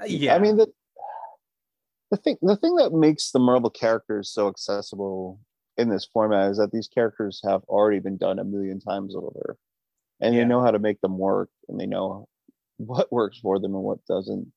Uh, 0.00 0.06
Yeah. 0.06 0.34
i 0.34 0.38
mean 0.38 0.56
the 0.56 0.68
the 2.10 2.16
thing 2.16 2.36
the 2.42 2.56
thing 2.56 2.76
that 2.76 2.92
makes 2.92 3.30
the 3.30 3.38
marvel 3.38 3.70
characters 3.70 4.30
so 4.30 4.48
accessible 4.48 5.40
in 5.78 5.88
this 5.88 6.06
format 6.12 6.50
is 6.50 6.58
that 6.58 6.70
these 6.72 6.88
characters 6.88 7.40
have 7.44 7.62
already 7.64 7.98
been 8.00 8.18
done 8.18 8.38
a 8.38 8.44
million 8.44 8.80
times 8.80 9.14
over 9.16 9.56
and 10.20 10.34
Yeah. 10.34 10.42
they 10.42 10.48
know 10.48 10.62
how 10.62 10.70
to 10.70 10.78
make 10.78 11.00
them 11.00 11.18
work 11.18 11.50
and 11.68 11.80
they 11.80 11.86
know 11.86 12.28
what 12.76 13.12
works 13.12 13.38
for 13.38 13.58
them 13.58 13.74
and 13.74 13.82
what 13.84 14.04
doesn't 14.06 14.52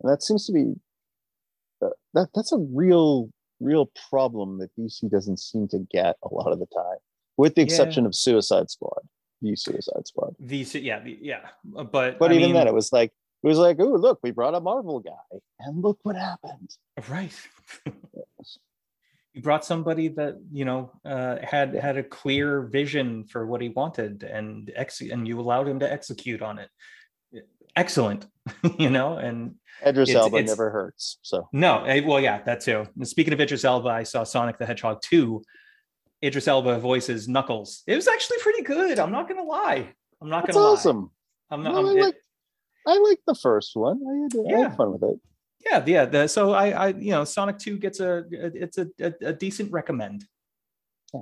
and 0.00 0.10
that 0.12 0.22
seems 0.22 0.46
to 0.46 0.52
be 0.52 0.74
uh, 1.82 1.90
that 2.14 2.28
that's 2.34 2.52
a 2.52 2.58
real 2.58 3.30
real 3.60 3.90
problem 4.10 4.58
that 4.58 4.70
dc 4.78 5.08
doesn't 5.10 5.38
seem 5.38 5.68
to 5.68 5.78
get 5.92 6.16
a 6.24 6.34
lot 6.34 6.52
of 6.52 6.58
the 6.58 6.66
time 6.74 6.98
with 7.36 7.54
the 7.54 7.62
Yeah. 7.62 7.66
exception 7.66 8.06
of 8.06 8.14
suicide 8.14 8.70
squad 8.70 9.02
the 9.42 9.56
suicide 9.56 10.06
squad 10.06 10.34
the 10.38 10.58
yeah, 10.74 11.00
the, 11.00 11.18
yeah. 11.20 11.40
Uh, 11.76 11.84
But 11.84 12.18
but 12.18 12.30
I 12.30 12.34
even 12.34 12.48
mean, 12.48 12.54
then 12.54 12.66
it 12.68 12.74
was 12.74 12.92
like 12.92 13.12
it 13.42 13.46
was 13.46 13.58
like 13.58 13.76
oh 13.80 13.84
look 14.06 14.18
we 14.22 14.30
brought 14.32 14.54
a 14.54 14.60
marvel 14.60 15.00
guy 15.00 15.38
and 15.60 15.82
look 15.82 15.98
what 16.02 16.16
happened 16.16 16.70
right. 17.08 17.32
you 19.32 19.42
brought 19.42 19.64
somebody 19.64 20.08
that 20.08 20.34
you 20.52 20.64
know 20.64 20.90
uh, 21.04 21.36
had 21.42 21.74
had 21.74 21.96
a 21.96 22.02
clear 22.02 22.62
vision 22.62 23.24
for 23.24 23.46
what 23.46 23.60
he 23.60 23.68
wanted 23.68 24.22
and 24.24 24.72
ex 24.74 25.00
and 25.00 25.26
you 25.28 25.38
allowed 25.40 25.68
him 25.68 25.78
to 25.80 25.90
execute 25.90 26.42
on 26.42 26.58
it. 26.58 26.68
Excellent, 27.76 28.26
you 28.78 28.90
know, 28.90 29.16
and 29.18 29.54
Idris 29.86 30.08
It's- 30.10 30.22
Elba 30.24 30.38
it's- 30.38 30.50
never 30.50 30.70
hurts 30.70 31.18
so 31.22 31.48
No, 31.52 31.84
eh, 31.84 32.00
well, 32.04 32.20
yeah, 32.20 32.42
that 32.42 32.60
too. 32.60 32.84
And 32.96 33.06
speaking 33.06 33.32
of 33.32 33.40
Idris 33.40 33.64
Elba, 33.64 33.88
I 33.88 34.02
saw 34.02 34.24
Sonic 34.24 34.58
the 34.58 34.66
Hedgehog 34.66 35.00
2. 35.02 35.40
Idris 36.22 36.48
Elba 36.48 36.78
voices 36.78 37.28
Knuckles. 37.28 37.82
It 37.86 37.96
was 37.96 38.08
actually 38.08 38.38
pretty 38.38 38.62
good. 38.62 38.98
I'm 38.98 39.12
not 39.12 39.28
gonna 39.28 39.42
lie. 39.44 39.88
I'm 40.20 40.28
not 40.28 40.44
that's 40.46 40.56
gonna 40.56 40.66
lie. 40.66 40.72
awesome 40.72 41.10
I'm 41.50 41.62
not. 41.62 41.72
No, 41.74 41.88
I 41.88 41.92
it- 41.92 42.02
like 42.02 42.14
I 42.86 42.98
like 42.98 43.18
the 43.26 43.34
first 43.34 43.76
one. 43.76 44.00
I 44.08 44.14
had, 44.52 44.54
I 44.56 44.60
had 44.68 44.76
fun 44.76 44.92
with 44.92 45.02
it. 45.02 45.20
yeah, 45.66 45.82
yeah. 45.86 46.04
The, 46.06 46.26
so 46.28 46.52
I, 46.52 46.70
I, 46.70 46.88
you 46.88 47.10
know, 47.10 47.24
Sonic 47.24 47.58
2 47.58 47.76
gets 47.76 48.00
a, 48.00 48.24
it's 48.30 48.78
a, 48.78 48.88
a, 48.98 49.12
a 49.26 49.32
decent 49.34 49.70
recommend. 49.70 50.24
Yeah. 51.12 51.20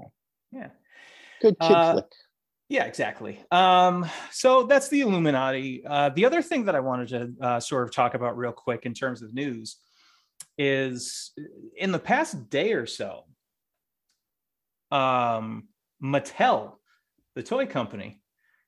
Yeah. 0.53 0.69
Good 1.43 1.59
kid 1.61 1.73
Uh, 1.73 1.93
flick. 1.95 2.05
Yeah, 2.69 2.85
exactly. 2.85 3.41
Um, 3.51 4.07
so 4.31 4.63
that's 4.65 4.89
the 4.89 5.01
Illuminati. 5.01 5.83
Uh, 5.85 6.11
the 6.11 6.25
other 6.27 6.43
thing 6.43 6.67
that 6.67 6.77
I 6.77 6.81
wanted 6.81 7.09
to 7.09 7.45
uh, 7.45 7.61
sort 7.61 7.83
of 7.89 7.93
talk 7.93 8.15
about 8.15 8.37
real 8.39 8.53
quick 8.53 8.87
in 8.87 8.95
terms 8.95 9.21
of 9.21 9.35
news 9.35 9.79
is 10.57 11.33
in 11.77 11.91
the 11.91 11.99
past 11.99 12.51
day 12.51 12.73
or 12.73 12.87
so, 12.87 13.25
um, 14.91 15.69
Mattel, 16.03 16.75
the 17.35 17.43
toy 17.43 17.67
company, 17.67 18.23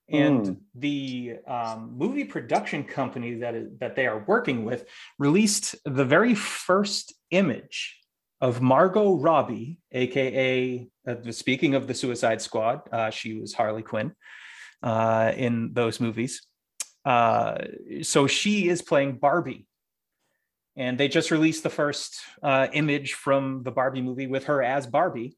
and 0.09 0.47
Hmm. 0.47 0.53
the 0.75 1.37
um, 1.47 1.93
movie 1.97 2.25
production 2.25 2.85
company 2.85 3.35
that 3.35 3.55
is, 3.55 3.69
that 3.79 3.95
they 3.95 4.07
are 4.07 4.25
working 4.27 4.65
with 4.65 4.85
released 5.19 5.77
the 5.85 6.05
very 6.05 6.35
first 6.35 7.15
image 7.31 7.97
of 8.41 8.61
Margot 8.61 9.15
Robbie, 9.15 9.79
aka 9.93 10.89
uh, 11.07 11.15
speaking 11.31 11.75
of 11.75 11.87
the 11.87 11.95
Suicide 11.95 12.41
Squad, 12.41 12.81
uh, 12.93 13.11
she 13.11 13.39
was 13.39 13.53
Harley 13.53 13.83
Quinn 13.83 14.13
uh, 14.83 15.33
in 15.37 15.73
those 15.75 16.01
movies. 16.01 16.43
Uh, 17.05 17.59
so 18.03 18.27
she 18.27 18.69
is 18.69 18.83
playing 18.83 19.19
Barbie, 19.19 19.67
and 20.77 20.99
they 20.99 21.09
just 21.09 21.31
released 21.31 21.63
the 21.63 21.71
first 21.71 22.21
uh, 22.43 22.69
image 22.73 23.15
from 23.15 23.63
the 23.63 23.71
Barbie 23.71 24.03
movie 24.03 24.27
with 24.27 24.45
her 24.45 24.63
as 24.63 24.87
Barbie. 24.87 25.37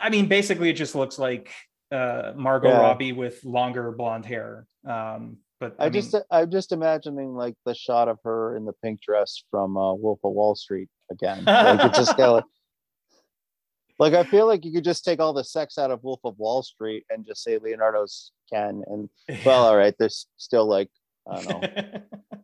I 0.00 0.10
mean, 0.10 0.26
basically, 0.26 0.70
it 0.70 0.74
just 0.74 0.94
looks 0.94 1.18
like 1.18 1.50
uh, 1.90 2.32
Margot 2.36 2.68
Yeah. 2.68 2.80
Robbie 2.80 3.12
with 3.12 3.44
longer 3.44 3.92
blonde 3.92 4.26
hair. 4.26 4.66
Um, 4.86 5.38
but 5.60 5.74
I, 5.78 5.86
I, 5.86 5.90
mean, 5.90 6.02
just 6.02 6.16
I'm 6.30 6.50
just 6.50 6.72
imagining 6.72 7.34
like 7.34 7.54
the 7.66 7.74
shot 7.74 8.08
of 8.08 8.18
her 8.24 8.56
in 8.56 8.64
the 8.64 8.72
pink 8.82 9.00
dress 9.00 9.42
from 9.50 9.76
uh, 9.76 9.92
Wolf 9.94 10.20
of 10.22 10.32
Wall 10.32 10.54
Street 10.54 10.88
again. 11.10 11.44
Like 11.44 11.84
it 11.84 11.94
just 11.94 12.16
got 12.16 12.44
like 13.98 14.14
I 14.14 14.22
feel 14.24 14.46
like 14.46 14.64
you 14.64 14.72
could 14.72 14.84
just 14.84 15.04
take 15.04 15.18
all 15.20 15.32
the 15.32 15.44
sex 15.44 15.76
out 15.78 15.90
of 15.90 16.04
Wolf 16.04 16.20
of 16.24 16.38
Wall 16.38 16.62
Street 16.62 17.04
and 17.10 17.26
just 17.26 17.42
say 17.42 17.58
Leonardo's 17.58 18.32
Ken 18.52 18.82
and 18.86 19.08
well 19.44 19.66
all 19.66 19.76
right 19.76 19.94
there's 19.98 20.26
still 20.36 20.66
like 20.66 20.88
I 21.30 21.42
don't 21.42 21.62
know 21.62 21.68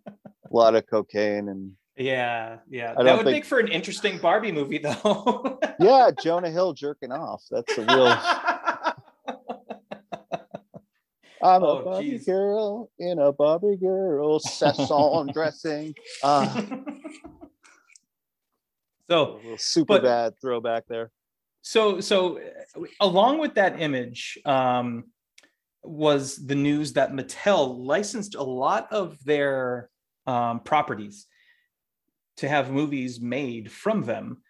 a 0.07 0.51
lot 0.51 0.75
of 0.75 0.87
cocaine 0.87 1.49
and 1.49 1.73
yeah, 1.97 2.59
yeah, 2.69 2.95
that 2.95 3.05
would 3.17 3.25
think- 3.25 3.37
make 3.37 3.45
for 3.45 3.59
an 3.61 3.69
interesting 3.69 4.19
Barbie 4.19 4.53
movie, 4.53 4.79
though. 4.79 5.59
yeah 5.81 6.11
Jonah 6.23 6.51
Hill 6.51 6.73
jerking 6.75 7.13
off 7.13 7.43
that's 7.51 7.77
a 7.79 7.83
real 7.83 8.07
I'm 11.43 11.63
Oh, 11.63 11.79
a 11.79 11.85
Barbie 11.85 12.11
geez. 12.13 12.25
girl 12.25 12.91
in 12.99 13.19
a 13.19 13.33
Barbie 13.33 13.77
girl 13.77 14.39
session 14.41 15.29
dressing. 15.33 15.95
Uh, 16.23 16.63
so 19.11 19.41
a 19.53 19.59
super 19.59 19.95
But- 19.95 20.03
bad 20.05 20.35
throwback 20.41 20.85
there. 20.89 21.11
so 21.63 22.01
so 22.01 22.39
uh, 22.39 22.81
along 23.01 23.39
with 23.39 23.55
that 23.55 23.81
image 23.81 24.39
um 24.47 25.05
was 25.83 26.37
the 26.47 26.55
news 26.55 26.95
that 26.95 27.13
mattel 27.13 27.77
licensed 27.79 28.35
a 28.37 28.43
lot 28.43 28.91
of 28.91 29.23
their 29.25 29.91
um, 30.27 30.61
properties 30.61 31.27
to 32.39 32.49
have 32.49 32.71
movies 32.71 33.21
made 33.21 33.71
from 33.71 34.03
them 34.03 34.43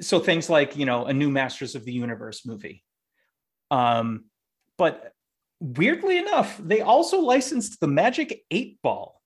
so 0.00 0.20
things 0.20 0.48
like 0.48 0.76
you 0.76 0.86
know 0.86 1.06
a 1.06 1.12
new 1.12 1.30
masters 1.30 1.74
of 1.74 1.84
the 1.84 1.92
universe 1.92 2.46
movie 2.46 2.84
um 3.70 4.24
but 4.78 5.12
weirdly 5.60 6.18
enough 6.18 6.60
they 6.62 6.80
also 6.80 7.20
licensed 7.20 7.80
the 7.80 7.88
magic 7.88 8.44
eight 8.50 8.78
ball 8.82 9.20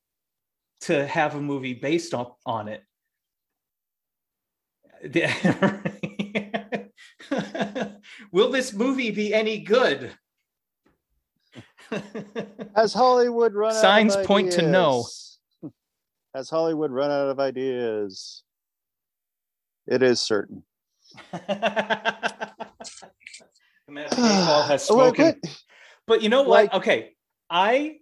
to 0.81 1.07
have 1.07 1.35
a 1.35 1.41
movie 1.41 1.75
based 1.75 2.13
on, 2.13 2.31
on 2.45 2.69
it 2.69 2.83
Will 8.33 8.51
this 8.51 8.73
movie 8.73 9.11
be 9.11 9.35
any 9.35 9.59
good? 9.59 10.13
Has 12.75 12.95
Hollywood 12.95 13.55
run 13.55 13.75
Signs 13.75 14.17
point 14.17 14.53
to 14.53 14.63
no. 14.63 15.05
Has 16.35 16.51
Hollywood 16.51 16.91
run 16.91 17.11
out 17.11 17.29
of 17.29 17.39
ideas? 17.39 18.43
It 19.87 20.03
is 20.03 20.21
certain. 20.21 20.65
Magic 23.89 24.19
has 24.19 24.87
Oh, 24.91 24.97
spoken. 25.13 25.41
But 26.07 26.23
you 26.23 26.29
know 26.29 26.43
what? 26.43 26.65
Like- 26.65 26.75
okay, 26.75 27.13
I 27.49 27.99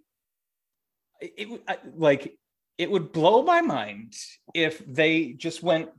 it 1.21 1.61
I- 1.67 1.77
like 1.95 2.37
it 2.77 2.89
would 2.89 3.11
blow 3.11 3.43
my 3.43 3.61
mind 3.61 4.15
if 4.53 4.83
they 4.87 5.33
just 5.33 5.61
went 5.61 5.89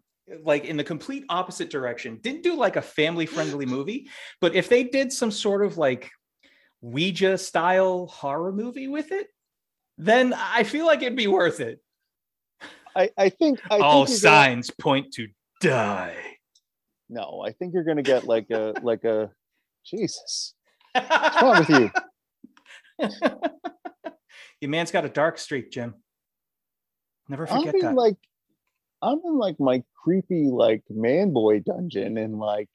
like 0.42 0.64
in 0.64 0.76
the 0.76 0.84
complete 0.84 1.24
opposite 1.28 1.70
direction. 1.70 2.18
Didn't 2.20 2.42
do 2.42 2.56
like 2.56 2.76
a 2.76 2.82
family 2.82 3.26
friendly 3.26 3.66
movie, 3.76 4.08
but 4.40 4.54
if 4.54 4.68
they 4.68 4.82
did 4.84 5.12
some 5.12 5.30
sort 5.30 5.64
of 5.64 5.78
like 5.78 6.10
Ouija 6.80 7.38
style 7.38 8.06
horror 8.06 8.52
movie 8.52 8.88
with 8.88 9.12
it, 9.12 9.28
then 9.98 10.34
I 10.36 10.64
feel 10.64 10.86
like 10.86 11.02
it'd 11.02 11.16
be 11.16 11.28
worth 11.28 11.60
it. 11.60 11.80
I, 12.96 13.10
I 13.18 13.28
think 13.28 13.60
I 13.70 13.78
All 13.78 14.06
think 14.06 14.22
you're 14.22 14.30
gonna- 14.30 14.44
signs 14.44 14.70
point 14.70 15.12
to 15.14 15.26
die. 15.60 16.16
no, 17.08 17.42
I 17.46 17.52
think 17.52 17.74
you're 17.74 17.84
gonna 17.84 18.02
get 18.02 18.24
like 18.24 18.50
a 18.50 18.74
like 18.82 19.04
a 19.04 19.30
Jesus. 19.84 20.54
What's 20.92 21.42
wrong 21.42 21.58
with 21.58 21.70
you? 21.70 21.90
Your 24.60 24.70
man's 24.70 24.90
got 24.90 25.04
a 25.04 25.08
dark 25.08 25.38
streak, 25.38 25.70
Jim. 25.70 25.94
Never 27.28 27.46
forget 27.46 27.68
I'm 27.68 27.74
in 27.74 27.80
that. 27.80 27.94
like 27.94 28.16
I'm 29.02 29.20
in 29.24 29.36
like 29.38 29.58
my 29.58 29.82
creepy 30.02 30.48
like 30.50 30.82
man 30.88 31.32
boy 31.32 31.60
dungeon 31.60 32.16
and 32.18 32.38
like 32.38 32.68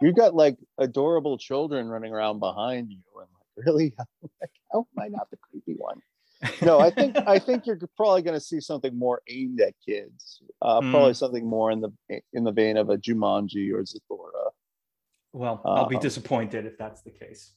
you've 0.00 0.16
got 0.16 0.34
like 0.34 0.56
adorable 0.78 1.36
children 1.38 1.88
running 1.88 2.12
around 2.12 2.38
behind 2.38 2.90
you 2.90 2.98
and 3.20 3.28
like 3.34 3.66
really 3.66 3.94
like, 4.40 4.50
how 4.72 4.80
am 4.80 5.02
I 5.02 5.08
not 5.08 5.30
the 5.30 5.36
creepy 5.38 5.74
one? 5.76 5.98
No, 6.62 6.80
I 6.80 6.90
think 6.90 7.16
I 7.26 7.38
think 7.38 7.66
you're 7.66 7.78
probably 7.96 8.22
going 8.22 8.34
to 8.38 8.40
see 8.44 8.60
something 8.60 8.96
more 8.98 9.20
aimed 9.28 9.60
at 9.60 9.74
kids. 9.86 10.42
Uh, 10.62 10.80
Hmm. 10.80 10.90
Probably 10.90 11.14
something 11.14 11.46
more 11.46 11.70
in 11.70 11.80
the 11.80 11.90
in 12.32 12.44
the 12.44 12.52
vein 12.52 12.76
of 12.76 12.90
a 12.90 12.96
Jumanji 12.98 13.72
or 13.72 13.82
Zathura. 13.82 14.50
Well, 15.32 15.60
I'll 15.64 15.86
be 15.86 15.96
Um, 15.96 16.02
disappointed 16.02 16.64
if 16.66 16.78
that's 16.78 17.02
the 17.02 17.10
case. 17.10 17.52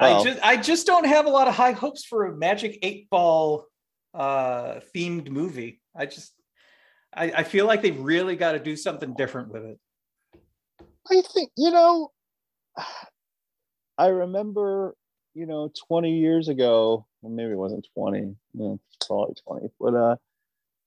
well- 0.00 0.20
I 0.20 0.24
just 0.24 0.40
I 0.42 0.56
just 0.56 0.86
don't 0.86 1.06
have 1.06 1.26
a 1.26 1.30
lot 1.30 1.48
of 1.48 1.54
high 1.54 1.72
hopes 1.72 2.04
for 2.04 2.26
a 2.26 2.36
Magic 2.36 2.78
Eight 2.82 3.08
Ball 3.10 3.66
uh 4.14 4.80
themed 4.94 5.28
movie. 5.30 5.80
I 5.96 6.06
just 6.06 6.32
I, 7.14 7.32
I 7.38 7.42
feel 7.42 7.66
like 7.66 7.82
they've 7.82 7.98
really 7.98 8.36
got 8.36 8.52
to 8.52 8.58
do 8.58 8.76
something 8.76 9.14
different 9.14 9.48
with 9.52 9.64
it. 9.64 9.78
I 11.10 11.22
think 11.22 11.50
you 11.56 11.70
know. 11.70 12.12
I 13.98 14.06
remember, 14.08 14.94
you 15.34 15.44
know, 15.46 15.72
20 15.88 16.18
years 16.20 16.46
ago, 16.48 17.04
well, 17.22 17.32
maybe 17.32 17.52
it 17.52 17.56
wasn't 17.58 17.86
20, 17.94 18.36
yeah, 18.54 18.74
probably 19.06 19.34
20, 19.46 19.68
but 19.80 19.94
uh, 19.94 20.16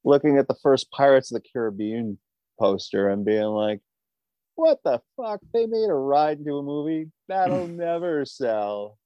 looking 0.04 0.38
at 0.38 0.48
the 0.48 0.56
first 0.62 0.92
Pirates 0.92 1.32
of 1.32 1.42
the 1.42 1.50
Caribbean 1.54 2.18
poster 2.60 3.10
and 3.10 3.26
being 3.26 3.44
like, 3.44 3.82
"What 4.56 4.80
the 4.84 5.02
fuck? 5.18 5.40
They 5.54 5.66
made 5.66 5.90
a 5.90 5.94
ride 5.94 6.40
into 6.40 6.58
a 6.58 6.64
movie 6.64 7.12
that'll 7.28 7.68
never 7.88 8.26
sell." 8.26 8.98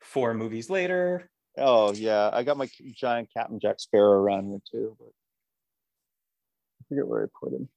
Four 0.00 0.34
movies 0.34 0.68
later, 0.70 1.30
Oh 1.56 1.92
yeah, 1.92 2.30
I 2.32 2.42
got 2.42 2.56
my 2.56 2.68
giant 2.94 3.28
Captain 3.34 3.60
Jack 3.60 3.80
Sparrow 3.80 4.12
around 4.20 4.48
here 4.48 4.60
too, 4.70 4.96
but 4.98 5.08
I 6.80 6.84
forget 6.88 7.06
where 7.06 7.24
I 7.24 7.28
put 7.40 7.52
him. 7.52 7.68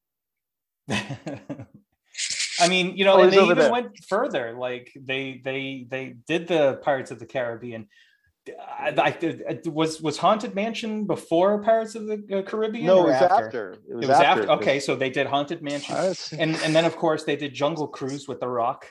I 2.59 2.67
mean, 2.69 2.97
you 2.97 3.05
know, 3.05 3.17
Oh, 3.19 3.21
and 3.23 3.31
they 3.31 3.41
even 3.43 3.57
there. 3.57 3.71
went 3.71 3.97
further. 4.07 4.53
Like 4.57 4.91
they 4.99 5.41
they 5.43 5.85
they 5.89 6.15
did 6.27 6.47
the 6.47 6.79
Pirates 6.83 7.11
of 7.11 7.19
the 7.19 7.25
Caribbean. 7.25 7.87
I, 8.59 8.93
I- 9.49 9.59
was 9.69 10.01
was 10.01 10.17
Haunted 10.17 10.55
Mansion 10.55 11.05
before 11.05 11.61
Pirates 11.63 11.95
of 11.95 12.07
the 12.07 12.39
uh, 12.39 12.41
Caribbean? 12.43 12.85
No, 12.85 13.03
it 13.03 13.11
was 13.13 13.21
after. 13.21 13.71
It 13.71 13.79
It 13.89 13.95
was, 13.95 14.07
was 14.07 14.19
after. 14.19 14.43
it 14.43 14.49
Okay, 14.49 14.79
so 14.79 14.95
they 14.95 15.09
did 15.09 15.27
Haunted 15.27 15.61
Mansion, 15.61 15.95
and 16.39 16.55
and 16.63 16.75
then 16.75 16.85
of 16.85 16.95
course 16.95 17.23
they 17.23 17.35
did 17.35 17.53
Jungle 17.53 17.87
Cruise 17.87 18.27
with 18.27 18.39
The 18.39 18.47
Rock. 18.47 18.87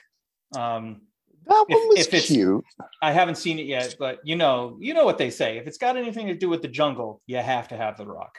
Um, 0.56 1.02
that 1.46 1.64
if- 1.68 1.88
was 1.88 1.98
if 2.00 2.06
it's- 2.08 2.26
cute. 2.26 2.64
I 3.02 3.12
haven't 3.12 3.36
seen 3.36 3.58
it 3.58 3.66
yet, 3.66 3.96
but 3.98 4.18
you 4.24 4.36
know, 4.36 4.76
you 4.80 4.94
know 4.94 5.04
what 5.04 5.18
they 5.18 5.30
say. 5.30 5.58
If 5.58 5.66
it's 5.66 5.78
got 5.78 5.96
anything 5.96 6.26
to 6.28 6.34
do 6.34 6.48
with 6.48 6.62
the 6.62 6.68
jungle, 6.68 7.22
you 7.26 7.36
have 7.38 7.68
to 7.68 7.76
have 7.76 7.96
The 7.96 8.06
Rock. 8.06 8.38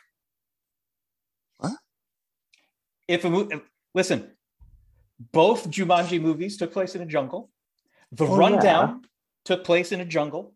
What? 1.57 1.73
If 3.07 3.23
a 3.25 3.29
movie, 3.29 3.61
listen, 3.95 4.31
both 5.31 5.69
Jumanji 5.69 6.21
movies 6.21 6.57
took 6.57 6.71
place 6.73 6.95
in 6.95 7.01
a 7.01 7.05
jungle. 7.05 7.49
The 8.11 8.25
Oh, 8.25 8.37
Rundown 8.37 9.03
took 9.45 9.63
place 9.63 9.91
in 9.91 10.01
a 10.01 10.05
jungle. 10.05 10.53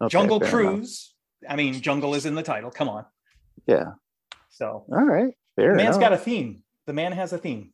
Okay, 0.00 0.12
jungle 0.12 0.40
fair 0.40 0.60
enough. 0.60 0.72
Cruise. 0.74 1.14
I 1.48 1.56
mean, 1.56 1.80
jungle 1.80 2.14
is 2.14 2.26
in 2.26 2.34
the 2.34 2.42
title. 2.42 2.70
Come 2.70 2.88
on. 2.88 3.04
Yeah. 3.66 3.92
So 4.50 4.84
All 4.90 5.04
right. 5.04 5.34
Fair 5.56 5.72
the 5.72 5.76
man's 5.76 5.96
enough. 5.96 6.10
got 6.10 6.12
a 6.12 6.18
theme. 6.18 6.62
The 6.86 6.92
man 6.92 7.12
has 7.12 7.32
a 7.32 7.38
theme. 7.38 7.72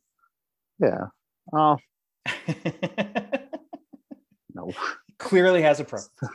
Yeah. 0.79 1.07
Oh 1.53 1.77
no. 4.53 4.71
Clearly 5.17 5.61
has 5.61 5.79
a 5.79 5.83
pro. 5.83 5.99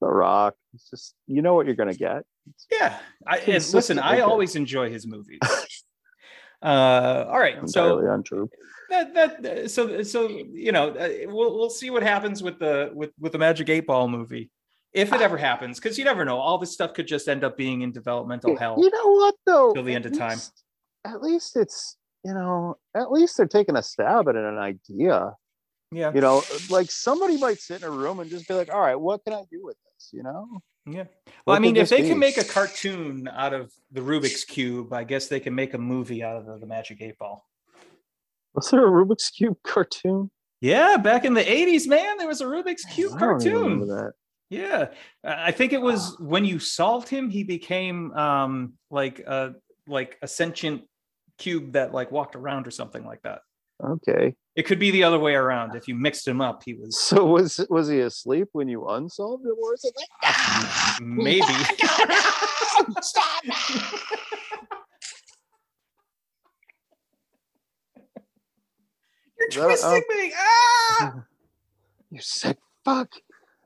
The 0.00 0.06
Rock. 0.06 0.54
It's 0.74 0.88
just 0.90 1.14
you 1.26 1.42
know 1.42 1.54
what 1.54 1.66
you're 1.66 1.74
gonna 1.74 1.92
get. 1.92 2.22
Yeah. 2.70 2.98
I, 3.26 3.40
listen, 3.46 3.98
I 3.98 4.20
always 4.20 4.54
enjoy 4.54 4.90
his 4.90 5.08
movies. 5.08 5.40
uh, 6.62 7.24
all 7.28 7.38
right. 7.38 7.68
So 7.68 7.98
untrue. 8.08 8.48
that 8.90 9.12
that 9.14 9.70
so 9.72 10.02
so 10.04 10.28
you 10.28 10.70
know 10.70 10.90
uh, 10.90 11.08
we'll 11.26 11.58
we'll 11.58 11.68
see 11.68 11.90
what 11.90 12.04
happens 12.04 12.42
with 12.42 12.60
the 12.60 12.92
with 12.94 13.10
with 13.18 13.32
the 13.32 13.38
Magic 13.38 13.68
Eight 13.68 13.88
Ball 13.88 14.06
movie 14.06 14.50
if 14.98 15.12
it 15.12 15.20
ever 15.20 15.36
happens 15.36 15.78
because 15.80 15.98
you 15.98 16.04
never 16.04 16.24
know 16.24 16.38
all 16.38 16.58
this 16.58 16.72
stuff 16.72 16.92
could 16.94 17.06
just 17.06 17.28
end 17.28 17.44
up 17.44 17.56
being 17.56 17.82
in 17.82 17.92
developmental 17.92 18.56
hell. 18.56 18.76
You 18.78 18.90
know 18.90 19.12
what 19.12 19.34
though? 19.46 19.72
Till 19.72 19.84
the 19.84 19.94
end 19.94 20.06
At 20.06 20.12
of 20.12 20.18
time. 20.18 20.30
least- 20.32 20.62
At 21.04 21.22
least 21.22 21.56
it's 21.56 21.96
you 22.24 22.34
know, 22.34 22.76
at 22.96 23.12
least 23.12 23.36
they're 23.36 23.46
taking 23.46 23.76
a 23.76 23.82
stab 23.82 24.28
at 24.28 24.34
an 24.36 24.58
idea. 24.58 25.34
Yeah, 25.92 26.12
You 26.12 26.20
know, 26.20 26.42
like 26.68 26.90
somebody 26.90 27.38
might 27.38 27.58
sit 27.60 27.82
in 27.82 27.88
a 27.88 27.90
room 27.90 28.18
and 28.20 28.28
just 28.28 28.46
be 28.48 28.52
like, 28.54 28.68
all 28.74 28.80
right, 28.80 28.96
what 28.96 29.24
can 29.24 29.32
I 29.32 29.44
do 29.50 29.60
with 29.62 29.76
this? 29.84 30.10
You 30.12 30.22
know? 30.24 30.48
yeah. 30.84 31.04
What 31.04 31.08
Well, 31.46 31.56
I 31.56 31.60
mean, 31.60 31.76
if 31.76 31.88
they 31.88 32.02
be? 32.02 32.08
can 32.08 32.18
make 32.18 32.36
a 32.36 32.44
cartoon 32.44 33.28
out 33.28 33.54
of 33.54 33.72
the 33.92 34.00
Rubik's 34.02 34.44
cube, 34.44 34.92
I 34.92 35.04
guess 35.04 35.28
they 35.28 35.40
can 35.40 35.54
make 35.54 35.72
a 35.74 35.78
movie 35.78 36.22
out 36.22 36.36
of 36.36 36.44
the, 36.44 36.58
the 36.58 36.66
Magic 36.66 37.00
Eight 37.00 37.16
Ball. 37.18 37.42
Was 38.54 38.70
there 38.70 38.86
a 38.86 38.90
Rubik's 38.90 39.30
Cube 39.30 39.56
cartoon? 39.64 40.30
Yeah, 40.60 40.96
back 40.96 41.24
in 41.24 41.34
the 41.34 41.44
'80s, 41.44 41.86
man, 41.86 42.18
there 42.18 42.26
was 42.26 42.40
a 42.40 42.46
Rubik's 42.46 42.84
cube 42.84 43.12
I 43.14 43.20
don't 43.20 43.40
even 43.40 43.52
cartoon. 43.52 43.62
remember 43.80 43.86
that. 43.86 44.12
Yeah, 44.50 44.88
I 45.22 45.52
think 45.52 45.72
it 45.74 45.80
was 45.80 46.16
when 46.18 46.44
you 46.44 46.58
solved 46.58 47.08
him, 47.08 47.28
he 47.28 47.44
became 47.44 48.12
um 48.12 48.74
like 48.90 49.20
a 49.20 49.54
like 49.86 50.16
a 50.22 50.28
sentient 50.28 50.82
cube 51.36 51.72
that 51.72 51.92
like 51.92 52.10
walked 52.10 52.34
around 52.34 52.66
or 52.66 52.70
something 52.70 53.04
like 53.04 53.22
that. 53.22 53.40
Okay. 53.84 54.34
It 54.56 54.64
could 54.64 54.78
be 54.80 54.90
the 54.90 55.04
other 55.04 55.18
way 55.18 55.34
around. 55.34 55.76
If 55.76 55.86
you 55.86 55.94
mixed 55.94 56.26
him 56.26 56.40
up, 56.40 56.62
he 56.64 56.74
was 56.74 56.98
So 56.98 57.24
was 57.26 57.64
was 57.68 57.88
he 57.88 58.00
asleep 58.00 58.48
when 58.52 58.68
you 58.68 58.86
unsolved 58.88 59.44
it, 59.46 59.54
or 59.62 59.74
is 59.74 59.84
it 59.84 59.94
like 59.96 61.00
maybe. 61.02 61.42
Stop! 63.02 63.42
You're 69.38 69.48
that 69.50 69.58
a- 69.58 69.66
twisting 69.66 70.02
me. 70.08 70.32
Ah! 70.36 71.14
You 72.10 72.22
sick 72.22 72.56
fuck! 72.86 73.10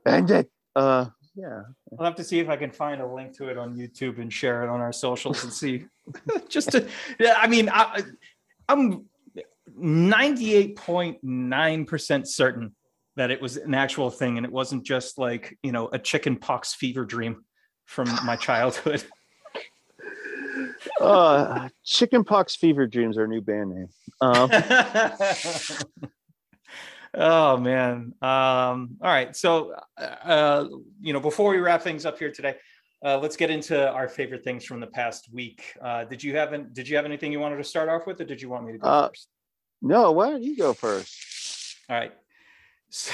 End 0.04 0.32
it. 0.32 0.50
Uh, 0.74 1.06
yeah. 1.34 1.62
I'll 1.98 2.04
have 2.04 2.14
to 2.16 2.24
see 2.24 2.40
if 2.40 2.48
I 2.48 2.56
can 2.56 2.70
find 2.70 3.00
a 3.00 3.06
link 3.06 3.36
to 3.38 3.48
it 3.48 3.56
on 3.58 3.76
YouTube 3.76 4.20
and 4.20 4.32
share 4.32 4.64
it 4.64 4.68
on 4.68 4.80
our 4.80 4.92
socials 4.92 5.44
and 5.44 5.52
see. 5.52 5.86
Just 6.48 6.72
to, 6.72 6.88
yeah, 7.18 7.34
I 7.38 7.46
mean, 7.46 7.68
I, 7.72 8.02
I'm 8.68 9.06
98.9% 9.78 12.26
certain 12.26 12.74
that 13.16 13.30
it 13.30 13.40
was 13.40 13.56
an 13.56 13.74
actual 13.74 14.10
thing 14.10 14.36
and 14.36 14.46
it 14.46 14.52
wasn't 14.52 14.84
just 14.84 15.18
like 15.18 15.58
you 15.62 15.72
know 15.72 15.88
a 15.92 15.98
chicken 15.98 16.36
pox 16.36 16.74
fever 16.74 17.04
dream 17.04 17.44
from 17.84 18.08
my 18.24 18.36
childhood 18.36 19.02
uh 21.00 21.68
chicken 21.84 22.24
pox 22.24 22.56
fever 22.56 22.86
dreams 22.86 23.18
are 23.18 23.24
a 23.24 23.28
new 23.28 23.40
band 23.40 23.74
name 23.74 23.88
um, 24.20 24.50
oh 27.14 27.56
man 27.56 28.14
um 28.22 28.96
all 29.00 29.10
right 29.10 29.36
so 29.36 29.74
uh 29.98 30.64
you 31.00 31.12
know 31.12 31.20
before 31.20 31.50
we 31.50 31.58
wrap 31.58 31.82
things 31.82 32.06
up 32.06 32.18
here 32.18 32.32
today 32.32 32.54
uh, 33.04 33.18
let's 33.18 33.36
get 33.36 33.50
into 33.50 33.90
our 33.90 34.08
favorite 34.08 34.44
things 34.44 34.64
from 34.64 34.78
the 34.78 34.86
past 34.86 35.28
week. 35.32 35.74
Uh, 35.82 36.04
did 36.04 36.22
you 36.22 36.36
have 36.36 36.72
did 36.72 36.88
you 36.88 36.96
have 36.96 37.04
anything 37.04 37.32
you 37.32 37.40
wanted 37.40 37.56
to 37.56 37.64
start 37.64 37.88
off 37.88 38.06
with, 38.06 38.20
or 38.20 38.24
did 38.24 38.40
you 38.40 38.48
want 38.48 38.64
me 38.64 38.72
to 38.72 38.78
go 38.78 38.86
uh, 38.86 39.08
first? 39.08 39.28
No, 39.80 40.12
why 40.12 40.30
don't 40.30 40.42
you 40.42 40.56
go 40.56 40.72
first? 40.72 41.76
All 41.90 41.96
right. 41.96 42.12
So, 42.90 43.12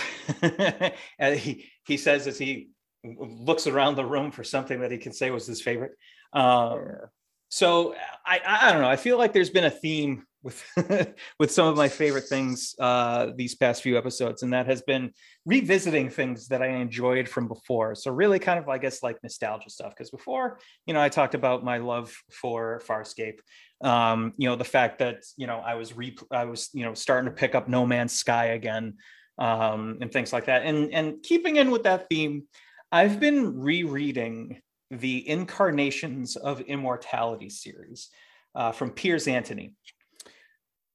and 1.19 1.39
he 1.39 1.71
he 1.87 1.97
says 1.97 2.27
as 2.27 2.37
he 2.39 2.69
looks 3.05 3.67
around 3.67 3.95
the 3.95 4.05
room 4.05 4.31
for 4.31 4.45
something 4.45 4.81
that 4.81 4.91
he 4.91 4.99
can 4.99 5.13
say 5.13 5.31
was 5.31 5.47
his 5.47 5.63
favorite. 5.63 5.93
Um, 6.35 6.45
yeah. 6.45 7.07
So 7.49 7.95
I 8.27 8.41
I 8.47 8.73
don't 8.73 8.83
know. 8.83 8.91
I 8.91 8.97
feel 8.97 9.17
like 9.17 9.33
there's 9.33 9.51
been 9.51 9.65
a 9.65 9.71
theme 9.71 10.27
with 10.43 10.65
with 11.39 11.51
some 11.51 11.67
of 11.67 11.77
my 11.77 11.89
favorite 11.89 12.25
things 12.25 12.75
uh, 12.79 13.29
these 13.37 13.55
past 13.55 13.83
few 13.83 13.99
episodes, 13.99 14.43
and 14.43 14.53
that 14.53 14.67
has 14.67 14.83
been 14.83 15.13
revisiting 15.45 16.11
things 16.11 16.49
that 16.49 16.63
I 16.63 16.69
enjoyed 16.69 17.29
from 17.29 17.49
before. 17.49 17.95
So 17.95 18.11
really, 18.11 18.39
kind 18.39 18.59
of 18.59 18.69
I 18.69 18.79
guess 18.79 19.03
like 19.03 19.23
nostalgia 19.23 19.71
stuff. 19.71 19.95
Because 19.95 20.11
before, 20.11 20.59
you 20.87 20.95
know, 20.95 21.01
I 21.01 21.09
talked 21.09 21.35
about 21.35 21.65
my 21.65 21.79
love 21.79 22.15
for 22.31 22.83
Farscape. 22.87 23.39
Um, 23.83 24.33
you 24.37 24.49
know, 24.49 24.57
the 24.57 24.65
fact 24.65 25.01
that 25.01 25.23
you 25.37 25.47
know 25.47 25.59
I 25.59 25.75
was 25.75 25.97
re 25.97 26.17
I 26.31 26.45
was 26.45 26.71
you 26.73 26.85
know 26.85 26.95
starting 26.95 27.31
to 27.31 27.37
pick 27.37 27.55
up 27.55 27.69
No 27.69 27.87
Man's 27.87 28.13
Sky 28.13 28.47
again, 28.47 28.95
um, 29.39 29.99
and 30.01 30.13
things 30.13 30.33
like 30.33 30.47
that. 30.47 30.63
And 30.63 30.93
and 30.93 31.23
keeping 31.23 31.57
in 31.57 31.71
with 31.71 31.85
that 31.85 32.09
theme, 32.09 32.45
I've 32.93 33.21
been 33.21 33.61
rereading 33.61 34.61
the 34.91 35.29
Incarnations 35.29 36.37
of 36.37 36.61
Immortality 36.63 37.51
series 37.51 38.09
uh, 38.55 38.73
from 38.73 38.91
Piers 38.91 39.29
Anthony. 39.29 39.75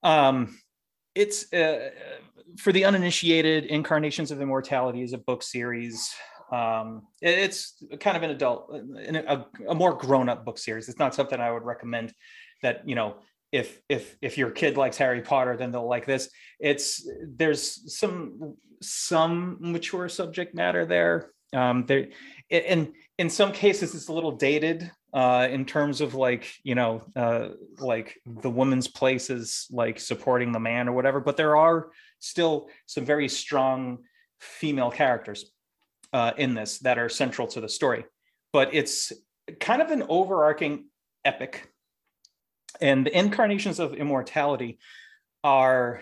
Um, 0.04 0.58
it's 1.16 1.52
uh, 1.54 1.90
for 2.58 2.72
the 2.72 2.86
uninitiated. 2.86 3.66
Incarnations 3.66 4.32
of 4.32 4.42
Immortality 4.42 5.02
is 5.02 5.14
a 5.14 5.18
book 5.18 5.44
series. 5.44 6.14
Um, 6.52 7.08
it's 7.22 7.84
kind 8.00 8.16
of 8.16 8.24
an 8.24 8.30
adult, 8.30 8.72
a, 8.72 9.46
a 9.70 9.76
more 9.76 9.94
grown-up 9.94 10.46
book 10.46 10.58
series. 10.58 10.88
It's 10.88 11.00
not 11.00 11.16
something 11.16 11.40
I 11.40 11.52
would 11.52 11.64
recommend. 11.64 12.14
That 12.62 12.88
you 12.88 12.96
know, 12.96 13.18
if 13.52 13.82
if 13.90 14.16
if 14.22 14.38
your 14.38 14.52
kid 14.52 14.78
likes 14.78 14.98
Harry 14.98 15.22
Potter, 15.22 15.58
then 15.58 15.72
they'll 15.72 15.88
like 15.88 16.06
this. 16.06 16.30
It's 16.60 17.08
there's 17.28 17.98
some 17.98 18.56
some 18.82 19.58
mature 19.60 20.10
subject 20.10 20.54
matter 20.54 20.86
there. 20.86 21.32
Um, 21.54 21.86
there, 21.86 22.08
and 22.50 22.94
in 23.18 23.30
some 23.30 23.52
cases, 23.52 23.94
it's 23.94 24.08
a 24.08 24.14
little 24.14 24.32
dated 24.32 24.92
uh, 25.14 25.48
in 25.50 25.66
terms 25.66 26.02
of 26.02 26.16
like 26.16 26.54
you 26.64 26.76
know 26.76 27.02
uh, 27.16 27.50
like 27.80 28.20
the 28.26 28.50
woman's 28.50 28.88
place 28.88 29.30
is 29.30 29.68
like 29.72 30.00
supporting 30.00 30.52
the 30.52 30.60
man 30.60 30.88
or 30.88 30.94
whatever 30.94 31.20
but 31.20 31.38
there 31.38 31.56
are 31.56 31.90
still 32.20 32.70
some 32.86 33.06
very 33.06 33.28
strong 33.28 34.00
female 34.40 34.92
characters 34.92 35.52
uh, 36.14 36.32
in 36.38 36.54
this 36.54 36.80
that 36.80 36.98
are 36.98 37.10
central 37.10 37.48
to 37.48 37.62
the 37.62 37.70
story. 37.70 38.06
But 38.52 38.74
it's 38.74 39.12
kind 39.60 39.82
of 39.82 39.92
an 39.92 40.04
overarching 40.08 40.86
epic. 41.26 41.70
And 42.80 43.06
the 43.06 43.18
incarnations 43.18 43.80
of 43.80 43.94
immortality 43.94 44.80
are 45.44 46.02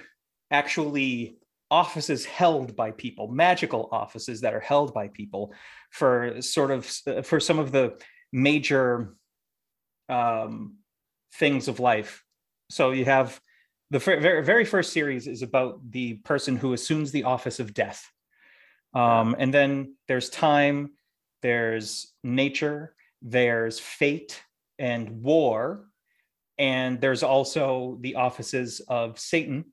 actually 0.51 1.37
offices 1.69 2.25
held 2.25 2.75
by 2.75 2.91
people 2.91 3.29
magical 3.29 3.87
offices 3.93 4.41
that 4.41 4.53
are 4.53 4.59
held 4.59 4.93
by 4.93 5.07
people 5.07 5.53
for 5.89 6.41
sort 6.41 6.69
of 6.69 6.85
for 7.23 7.39
some 7.39 7.59
of 7.59 7.71
the 7.71 7.97
major 8.31 9.15
um, 10.09 10.77
things 11.35 11.67
of 11.67 11.79
life. 11.79 12.23
So 12.69 12.91
you 12.91 13.05
have 13.05 13.39
the 13.89 13.99
very, 13.99 14.43
very 14.43 14.65
first 14.65 14.93
series 14.93 15.27
is 15.27 15.41
about 15.41 15.79
the 15.91 16.15
person 16.15 16.55
who 16.55 16.73
assumes 16.73 17.11
the 17.11 17.25
office 17.25 17.59
of 17.59 17.73
death. 17.73 18.09
Um, 18.93 19.35
and 19.37 19.53
then 19.53 19.95
there's 20.07 20.29
time, 20.29 20.91
there's 21.41 22.13
nature, 22.23 22.95
there's 23.21 23.79
fate 23.79 24.41
and 24.79 25.21
war. 25.21 25.85
And 26.57 27.01
there's 27.01 27.23
also 27.23 27.97
the 28.01 28.15
offices 28.15 28.81
of 28.87 29.19
Satan 29.19 29.65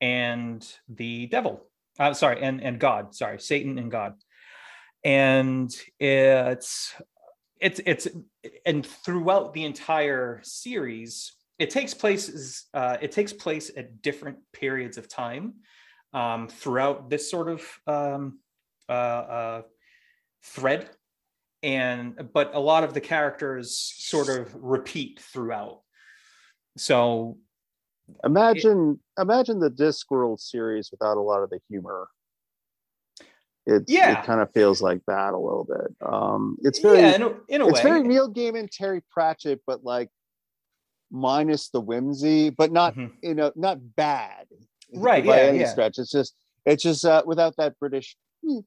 and 0.00 0.66
the 0.88 1.26
devil. 1.26 1.66
Uh, 1.98 2.14
sorry, 2.14 2.40
and, 2.42 2.62
and 2.62 2.78
God. 2.78 3.14
Sorry, 3.14 3.38
Satan 3.38 3.78
and 3.78 3.90
God. 3.90 4.14
And 5.04 5.74
it's 5.98 6.94
it's 7.62 7.80
it's 7.86 8.08
and 8.66 8.84
throughout 8.84 9.54
the 9.54 9.64
entire 9.64 10.40
series 10.42 11.32
it 11.58 11.70
takes 11.70 11.94
place 11.94 12.66
uh, 12.74 12.96
it 13.00 13.12
takes 13.12 13.32
place 13.32 13.70
at 13.76 14.02
different 14.02 14.38
periods 14.52 14.98
of 14.98 15.08
time 15.08 15.54
um, 16.12 16.48
throughout 16.48 17.08
this 17.08 17.30
sort 17.30 17.48
of 17.48 17.62
um, 17.86 18.40
uh, 18.88 18.92
uh, 18.92 19.62
thread. 20.44 20.90
And 21.62 22.28
but 22.34 22.54
a 22.54 22.58
lot 22.58 22.82
of 22.82 22.92
the 22.92 23.00
characters 23.00 23.94
sort 23.96 24.28
of 24.28 24.52
repeat 24.56 25.20
throughout. 25.20 25.82
So 26.76 27.38
imagine 28.24 28.98
it, 29.16 29.22
imagine 29.22 29.60
the 29.60 29.70
discworld 29.70 30.40
series 30.40 30.90
without 30.90 31.16
a 31.16 31.20
lot 31.20 31.44
of 31.44 31.50
the 31.50 31.60
humor 31.68 32.08
it 33.66 33.84
yeah. 33.86 34.18
it 34.18 34.24
kind 34.24 34.40
of 34.40 34.52
feels 34.52 34.82
like 34.82 35.00
that 35.06 35.34
a 35.34 35.38
little 35.38 35.64
bit. 35.64 35.94
Um, 36.06 36.56
it's 36.62 36.80
very 36.80 36.98
yeah, 36.98 37.14
in 37.14 37.22
a, 37.22 37.34
in 37.48 37.60
a 37.60 37.68
it's 37.68 37.82
way. 37.82 37.90
very 37.90 38.02
Neil 38.02 38.32
Gaiman, 38.32 38.68
Terry 38.70 39.02
Pratchett, 39.10 39.60
but 39.66 39.84
like 39.84 40.08
minus 41.10 41.68
the 41.68 41.80
whimsy, 41.80 42.50
but 42.50 42.72
not 42.72 42.94
mm-hmm. 42.94 43.14
you 43.22 43.34
know 43.34 43.52
not 43.54 43.78
bad, 43.96 44.46
right? 44.92 45.24
By 45.24 45.42
yeah, 45.42 45.48
any 45.48 45.60
yeah. 45.60 45.68
stretch. 45.68 45.98
It's 45.98 46.10
just 46.10 46.34
it's 46.66 46.82
just 46.82 47.04
uh, 47.04 47.22
without 47.24 47.56
that 47.58 47.78
British. 47.78 48.16
Hmm. 48.44 48.60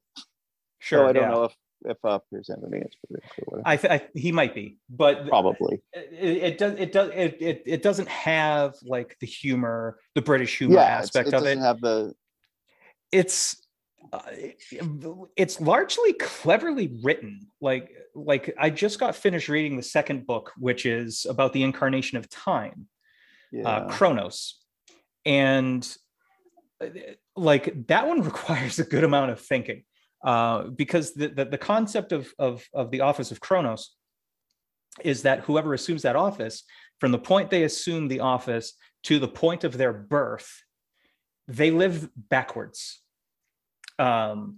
Sure, 0.80 1.00
so 1.00 1.10
I 1.10 1.14
don't 1.14 1.24
yeah. 1.24 1.30
know 1.30 1.44
if 1.46 1.56
if 1.84 1.98
uh, 2.04 2.20
Piers 2.30 2.50
Anthony 2.50 2.80
is 2.80 2.96
British 3.10 3.30
or 3.40 3.44
whatever. 3.46 3.68
I, 3.68 3.78
th- 3.78 3.92
I 3.92 4.08
he 4.18 4.32
might 4.32 4.56
be, 4.56 4.78
but 4.90 5.28
probably 5.28 5.82
it, 5.94 6.38
it, 6.38 6.58
does 6.58 6.74
it 6.80 6.92
does 6.92 7.12
it, 7.14 7.38
it 7.42 7.64
it 7.66 7.84
doesn't 7.84 8.08
have 8.08 8.76
like 8.84 9.18
the 9.20 9.28
humor, 9.28 10.00
the 10.16 10.22
British 10.22 10.58
humor 10.58 10.80
aspect 10.80 11.28
of 11.30 11.34
it. 11.34 11.56
Doesn't 11.56 11.64
have 11.64 11.82
the. 11.82 12.14
It's 13.12 13.65
uh, 14.14 14.20
it's 15.36 15.60
largely 15.60 16.14
cleverly 16.14 17.00
written. 17.04 17.48
Like 17.62 17.92
like 18.16 18.56
i 18.58 18.70
just 18.70 19.00
got 19.00 19.16
finished 19.16 19.50
reading 19.50 19.76
the 19.76 19.84
second 19.84 20.26
book 20.26 20.54
which 20.58 20.86
is 20.86 21.26
about 21.30 21.54
the 21.54 21.64
incarnation 21.64 22.18
of 22.18 22.30
time 22.30 22.88
uh, 23.54 23.58
yeah. 23.58 23.70
uh, 23.70 23.90
chronos 23.90 24.60
and 25.26 25.96
like 27.36 27.88
that 27.88 28.08
one 28.08 28.22
requires 28.32 28.80
a 28.80 28.84
good 28.84 29.04
amount 29.04 29.32
of 29.32 29.40
thinking 29.40 29.84
uh, 30.24 30.64
because 30.64 31.14
the, 31.14 31.28
the, 31.28 31.46
the 31.46 31.58
concept 31.58 32.12
of, 32.12 32.34
of 32.40 32.66
of 32.74 32.90
the 32.90 33.02
office 33.02 33.32
of 33.32 33.40
chronos 33.40 33.96
is 35.04 35.24
that 35.24 35.42
whoever 35.42 35.74
assumes 35.74 36.04
that 36.04 36.16
office 36.16 36.64
from 37.00 37.12
the 37.12 37.20
point 37.20 37.50
they 37.50 37.64
assume 37.64 38.08
the 38.08 38.22
office 38.22 38.74
to 39.04 39.20
the 39.20 39.28
point 39.28 39.64
of 39.64 39.78
their 39.78 39.94
birth 39.94 40.64
they 41.48 41.70
live 41.70 42.10
backwards 42.16 43.02
um, 44.00 44.58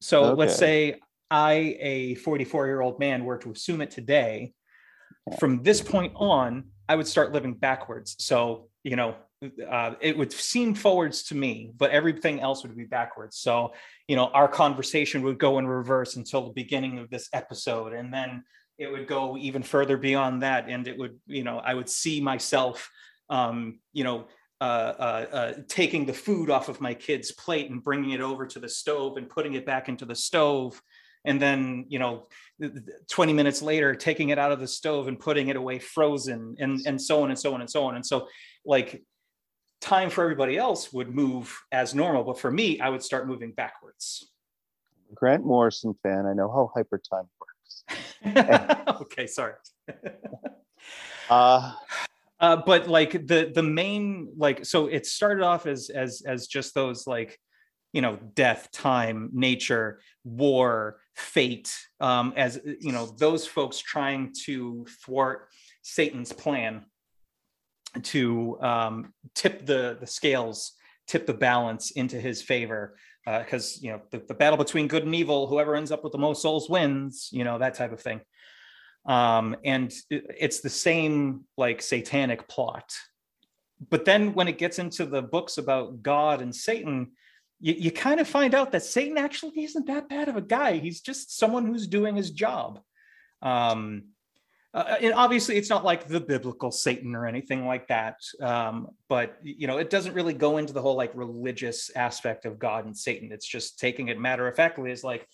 so 0.00 0.24
okay. 0.24 0.34
let's 0.34 0.56
say 0.56 1.00
I, 1.30 1.76
a 1.80 2.14
44 2.16 2.66
year 2.66 2.80
old 2.80 2.98
man, 2.98 3.24
were 3.24 3.38
to 3.38 3.50
assume 3.50 3.80
it 3.80 3.90
today. 3.90 4.52
From 5.38 5.62
this 5.62 5.80
point 5.80 6.12
on, 6.16 6.64
I 6.88 6.96
would 6.96 7.06
start 7.06 7.32
living 7.32 7.54
backwards. 7.54 8.16
So, 8.18 8.68
you 8.82 8.96
know, 8.96 9.16
uh, 9.70 9.94
it 10.00 10.16
would 10.16 10.32
seem 10.32 10.74
forwards 10.74 11.24
to 11.24 11.34
me, 11.34 11.70
but 11.76 11.90
everything 11.90 12.40
else 12.40 12.62
would 12.62 12.76
be 12.76 12.84
backwards. 12.84 13.36
So, 13.36 13.72
you 14.08 14.16
know, 14.16 14.28
our 14.28 14.48
conversation 14.48 15.22
would 15.22 15.38
go 15.38 15.58
in 15.58 15.66
reverse 15.66 16.16
until 16.16 16.46
the 16.46 16.52
beginning 16.52 16.98
of 16.98 17.10
this 17.10 17.28
episode. 17.32 17.92
And 17.92 18.12
then 18.12 18.42
it 18.78 18.90
would 18.90 19.06
go 19.06 19.36
even 19.36 19.62
further 19.62 19.96
beyond 19.96 20.42
that. 20.42 20.68
And 20.68 20.88
it 20.88 20.98
would, 20.98 21.18
you 21.26 21.44
know, 21.44 21.58
I 21.58 21.74
would 21.74 21.88
see 21.88 22.20
myself, 22.20 22.90
um, 23.28 23.80
you 23.92 24.02
know, 24.02 24.28
uh, 24.60 24.64
uh, 24.64 25.26
uh, 25.32 25.52
taking 25.68 26.04
the 26.04 26.12
food 26.12 26.50
off 26.50 26.68
of 26.68 26.80
my 26.80 26.94
kid's 26.94 27.32
plate 27.32 27.70
and 27.70 27.82
bringing 27.82 28.10
it 28.10 28.20
over 28.20 28.46
to 28.46 28.58
the 28.58 28.68
stove 28.68 29.16
and 29.16 29.28
putting 29.28 29.54
it 29.54 29.64
back 29.64 29.88
into 29.88 30.04
the 30.04 30.14
stove. 30.14 30.80
And 31.24 31.40
then 31.40 31.84
you 31.88 31.98
know 31.98 32.28
20 33.10 33.32
minutes 33.32 33.60
later 33.60 33.94
taking 33.94 34.30
it 34.30 34.38
out 34.38 34.52
of 34.52 34.60
the 34.60 34.68
stove 34.68 35.08
and 35.08 35.18
putting 35.18 35.48
it 35.48 35.56
away 35.56 35.78
frozen 35.78 36.56
and 36.58 36.80
and 36.86 37.00
so 37.00 37.22
on 37.22 37.30
and 37.30 37.38
so 37.38 37.54
on 37.54 37.60
and 37.60 37.70
so 37.70 37.84
on. 37.84 37.96
And 37.96 38.06
so 38.06 38.28
like 38.64 39.02
time 39.80 40.10
for 40.10 40.24
everybody 40.24 40.56
else 40.56 40.92
would 40.92 41.14
move 41.14 41.56
as 41.70 41.94
normal 41.94 42.24
but 42.24 42.38
for 42.38 42.50
me 42.50 42.80
i 42.80 42.88
would 42.88 43.02
start 43.02 43.28
moving 43.28 43.52
backwards. 43.52 44.32
Grant 45.14 45.44
morrison 45.44 45.94
fan 46.02 46.26
i 46.26 46.32
know 46.32 46.50
how 46.50 46.70
hyper 46.74 46.98
time 46.98 47.28
works. 47.40 47.84
Okay 49.02 49.26
sorry. 49.26 49.54
Uh 51.30 51.74
uh, 52.40 52.56
but 52.56 52.88
like 52.88 53.12
the 53.26 53.50
the 53.54 53.62
main 53.62 54.32
like 54.36 54.64
so 54.64 54.86
it 54.86 55.06
started 55.06 55.42
off 55.42 55.66
as 55.66 55.90
as 55.90 56.22
as 56.26 56.46
just 56.46 56.74
those 56.74 57.06
like 57.06 57.38
you 57.92 58.02
know 58.02 58.18
death 58.34 58.68
time 58.70 59.30
nature 59.32 60.00
war 60.24 61.00
fate 61.16 61.74
um 62.00 62.32
as 62.36 62.60
you 62.80 62.92
know 62.92 63.06
those 63.18 63.46
folks 63.46 63.78
trying 63.78 64.32
to 64.44 64.86
thwart 65.04 65.48
satan's 65.82 66.32
plan 66.32 66.84
to 68.02 68.60
um 68.60 69.12
tip 69.34 69.64
the 69.66 69.96
the 70.00 70.06
scales 70.06 70.72
tip 71.06 71.26
the 71.26 71.34
balance 71.34 71.90
into 71.92 72.20
his 72.20 72.42
favor 72.42 72.96
because 73.24 73.76
uh, 73.76 73.80
you 73.82 73.90
know 73.90 74.00
the, 74.10 74.22
the 74.28 74.34
battle 74.34 74.56
between 74.56 74.86
good 74.86 75.04
and 75.04 75.14
evil 75.14 75.46
whoever 75.46 75.74
ends 75.74 75.90
up 75.90 76.04
with 76.04 76.12
the 76.12 76.18
most 76.18 76.42
souls 76.42 76.68
wins 76.68 77.30
you 77.32 77.44
know 77.44 77.58
that 77.58 77.74
type 77.74 77.92
of 77.92 78.00
thing 78.00 78.20
um 79.08 79.56
and 79.64 79.92
it, 80.10 80.24
it's 80.38 80.60
the 80.60 80.70
same 80.70 81.44
like 81.56 81.82
satanic 81.82 82.46
plot 82.46 82.92
but 83.90 84.04
then 84.04 84.32
when 84.34 84.48
it 84.48 84.58
gets 84.58 84.78
into 84.78 85.04
the 85.04 85.22
books 85.22 85.58
about 85.58 86.02
god 86.02 86.40
and 86.40 86.54
satan 86.54 87.10
you, 87.60 87.74
you 87.74 87.90
kind 87.90 88.20
of 88.20 88.28
find 88.28 88.54
out 88.54 88.72
that 88.72 88.82
Satan 88.82 89.18
actually 89.18 89.64
isn't 89.64 89.86
that 89.86 90.08
bad 90.08 90.28
of 90.28 90.36
a 90.36 90.40
guy. 90.42 90.76
He's 90.76 91.00
just 91.00 91.36
someone 91.36 91.66
who's 91.66 91.86
doing 91.86 92.16
his 92.16 92.30
job. 92.30 92.80
Um, 93.42 94.04
uh, 94.74 94.96
and 95.00 95.14
obviously, 95.14 95.56
it's 95.56 95.70
not 95.70 95.84
like 95.84 96.06
the 96.06 96.20
biblical 96.20 96.70
Satan 96.70 97.16
or 97.16 97.26
anything 97.26 97.66
like 97.66 97.88
that. 97.88 98.16
Um, 98.40 98.88
but 99.08 99.38
you 99.42 99.66
know, 99.66 99.78
it 99.78 99.90
doesn't 99.90 100.14
really 100.14 100.34
go 100.34 100.58
into 100.58 100.72
the 100.72 100.82
whole 100.82 100.96
like 100.96 101.10
religious 101.14 101.90
aspect 101.96 102.44
of 102.44 102.58
God 102.58 102.84
and 102.84 102.96
Satan. 102.96 103.32
It's 103.32 103.46
just 103.46 103.78
taking 103.78 104.08
it 104.08 104.20
matter 104.20 104.46
of 104.46 104.54
factly 104.54 104.92
as 104.92 105.02
like 105.02 105.26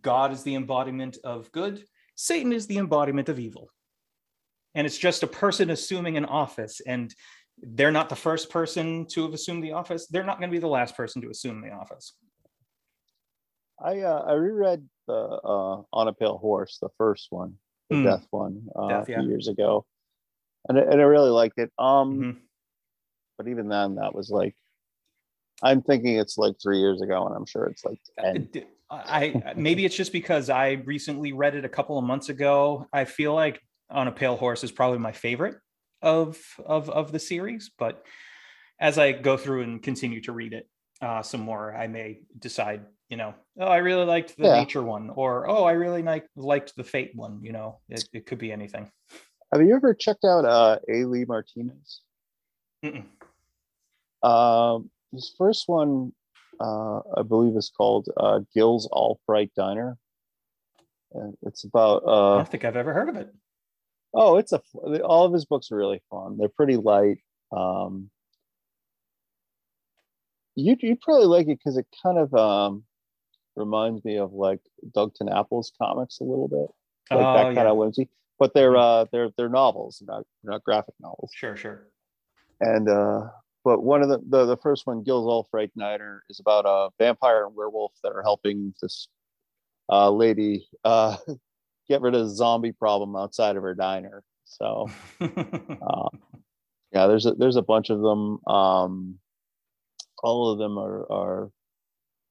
God 0.00 0.32
is 0.32 0.42
the 0.44 0.54
embodiment 0.54 1.18
of 1.24 1.50
good, 1.52 1.84
Satan 2.14 2.52
is 2.52 2.66
the 2.66 2.78
embodiment 2.78 3.28
of 3.28 3.38
evil, 3.38 3.68
and 4.74 4.86
it's 4.86 4.98
just 4.98 5.22
a 5.22 5.26
person 5.26 5.70
assuming 5.70 6.16
an 6.16 6.24
office. 6.24 6.80
And 6.86 7.14
they're 7.60 7.92
not 7.92 8.08
the 8.08 8.16
first 8.16 8.50
person 8.50 9.06
to 9.06 9.22
have 9.22 9.34
assumed 9.34 9.62
the 9.62 9.72
office. 9.72 10.06
They're 10.06 10.24
not 10.24 10.38
going 10.38 10.50
to 10.50 10.54
be 10.54 10.60
the 10.60 10.68
last 10.68 10.96
person 10.96 11.22
to 11.22 11.30
assume 11.30 11.60
the 11.60 11.70
office. 11.70 12.14
I 13.82 14.00
uh, 14.00 14.24
I 14.26 14.32
reread 14.34 14.88
the 15.06 15.14
uh, 15.14 15.82
On 15.92 16.08
a 16.08 16.12
Pale 16.12 16.38
Horse, 16.38 16.78
the 16.80 16.88
first 16.98 17.28
one, 17.30 17.54
the 17.90 17.96
mm. 17.96 18.04
Death 18.04 18.26
one, 18.30 18.66
uh, 18.76 18.88
Death, 18.88 19.08
yeah. 19.08 19.16
a 19.16 19.20
few 19.20 19.28
years 19.28 19.48
ago, 19.48 19.84
and 20.68 20.78
and 20.78 21.00
I 21.00 21.04
really 21.04 21.30
liked 21.30 21.58
it. 21.58 21.72
Um, 21.78 22.14
mm-hmm. 22.14 22.38
but 23.36 23.48
even 23.48 23.68
then, 23.68 23.96
that 23.96 24.14
was 24.14 24.30
like, 24.30 24.54
I'm 25.62 25.82
thinking 25.82 26.16
it's 26.16 26.38
like 26.38 26.54
three 26.62 26.78
years 26.78 27.02
ago, 27.02 27.26
and 27.26 27.34
I'm 27.34 27.46
sure 27.46 27.66
it's 27.66 27.84
like 27.84 28.00
ten. 28.18 28.48
I 28.92 29.54
maybe 29.56 29.84
it's 29.84 29.96
just 29.96 30.12
because 30.12 30.50
I 30.50 30.72
recently 30.84 31.32
read 31.32 31.54
it 31.54 31.64
a 31.64 31.68
couple 31.68 31.98
of 31.98 32.04
months 32.04 32.28
ago. 32.28 32.86
I 32.92 33.06
feel 33.06 33.34
like 33.34 33.60
On 33.90 34.06
a 34.06 34.12
Pale 34.12 34.36
Horse 34.36 34.62
is 34.64 34.70
probably 34.70 34.98
my 34.98 35.12
favorite 35.12 35.56
of 36.02 36.38
of 36.66 36.90
of 36.90 37.12
the 37.12 37.18
series 37.18 37.70
but 37.78 38.04
as 38.80 38.98
i 38.98 39.12
go 39.12 39.36
through 39.36 39.62
and 39.62 39.82
continue 39.82 40.20
to 40.20 40.32
read 40.32 40.52
it 40.52 40.68
uh, 41.00 41.22
some 41.22 41.40
more 41.40 41.74
i 41.74 41.86
may 41.86 42.20
decide 42.38 42.82
you 43.08 43.16
know 43.16 43.34
oh 43.58 43.66
i 43.66 43.78
really 43.78 44.04
liked 44.04 44.36
the 44.36 44.44
yeah. 44.44 44.54
nature 44.54 44.82
one 44.82 45.10
or 45.10 45.48
oh 45.48 45.64
i 45.64 45.72
really 45.72 46.02
like, 46.02 46.26
liked 46.36 46.74
the 46.76 46.84
fate 46.84 47.12
one 47.14 47.40
you 47.42 47.52
know 47.52 47.80
it, 47.88 48.04
it 48.12 48.26
could 48.26 48.38
be 48.38 48.52
anything 48.52 48.90
have 49.52 49.62
you 49.62 49.74
ever 49.74 49.94
checked 49.94 50.24
out 50.24 50.44
uh 50.44 50.78
a 50.88 51.04
lee 51.04 51.24
martinez 51.24 52.00
Mm-mm. 52.84 53.04
um 54.26 54.90
his 55.12 55.32
first 55.38 55.64
one 55.68 56.12
uh 56.62 57.00
i 57.16 57.22
believe 57.22 57.56
is 57.56 57.70
called 57.76 58.08
uh 58.16 58.40
gil's 58.54 58.88
all 58.92 59.20
fright 59.26 59.50
diner 59.56 59.96
and 61.12 61.34
it's 61.42 61.64
about 61.64 62.02
uh 62.06 62.34
i 62.34 62.36
don't 62.38 62.48
think 62.48 62.64
i've 62.64 62.76
ever 62.76 62.92
heard 62.92 63.08
of 63.08 63.16
it 63.16 63.32
Oh, 64.14 64.36
it's 64.36 64.52
a 64.52 64.60
all 65.02 65.24
of 65.24 65.32
his 65.32 65.44
books 65.44 65.72
are 65.72 65.76
really 65.76 66.02
fun. 66.10 66.36
They're 66.36 66.48
pretty 66.48 66.76
light. 66.76 67.18
Um, 67.50 68.10
you 70.54 70.76
you 70.80 70.96
probably 71.00 71.26
like 71.26 71.48
it 71.48 71.58
because 71.58 71.78
it 71.78 71.86
kind 72.02 72.18
of 72.18 72.34
um, 72.34 72.84
reminds 73.56 74.04
me 74.04 74.18
of 74.18 74.32
like 74.32 74.60
Doug 74.94 75.14
TenNapel's 75.14 75.72
comics 75.80 76.20
a 76.20 76.24
little 76.24 76.48
bit, 76.48 77.16
like 77.16 77.26
oh, 77.26 77.34
that 77.34 77.42
kind 77.44 77.56
yeah. 77.56 77.70
of 77.70 77.76
whimsy. 77.76 78.08
But 78.38 78.52
they're 78.52 78.72
mm-hmm. 78.72 79.02
uh, 79.02 79.04
they're 79.12 79.30
they're 79.38 79.48
novels, 79.48 80.02
not 80.06 80.24
not 80.44 80.62
graphic 80.62 80.94
novels. 81.00 81.30
Sure, 81.34 81.56
sure. 81.56 81.88
And 82.60 82.90
uh, 82.90 83.28
but 83.64 83.82
one 83.82 84.02
of 84.02 84.08
the, 84.08 84.20
the 84.28 84.44
the 84.46 84.56
first 84.56 84.86
one, 84.86 85.04
Gil's 85.04 85.26
All 85.26 85.48
Fright 85.50 85.70
Diner, 85.76 86.22
is 86.28 86.40
about 86.40 86.64
a 86.66 86.90
vampire 86.98 87.46
and 87.46 87.54
werewolf 87.54 87.92
that 88.02 88.12
are 88.12 88.22
helping 88.22 88.74
this 88.80 89.08
uh, 89.88 90.10
lady 90.10 90.68
uh, 90.84 91.16
get 91.88 92.00
rid 92.00 92.14
of 92.14 92.28
the 92.28 92.34
zombie 92.34 92.72
problem 92.72 93.16
outside 93.16 93.56
of 93.56 93.62
her 93.62 93.74
diner. 93.74 94.22
So, 94.44 94.88
uh, 95.20 96.08
yeah, 96.92 97.06
there's 97.06 97.26
a, 97.26 97.32
there's 97.34 97.56
a 97.56 97.62
bunch 97.62 97.90
of 97.90 98.00
them. 98.00 98.38
Um, 98.46 99.18
all 100.22 100.50
of 100.50 100.58
them 100.58 100.78
are, 100.78 101.10
are 101.10 101.50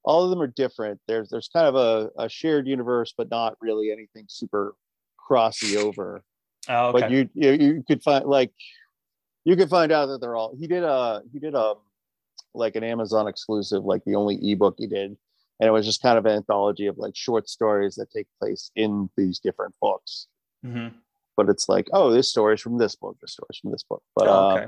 all 0.03 0.23
of 0.23 0.29
them 0.29 0.41
are 0.41 0.47
different. 0.47 0.99
There's 1.07 1.29
there's 1.29 1.49
kind 1.49 1.67
of 1.67 1.75
a, 1.75 2.09
a 2.17 2.29
shared 2.29 2.67
universe, 2.67 3.13
but 3.17 3.29
not 3.29 3.55
really 3.61 3.91
anything 3.91 4.25
super 4.27 4.75
crossy 5.19 5.77
over. 5.77 6.23
Oh, 6.69 6.89
okay. 6.89 6.99
But 6.99 7.11
you, 7.11 7.29
you 7.33 7.51
you 7.51 7.83
could 7.87 8.03
find 8.03 8.25
like 8.25 8.51
you 9.45 9.55
can 9.55 9.67
find 9.67 9.91
out 9.91 10.07
that 10.07 10.21
they're 10.21 10.35
all. 10.35 10.55
He 10.57 10.67
did 10.67 10.83
a 10.83 11.21
he 11.31 11.39
did 11.39 11.55
a 11.55 11.75
like 12.53 12.75
an 12.75 12.83
Amazon 12.83 13.27
exclusive, 13.27 13.83
like 13.83 14.03
the 14.05 14.15
only 14.15 14.37
ebook 14.51 14.75
he 14.77 14.87
did 14.87 15.17
and 15.61 15.67
it 15.67 15.71
was 15.71 15.85
just 15.85 16.01
kind 16.01 16.17
of 16.17 16.25
an 16.25 16.35
anthology 16.35 16.87
of 16.87 16.97
like 16.97 17.15
short 17.15 17.47
stories 17.47 17.95
that 17.95 18.09
take 18.09 18.25
place 18.39 18.71
in 18.75 19.09
these 19.15 19.37
different 19.37 19.75
books. 19.79 20.27
Mm-hmm. 20.65 20.97
But 21.37 21.49
it's 21.49 21.69
like, 21.69 21.87
oh, 21.93 22.11
this 22.11 22.29
story 22.29 22.55
is 22.55 22.61
from 22.61 22.79
this 22.79 22.95
book, 22.95 23.17
this 23.21 23.33
story 23.33 23.47
is 23.51 23.59
from 23.59 23.71
this 23.71 23.83
book. 23.83 24.01
But 24.15 24.27
oh, 24.27 24.51
okay. 24.51 24.63
uh, 24.63 24.67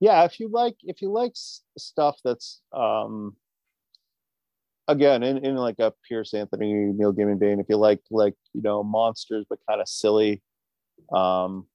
yeah, 0.00 0.24
if 0.24 0.40
you 0.40 0.48
like, 0.48 0.74
if 0.82 1.00
you 1.00 1.12
like 1.12 1.34
stuff 1.78 2.18
that's 2.24 2.60
um, 2.72 3.36
again 4.88 5.22
in, 5.22 5.38
in 5.38 5.54
like 5.54 5.78
a 5.78 5.92
Piers 6.06 6.34
Anthony, 6.34 6.72
Neil 6.72 7.14
Gaiman 7.14 7.38
vein, 7.38 7.60
if 7.60 7.66
you 7.68 7.76
like 7.76 8.00
like 8.10 8.34
you 8.52 8.60
know 8.60 8.82
monsters 8.82 9.46
but 9.48 9.60
kind 9.68 9.80
of 9.80 9.88
silly, 9.88 10.42
um, 11.12 11.68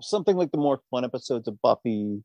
something 0.00 0.36
like 0.36 0.50
the 0.50 0.58
more 0.58 0.80
fun 0.90 1.04
episodes 1.04 1.48
of 1.48 1.60
Buffy, 1.60 2.22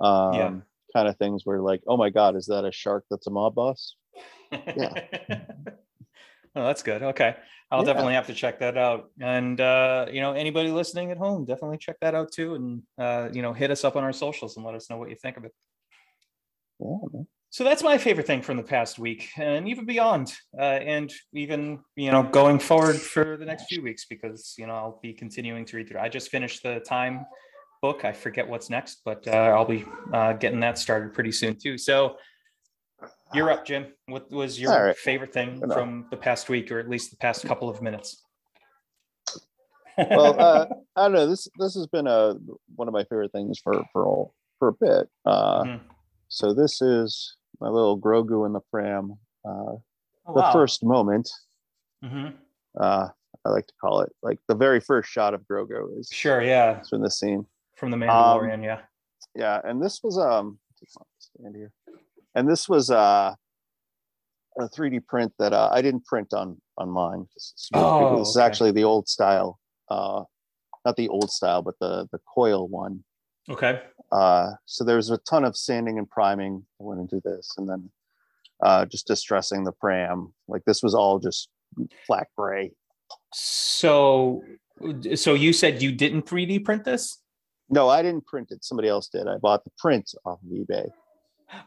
um, 0.00 0.34
yeah. 0.34 0.50
kind 0.94 1.08
of 1.08 1.16
things 1.16 1.42
where 1.44 1.60
like, 1.60 1.82
oh 1.86 1.96
my 1.96 2.10
god, 2.10 2.36
is 2.36 2.46
that 2.46 2.64
a 2.64 2.72
shark 2.72 3.04
that's 3.10 3.26
a 3.26 3.30
mob 3.30 3.54
boss? 3.54 3.94
yeah. 4.52 4.92
oh, 6.56 6.66
that's 6.66 6.82
good. 6.82 7.02
Okay. 7.02 7.36
I'll 7.70 7.80
yeah. 7.80 7.92
definitely 7.92 8.14
have 8.14 8.26
to 8.26 8.34
check 8.34 8.58
that 8.60 8.76
out. 8.76 9.10
And 9.20 9.60
uh, 9.60 10.06
you 10.10 10.20
know, 10.20 10.32
anybody 10.32 10.70
listening 10.70 11.12
at 11.12 11.18
home, 11.18 11.44
definitely 11.44 11.78
check 11.78 11.96
that 12.00 12.14
out 12.14 12.32
too. 12.32 12.54
And 12.54 12.82
uh, 12.98 13.28
you 13.32 13.42
know, 13.42 13.52
hit 13.52 13.70
us 13.70 13.84
up 13.84 13.94
on 13.96 14.02
our 14.02 14.12
socials 14.12 14.56
and 14.56 14.66
let 14.66 14.74
us 14.74 14.90
know 14.90 14.96
what 14.96 15.08
you 15.08 15.16
think 15.16 15.36
of 15.36 15.44
it. 15.44 15.52
Yeah, 16.80 17.20
so 17.50 17.64
that's 17.64 17.82
my 17.82 17.98
favorite 17.98 18.26
thing 18.26 18.40
from 18.42 18.56
the 18.56 18.62
past 18.62 18.98
week 18.98 19.28
and 19.36 19.68
even 19.68 19.84
beyond 19.84 20.32
uh, 20.58 20.62
and 20.62 21.12
even 21.34 21.80
you 21.96 22.10
know 22.10 22.22
going 22.22 22.58
forward 22.58 22.96
for 22.96 23.36
the 23.36 23.44
next 23.44 23.64
few 23.64 23.82
weeks 23.82 24.06
because 24.06 24.54
you 24.56 24.66
know 24.66 24.74
i'll 24.74 25.00
be 25.02 25.12
continuing 25.12 25.64
to 25.64 25.76
read 25.76 25.88
through 25.88 26.00
i 26.00 26.08
just 26.08 26.30
finished 26.30 26.62
the 26.62 26.80
time 26.80 27.24
book 27.82 28.04
i 28.04 28.12
forget 28.12 28.48
what's 28.48 28.70
next 28.70 29.00
but 29.04 29.26
uh, 29.28 29.30
i'll 29.30 29.64
be 29.64 29.84
uh, 30.12 30.32
getting 30.34 30.60
that 30.60 30.78
started 30.78 31.12
pretty 31.12 31.32
soon 31.32 31.56
too 31.56 31.76
so 31.76 32.16
you're 33.32 33.50
up, 33.50 33.64
Jim. 33.64 33.86
What 34.06 34.30
was 34.30 34.60
your 34.60 34.86
right. 34.86 34.96
favorite 34.96 35.32
thing 35.32 35.60
from 35.72 36.06
the 36.10 36.16
past 36.16 36.48
week, 36.48 36.70
or 36.72 36.78
at 36.78 36.88
least 36.88 37.10
the 37.10 37.16
past 37.16 37.44
couple 37.46 37.68
of 37.68 37.80
minutes? 37.80 38.22
well, 39.96 40.40
uh, 40.40 40.66
I 40.96 41.02
don't 41.02 41.12
know. 41.12 41.26
This 41.26 41.48
this 41.58 41.74
has 41.74 41.86
been 41.86 42.06
a 42.06 42.34
one 42.74 42.88
of 42.88 42.94
my 42.94 43.04
favorite 43.04 43.32
things 43.32 43.58
for 43.58 43.84
for 43.92 44.04
all, 44.04 44.34
for 44.58 44.68
a 44.68 44.72
bit. 44.72 45.08
Uh, 45.24 45.62
mm-hmm. 45.62 45.86
So 46.28 46.52
this 46.52 46.82
is 46.82 47.36
my 47.60 47.68
little 47.68 47.98
Grogu 47.98 48.46
in 48.46 48.52
the 48.52 48.60
pram. 48.70 49.18
Uh, 49.44 49.48
oh, 49.48 49.82
the 50.26 50.40
wow. 50.40 50.52
first 50.52 50.84
moment. 50.84 51.30
Mm-hmm. 52.04 52.28
Uh, 52.78 53.08
I 53.44 53.48
like 53.48 53.66
to 53.66 53.74
call 53.80 54.00
it 54.00 54.12
like 54.22 54.38
the 54.48 54.54
very 54.54 54.80
first 54.80 55.10
shot 55.10 55.34
of 55.34 55.42
Grogu 55.42 55.98
is 55.98 56.08
sure, 56.12 56.42
yeah, 56.42 56.82
from 56.88 57.02
the 57.02 57.10
scene 57.10 57.46
from 57.76 57.90
the 57.90 57.96
Mandalorian, 57.96 58.54
um, 58.54 58.62
yeah, 58.62 58.80
yeah, 59.34 59.60
and 59.64 59.82
this 59.82 60.00
was 60.02 60.18
um 60.18 60.58
stand 61.18 61.56
here 61.56 61.72
and 62.34 62.48
this 62.48 62.68
was 62.68 62.90
uh, 62.90 63.34
a 64.58 64.68
3D 64.68 65.06
print 65.06 65.32
that 65.38 65.52
uh, 65.52 65.68
I 65.72 65.82
didn't 65.82 66.04
print 66.06 66.32
on 66.32 66.60
on 66.78 66.90
mine. 66.90 67.26
This 67.34 67.52
is, 67.56 67.68
oh, 67.74 68.18
this 68.18 68.28
is 68.28 68.36
actually 68.36 68.72
the 68.72 68.84
old 68.84 69.08
style, 69.08 69.58
uh, 69.90 70.22
not 70.84 70.96
the 70.96 71.08
old 71.08 71.30
style, 71.30 71.62
but 71.62 71.74
the 71.80 72.08
the 72.12 72.20
coil 72.34 72.68
one. 72.68 73.04
Okay. 73.50 73.80
Uh, 74.12 74.52
so 74.66 74.84
was 74.84 75.10
a 75.10 75.18
ton 75.18 75.44
of 75.44 75.56
sanding 75.56 75.98
and 75.98 76.08
priming 76.08 76.64
that 76.78 76.84
went 76.84 77.00
into 77.00 77.20
this, 77.24 77.54
and 77.58 77.68
then 77.68 77.90
uh, 78.62 78.86
just 78.86 79.06
distressing 79.06 79.64
the 79.64 79.72
pram. 79.72 80.32
Like 80.48 80.64
this 80.64 80.82
was 80.82 80.94
all 80.94 81.18
just 81.18 81.48
flat 82.06 82.28
gray. 82.36 82.72
So, 83.32 84.42
so 85.14 85.34
you 85.34 85.52
said 85.52 85.82
you 85.82 85.92
didn't 85.92 86.26
3D 86.26 86.64
print 86.64 86.84
this? 86.84 87.18
No, 87.68 87.88
I 87.88 88.02
didn't 88.02 88.26
print 88.26 88.50
it. 88.50 88.64
Somebody 88.64 88.88
else 88.88 89.08
did. 89.08 89.28
I 89.28 89.36
bought 89.36 89.64
the 89.64 89.70
print 89.78 90.12
off 90.24 90.40
of 90.42 90.48
eBay. 90.48 90.88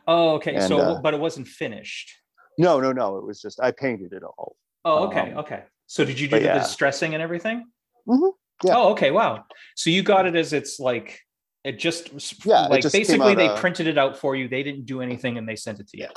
Oh, 0.07 0.35
okay. 0.35 0.55
And, 0.55 0.63
so, 0.63 0.79
uh, 0.79 1.01
but 1.01 1.13
it 1.13 1.19
wasn't 1.19 1.47
finished. 1.47 2.11
No, 2.57 2.79
no, 2.79 2.91
no. 2.91 3.17
It 3.17 3.25
was 3.25 3.41
just 3.41 3.59
I 3.61 3.71
painted 3.71 4.13
it 4.13 4.23
all. 4.23 4.55
Oh, 4.85 5.07
okay, 5.07 5.31
um, 5.31 5.39
okay. 5.39 5.63
So, 5.87 6.03
did 6.03 6.19
you 6.19 6.27
do 6.27 6.39
the 6.39 6.45
yeah. 6.45 6.59
distressing 6.59 7.13
and 7.13 7.23
everything? 7.23 7.65
Mm-hmm. 8.07 8.29
Yeah. 8.63 8.77
Oh, 8.77 8.91
okay. 8.91 9.11
Wow. 9.11 9.45
So 9.75 9.89
you 9.89 10.03
got 10.03 10.25
it 10.25 10.35
as 10.35 10.53
it's 10.53 10.79
like 10.79 11.19
it 11.63 11.79
just 11.79 12.45
yeah, 12.45 12.67
like 12.67 12.81
just 12.81 12.93
basically 12.93 13.35
they 13.35 13.49
printed 13.55 13.87
it 13.87 13.97
out 13.97 14.17
for 14.17 14.35
you. 14.35 14.47
They 14.47 14.63
didn't 14.63 14.85
do 14.85 15.01
anything 15.01 15.37
and 15.37 15.47
they 15.47 15.55
sent 15.55 15.79
it 15.79 15.87
to 15.89 15.97
you. 15.97 16.07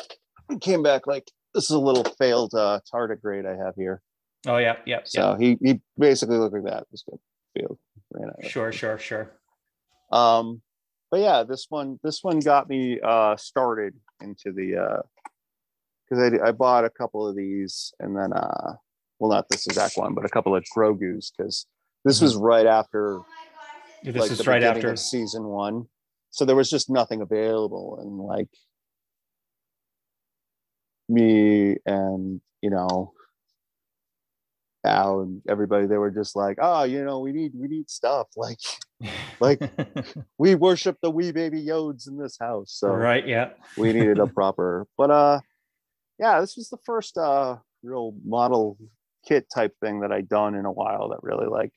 It 0.50 0.60
came 0.60 0.82
back 0.82 1.06
like 1.06 1.30
this 1.54 1.64
is 1.64 1.70
a 1.70 1.78
little 1.78 2.04
failed 2.04 2.54
uh, 2.54 2.80
tardigrade 2.92 3.46
I 3.46 3.64
have 3.64 3.74
here. 3.76 4.02
Oh 4.46 4.58
yeah, 4.58 4.76
yeah. 4.84 5.00
So 5.04 5.36
yeah. 5.38 5.38
he 5.38 5.58
he 5.62 5.80
basically 5.98 6.36
looked 6.36 6.54
like 6.54 6.64
that. 6.64 6.82
It 6.82 6.88
was 6.90 7.04
good. 7.08 7.18
Failed. 7.56 7.78
Ran 8.12 8.30
out. 8.30 8.50
Sure, 8.50 8.72
sure, 8.72 8.98
sure. 8.98 9.32
Um, 10.10 10.62
but 11.10 11.20
yeah, 11.20 11.44
this 11.44 11.66
one 11.68 11.98
this 12.02 12.22
one 12.22 12.40
got 12.40 12.68
me 12.68 13.00
uh 13.00 13.36
started 13.36 13.94
into 14.20 14.52
the 14.52 14.76
uh 14.76 15.02
because 16.08 16.32
I 16.32 16.48
I 16.48 16.52
bought 16.52 16.84
a 16.84 16.90
couple 16.90 17.26
of 17.26 17.36
these 17.36 17.92
and 18.00 18.16
then 18.16 18.32
uh 18.32 18.74
well 19.18 19.30
not 19.30 19.48
this 19.48 19.66
exact 19.66 19.96
one 19.96 20.14
but 20.14 20.24
a 20.24 20.28
couple 20.28 20.54
of 20.54 20.64
Grogu's 20.76 21.32
because 21.36 21.66
this 22.04 22.20
was 22.20 22.36
right 22.36 22.66
after 22.66 23.20
This 24.12 24.22
like 24.22 24.30
is 24.30 24.46
right 24.46 24.62
after. 24.62 24.94
season 24.96 25.44
one. 25.44 25.86
So 26.30 26.44
there 26.44 26.56
was 26.56 26.70
just 26.70 26.88
nothing 26.88 27.22
available, 27.22 27.98
and 28.00 28.18
like 28.18 28.48
me 31.08 31.76
and 31.86 32.40
you 32.62 32.70
know 32.70 33.12
Al 34.84 35.20
and 35.20 35.42
everybody, 35.48 35.86
they 35.86 35.98
were 35.98 36.10
just 36.10 36.36
like, 36.36 36.58
oh, 36.60 36.84
you 36.84 37.04
know, 37.04 37.18
we 37.18 37.32
need 37.32 37.52
we 37.54 37.68
need 37.68 37.90
stuff. 37.90 38.28
Like 38.36 38.58
like 39.40 39.60
we 40.38 40.54
worship 40.54 40.96
the 41.02 41.10
wee 41.10 41.32
baby 41.32 41.62
Yodes 41.62 42.08
in 42.08 42.16
this 42.16 42.38
house, 42.38 42.72
so 42.72 42.88
right, 42.88 43.26
yeah. 43.26 43.50
we 43.76 43.92
needed 43.92 44.18
a 44.18 44.26
proper. 44.26 44.86
But 44.96 45.10
uh, 45.10 45.40
yeah, 46.18 46.40
this 46.40 46.56
was 46.56 46.70
the 46.70 46.78
first 46.86 47.18
uh 47.18 47.56
real 47.82 48.14
model 48.24 48.78
kit 49.26 49.46
type 49.52 49.74
thing 49.80 50.00
that 50.00 50.12
I'd 50.12 50.28
done 50.28 50.54
in 50.54 50.64
a 50.64 50.72
while 50.72 51.10
that 51.10 51.18
really 51.22 51.46
like 51.46 51.72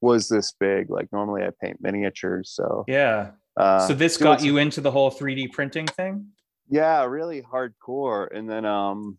was 0.00 0.28
this 0.28 0.52
big. 0.58 0.90
Like 0.90 1.08
normally 1.12 1.42
I 1.42 1.50
paint 1.62 1.78
miniatures, 1.80 2.50
so 2.54 2.84
Yeah. 2.88 3.32
uh, 3.56 3.86
so 3.86 3.94
this 3.94 4.16
got 4.16 4.42
you 4.42 4.58
into 4.58 4.80
the 4.80 4.90
whole 4.90 5.10
3D 5.10 5.52
printing 5.52 5.86
thing? 5.86 6.26
yeah 6.72 7.02
really 7.04 7.42
hardcore 7.42 8.28
and 8.32 8.48
then 8.48 8.64
um 8.64 9.18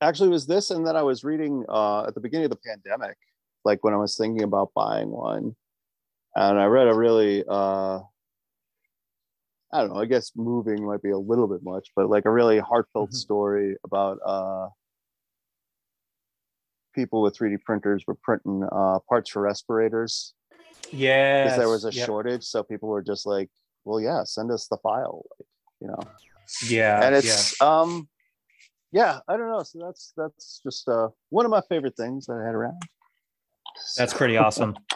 actually 0.00 0.28
it 0.28 0.32
was 0.32 0.46
this 0.46 0.70
and 0.70 0.86
then 0.86 0.94
i 0.94 1.02
was 1.02 1.24
reading 1.24 1.64
uh 1.68 2.04
at 2.04 2.14
the 2.14 2.20
beginning 2.20 2.44
of 2.44 2.50
the 2.52 2.58
pandemic 2.64 3.16
like 3.64 3.82
when 3.82 3.92
i 3.92 3.96
was 3.96 4.16
thinking 4.16 4.44
about 4.44 4.70
buying 4.72 5.08
one 5.10 5.56
and 6.36 6.60
i 6.60 6.64
read 6.66 6.86
a 6.86 6.94
really 6.94 7.42
uh 7.48 7.98
i 9.72 9.80
don't 9.80 9.88
know 9.92 10.00
i 10.00 10.04
guess 10.04 10.30
moving 10.36 10.86
might 10.86 11.02
be 11.02 11.10
a 11.10 11.18
little 11.18 11.48
bit 11.48 11.60
much 11.64 11.88
but 11.96 12.08
like 12.08 12.24
a 12.24 12.30
really 12.30 12.60
heartfelt 12.60 13.10
Mhm. 13.10 13.14
story 13.14 13.76
about 13.84 14.18
uh 14.24 14.68
people 16.94 17.22
with 17.22 17.36
3d 17.38 17.62
printers 17.62 18.04
were 18.06 18.16
printing 18.22 18.66
uh 18.72 18.98
parts 19.08 19.30
for 19.30 19.42
respirators 19.42 20.34
Yeah. 20.90 21.44
because 21.44 21.58
there 21.58 21.68
was 21.68 21.84
a 21.84 21.92
shortage 21.92 22.44
so 22.44 22.62
people 22.62 22.88
were 22.88 23.02
just 23.02 23.26
like 23.26 23.50
well 23.84 24.00
yeah 24.00 24.24
send 24.24 24.50
us 24.50 24.66
the 24.68 24.76
file 24.78 25.24
like 25.38 25.48
you 25.80 25.86
know 25.88 26.00
Yeah. 26.68 27.00
and 27.04 27.12
yeah. 27.12 27.18
it's 27.18 27.60
um 27.60 28.08
yeah 28.92 29.18
i 29.28 29.36
don't 29.36 29.48
know 29.50 29.62
so 29.62 29.78
that's 29.84 30.12
that's 30.16 30.60
just 30.64 30.88
uh 30.88 31.08
one 31.30 31.44
of 31.44 31.50
my 31.50 31.62
favorite 31.68 31.96
things 31.96 32.26
that 32.26 32.34
i 32.40 32.44
had 32.46 32.54
around 32.54 32.80
That's 33.96 34.14
pretty 34.14 34.36
awesome. 34.36 34.74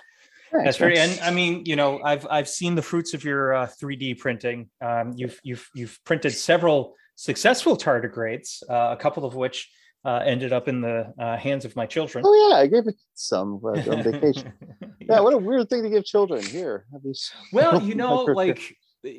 Thanks, 0.53 0.64
That's 0.64 0.76
very, 0.78 0.94
man. 0.94 1.11
and 1.11 1.20
I 1.20 1.30
mean, 1.30 1.64
you 1.66 1.76
know, 1.76 2.01
I've 2.03 2.26
I've 2.30 2.49
seen 2.49 2.74
the 2.74 2.80
fruits 2.90 3.12
of 3.12 3.22
your 3.22 3.53
uh, 3.55 3.66
3D 3.66 4.18
printing. 4.18 4.70
Um, 4.80 5.12
you've 5.14 5.38
you've 5.42 5.68
you've 5.74 5.99
printed 6.09 6.32
several 6.32 6.94
successful 7.16 7.76
tardigrades, 7.76 8.62
uh, 8.70 8.88
a 8.96 8.96
couple 8.96 9.26
of 9.26 9.34
which 9.34 9.68
uh, 10.09 10.22
ended 10.24 10.52
up 10.54 10.68
in 10.68 10.80
the 10.80 11.12
uh, 11.18 11.36
hands 11.36 11.64
of 11.66 11.76
my 11.76 11.84
children. 11.94 12.24
oh 12.26 12.34
yeah 12.50 12.56
i 12.56 12.66
gave 12.66 12.86
it 12.88 12.94
some 13.14 13.61
like, 13.62 13.86
on 13.92 14.02
vacation. 14.02 14.52
Yeah. 15.09 15.20
What 15.20 15.34
a 15.34 15.38
weird 15.38 15.68
thing 15.70 15.82
to 15.82 15.90
give 15.90 16.04
children. 16.04 16.42
Here 16.42 16.86
well 17.52 17.82
you 17.82 17.94
know 18.02 18.14
like 18.44 18.61
uh, 19.06 19.11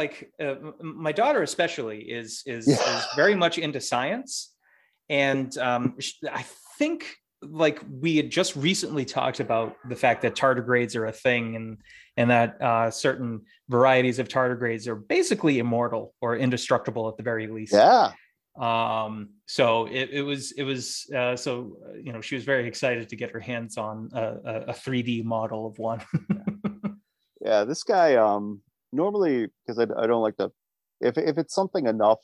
like 0.00 0.30
uh, 0.40 0.54
my 0.80 1.12
daughter 1.12 1.42
especially 1.42 2.00
is 2.20 2.42
is, 2.46 2.66
Yeah. 2.68 2.98
is 2.98 3.04
very 3.16 3.34
much 3.34 3.58
into 3.58 3.80
science. 3.80 4.32
And 5.10 5.50
um 5.58 5.82
i 6.40 6.44
think 6.78 6.98
like 7.64 7.78
we 8.04 8.16
had 8.20 8.30
just 8.40 8.52
recently 8.56 9.04
talked 9.04 9.40
about 9.46 9.70
the 9.92 9.96
fact 10.04 10.22
that 10.22 10.34
tardigrades 10.34 10.94
are 10.96 11.06
a 11.06 11.16
thing 11.26 11.56
and 11.58 11.68
and 12.18 12.30
that 12.30 12.50
uh 12.70 12.88
certain 12.90 13.32
varieties 13.68 14.18
of 14.22 14.26
tardigrades 14.28 14.86
are 14.90 14.96
basically 15.16 15.58
immortal 15.58 16.14
or 16.24 16.30
indestructible 16.36 17.04
at 17.10 17.16
the 17.18 17.22
very 17.32 17.46
least. 17.58 17.74
Yeah 17.74 18.12
um 18.56 19.30
so 19.46 19.86
it, 19.86 20.10
it 20.12 20.22
was 20.22 20.52
it 20.52 20.62
was 20.62 21.10
uh 21.16 21.34
so 21.34 21.76
uh, 21.88 21.94
you 21.94 22.12
know 22.12 22.20
she 22.20 22.36
was 22.36 22.44
very 22.44 22.68
excited 22.68 23.08
to 23.08 23.16
get 23.16 23.30
her 23.30 23.40
hands 23.40 23.76
on 23.76 24.08
a, 24.12 24.22
a, 24.22 24.60
a 24.68 24.72
3d 24.72 25.24
model 25.24 25.66
of 25.66 25.78
one. 25.78 26.00
Yeah. 27.44 27.64
This 27.64 27.82
guy 27.82 28.14
um 28.14 28.62
normally 28.92 29.48
because 29.66 29.78
I, 29.78 29.82
I 30.02 30.06
don't 30.06 30.22
like 30.22 30.36
to 30.38 30.50
if, 31.00 31.18
if 31.18 31.36
it's 31.36 31.54
something 31.54 31.86
enough 31.86 32.20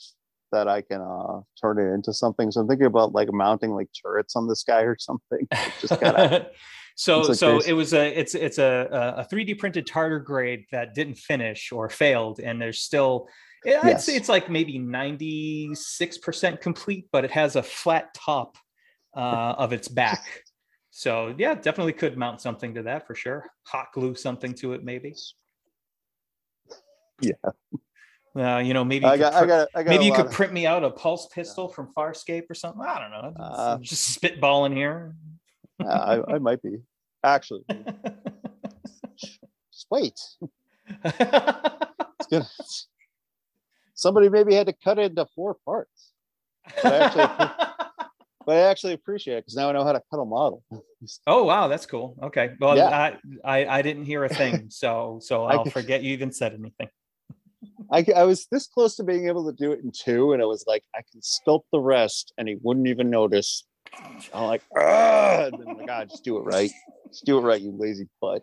that 0.53 0.67
i 0.67 0.81
can 0.81 1.01
uh 1.01 1.41
turn 1.61 1.79
it 1.79 1.93
into 1.93 2.13
something 2.13 2.51
so 2.51 2.61
i'm 2.61 2.69
thinking 2.69 2.87
about 2.87 3.13
like 3.13 3.33
mounting 3.33 3.71
like 3.71 3.89
turrets 4.03 4.35
on 4.35 4.49
this 4.49 4.65
guy 4.65 4.83
or 4.83 4.97
something. 4.99 5.47
Just 5.81 6.01
gotta 6.01 6.51
so 6.97 7.21
like 7.21 7.37
so 7.37 7.59
it 7.61 7.73
was 7.73 7.93
a 7.93 8.19
it's 8.19 8.35
it's 8.35 8.59
a 8.59 9.17
a 9.19 9.25
3D 9.33 9.59
printed 9.59 9.87
tardigrade 9.87 10.65
that 10.73 10.95
didn't 10.95 11.17
finish 11.17 11.71
or 11.71 11.89
failed, 11.89 12.41
and 12.41 12.61
there's 12.61 12.81
still 12.81 13.29
I'd 13.67 13.85
Yes. 13.85 14.07
say 14.07 14.17
it's 14.17 14.29
like 14.29 14.49
maybe 14.49 14.79
96% 14.79 16.61
complete, 16.61 17.09
but 17.13 17.25
it 17.25 17.31
has 17.31 17.57
a 17.57 17.63
flat 17.63 18.15
top 18.15 18.57
uh, 19.15 19.55
of 19.59 19.73
its 19.73 19.89
back. 19.89 20.45
So 20.91 21.35
yeah, 21.39 21.55
definitely 21.55 21.93
could 21.93 22.17
mount 22.17 22.41
something 22.41 22.75
to 22.75 22.83
that 22.85 23.07
for 23.07 23.15
sure. 23.15 23.45
Hot 23.67 23.89
glue 23.93 24.15
something 24.15 24.55
to 24.55 24.73
it, 24.73 24.83
maybe. 24.83 25.15
Yeah. 27.21 27.33
Uh, 28.37 28.59
you 28.59 28.73
know, 28.75 28.85
maybe 28.85 29.05
you 29.07 29.11
i 29.13 29.17
got 29.19 29.35
i 29.35 29.45
got 29.45 29.69
I 29.75 29.83
got 29.83 29.91
maybe 29.91 30.05
you 30.05 30.13
could 30.15 30.27
of- 30.27 30.33
print 30.33 30.53
me 30.53 30.67
out 30.67 30.85
a 30.85 30.91
pulse 30.91 31.27
pistol 31.35 31.69
from 31.69 31.93
Farscape 31.97 32.49
or 32.49 32.55
something. 32.55 32.81
I 32.83 32.99
don't 33.01 33.11
know. 33.11 33.35
Uh, 33.43 33.79
just 33.79 34.21
spitballing 34.21 34.75
here. 34.75 35.15
yeah, 35.81 35.89
I, 35.89 36.35
I 36.35 36.39
might 36.39 36.63
be 36.63 36.79
actually 37.25 37.65
just 39.17 39.87
wait 39.91 40.19
It's 41.05 42.27
good. 42.31 42.47
Somebody 44.01 44.31
maybe 44.31 44.55
had 44.55 44.67
to 44.67 44.73
cut 44.73 44.99
it 44.99 45.11
into 45.11 45.27
four 45.35 45.57
parts, 45.67 46.13
But 46.83 47.03
actually- 47.03 47.51
but 48.47 48.57
I 48.57 48.61
actually 48.71 48.95
appreciate 48.95 49.37
it 49.37 49.41
because 49.45 49.55
now 49.57 49.69
I 49.69 49.73
know 49.73 49.85
how 49.85 49.93
to 49.93 50.03
cut 50.11 50.19
a 50.19 50.25
model. 50.25 50.63
oh 51.27 51.45
wow, 51.45 51.69
that's 51.69 51.85
cool. 51.85 52.17
Okay, 52.23 52.55
well, 52.61 52.77
Yeah. 52.77 52.89
I, 52.89 53.19
I 53.45 53.79
I 53.79 53.83
didn't 53.83 54.07
hear 54.07 54.25
a 54.25 54.29
thing, 54.31 54.71
so 54.71 55.19
so 55.21 55.45
I 55.45 55.53
I'll 55.55 55.65
could- 55.65 55.75
forget 55.75 56.03
you 56.03 56.13
even 56.15 56.33
said 56.33 56.55
anything. 56.55 56.89
I, 57.93 58.07
I 58.17 58.25
was 58.25 58.47
this 58.51 58.67
close 58.67 58.97
to 58.97 59.05
being 59.05 59.27
able 59.29 59.45
to 59.51 59.53
do 59.55 59.73
it 59.73 59.81
in 59.85 59.91
two, 59.93 60.33
and 60.33 60.41
I 60.41 60.47
was 60.47 60.65
like, 60.67 60.83
I 60.95 61.01
can 61.13 61.21
sculpt 61.21 61.65
the 61.73 61.81
rest, 61.81 62.33
and 62.39 62.49
he 62.49 62.57
wouldn't 62.63 62.87
even 62.87 63.11
notice. 63.11 63.67
I'm 64.33 64.45
like, 64.45 64.63
ah, 64.79 65.45
and 65.47 65.59
then 65.59 65.69
I'm 65.69 65.77
like, 65.77 65.91
ah, 65.91 66.05
just 66.07 66.25
do 66.25 66.39
it 66.39 66.43
right. 66.43 66.71
Just 67.09 67.27
do 67.27 67.37
it 67.37 67.43
right, 67.43 67.61
you 67.61 67.73
lazy 67.77 68.09
butt. 68.21 68.43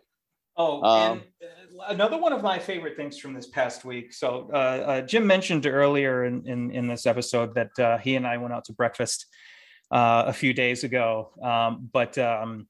Oh, 0.56 0.82
Um, 0.82 1.22
and 1.40 1.50
uh, 1.50 1.57
another 1.86 2.18
one 2.18 2.32
of 2.32 2.42
my 2.42 2.58
favorite 2.58 2.96
things 2.96 3.18
from 3.18 3.34
this 3.34 3.46
past 3.46 3.84
week. 3.84 4.12
So 4.12 4.50
uh, 4.52 4.56
uh, 4.56 5.00
Jim 5.02 5.26
mentioned 5.26 5.66
earlier 5.66 6.24
in, 6.24 6.46
in 6.46 6.70
in 6.70 6.86
this 6.88 7.06
episode 7.06 7.54
that 7.54 7.78
uh, 7.78 7.98
he 7.98 8.16
and 8.16 8.26
I 8.26 8.36
went 8.38 8.52
out 8.54 8.64
to 8.66 8.72
breakfast 8.72 9.26
uh, 9.90 10.24
a 10.26 10.32
few 10.32 10.52
days 10.52 10.84
ago. 10.84 11.30
Um, 11.42 11.88
but 11.92 12.16
um, 12.18 12.68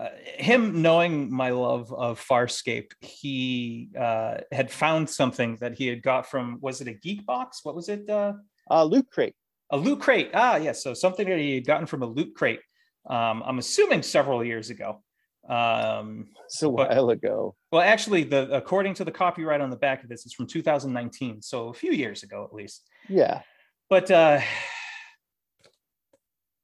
uh, 0.00 0.08
him 0.24 0.80
knowing 0.82 1.32
my 1.32 1.50
love 1.50 1.92
of 1.92 2.18
Farscape, 2.20 2.92
he 3.00 3.90
uh, 3.98 4.38
had 4.50 4.70
found 4.70 5.08
something 5.10 5.56
that 5.60 5.74
he 5.74 5.86
had 5.86 6.02
got 6.02 6.28
from 6.30 6.58
was 6.60 6.80
it 6.80 6.88
a 6.88 6.94
Geek 6.94 7.26
Box? 7.26 7.60
What 7.64 7.74
was 7.74 7.88
it? 7.88 8.08
Uh, 8.08 8.34
Uh, 8.70 8.84
loot 8.84 9.06
crate. 9.10 9.34
a 9.70 9.76
loot 9.76 10.00
crate. 10.00 10.30
Ah, 10.34 10.56
yes. 10.56 10.82
So 10.82 10.94
something 10.94 11.28
that 11.28 11.38
he 11.38 11.54
had 11.56 11.66
gotten 11.66 11.86
from 11.86 12.02
a 12.02 12.06
loot 12.06 12.34
crate. 12.34 12.60
Um, 13.08 13.42
I'm 13.44 13.58
assuming 13.58 14.02
several 14.02 14.44
years 14.44 14.70
ago. 14.70 15.02
Um, 15.48 16.28
It's 16.44 16.62
a 16.62 16.68
But- 16.68 16.90
while 16.90 17.10
ago. 17.10 17.56
well, 17.70 17.82
actually, 17.82 18.24
the 18.24 18.50
according 18.54 18.94
to 18.94 19.04
the 19.04 19.10
copyright 19.12 19.60
on 19.60 19.70
the 19.70 19.76
back 19.76 20.02
of 20.02 20.08
this, 20.08 20.24
it's 20.24 20.34
from 20.34 20.46
2019, 20.46 21.42
so 21.42 21.68
a 21.68 21.74
few 21.74 21.92
years 21.92 22.22
ago 22.22 22.44
at 22.44 22.52
least. 22.54 22.88
Yeah. 23.08 23.42
But 23.90 24.10
uh, 24.10 24.40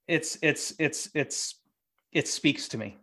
it's 0.07 0.39
it's 0.43 0.75
it's 0.79 1.09
it's 1.15 1.61
it 2.13 2.29
speaks 2.29 2.69
to 2.69 2.79
me. 2.79 2.97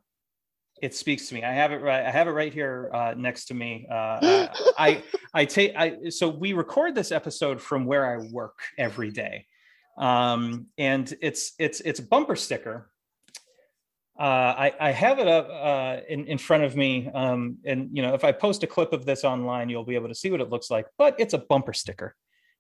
It 0.82 0.94
speaks 0.94 1.30
to 1.30 1.36
me. 1.36 1.44
I 1.44 1.54
have 1.54 1.72
it 1.72 1.78
right. 1.82 2.06
I 2.06 2.12
have 2.12 2.28
it 2.28 2.32
right 2.32 2.54
here 2.54 2.90
uh, 2.94 3.14
next 3.18 3.46
to 3.46 3.54
me. 3.54 3.88
Uh, 3.90 4.48
I 4.78 5.04
I 5.34 5.46
take 5.46 5.76
I 5.76 6.10
so 6.10 6.28
we 6.30 6.54
record 6.54 6.96
this 6.96 7.12
episode 7.12 7.62
from 7.62 7.86
where 7.86 8.06
I 8.06 8.26
work 8.32 8.58
every 8.78 9.12
day, 9.12 9.46
um, 9.98 10.68
and 10.78 11.14
it's 11.22 11.54
it's 11.60 11.82
it's 11.82 12.00
a 12.00 12.04
bumper 12.04 12.36
sticker. 12.36 12.90
Uh, 14.18 14.24
I 14.58 14.74
I 14.80 14.92
have 14.92 15.20
it 15.20 15.28
up 15.28 15.50
uh, 15.52 16.02
in 16.08 16.26
in 16.26 16.38
front 16.38 16.64
of 16.64 16.76
me, 16.76 17.10
um, 17.14 17.58
and 17.66 17.90
you 17.92 18.02
know 18.02 18.14
if 18.14 18.24
I 18.24 18.32
post 18.32 18.64
a 18.64 18.68
clip 18.68 18.94
of 18.94 19.06
this 19.06 19.24
online, 19.24 19.70
you'll 19.70 19.84
be 19.84 19.96
able 19.96 20.08
to 20.08 20.16
see 20.16 20.32
what 20.32 20.40
it 20.42 20.50
looks 20.50 20.70
like. 20.72 20.86
But 20.98 21.16
it's 21.20 21.34
a 21.34 21.38
bumper 21.40 21.74
sticker. 21.74 22.16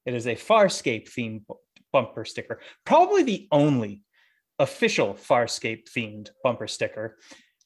It 0.06 0.14
is 0.14 0.28
a 0.28 0.36
Farscape 0.36 1.10
themed 1.10 1.46
bu- 1.48 1.56
bumper 1.94 2.26
sticker, 2.26 2.60
probably 2.86 3.24
the 3.24 3.48
only 3.52 4.04
official 4.60 5.14
Farscape 5.14 5.88
themed 5.96 6.30
bumper 6.44 6.68
sticker. 6.68 7.18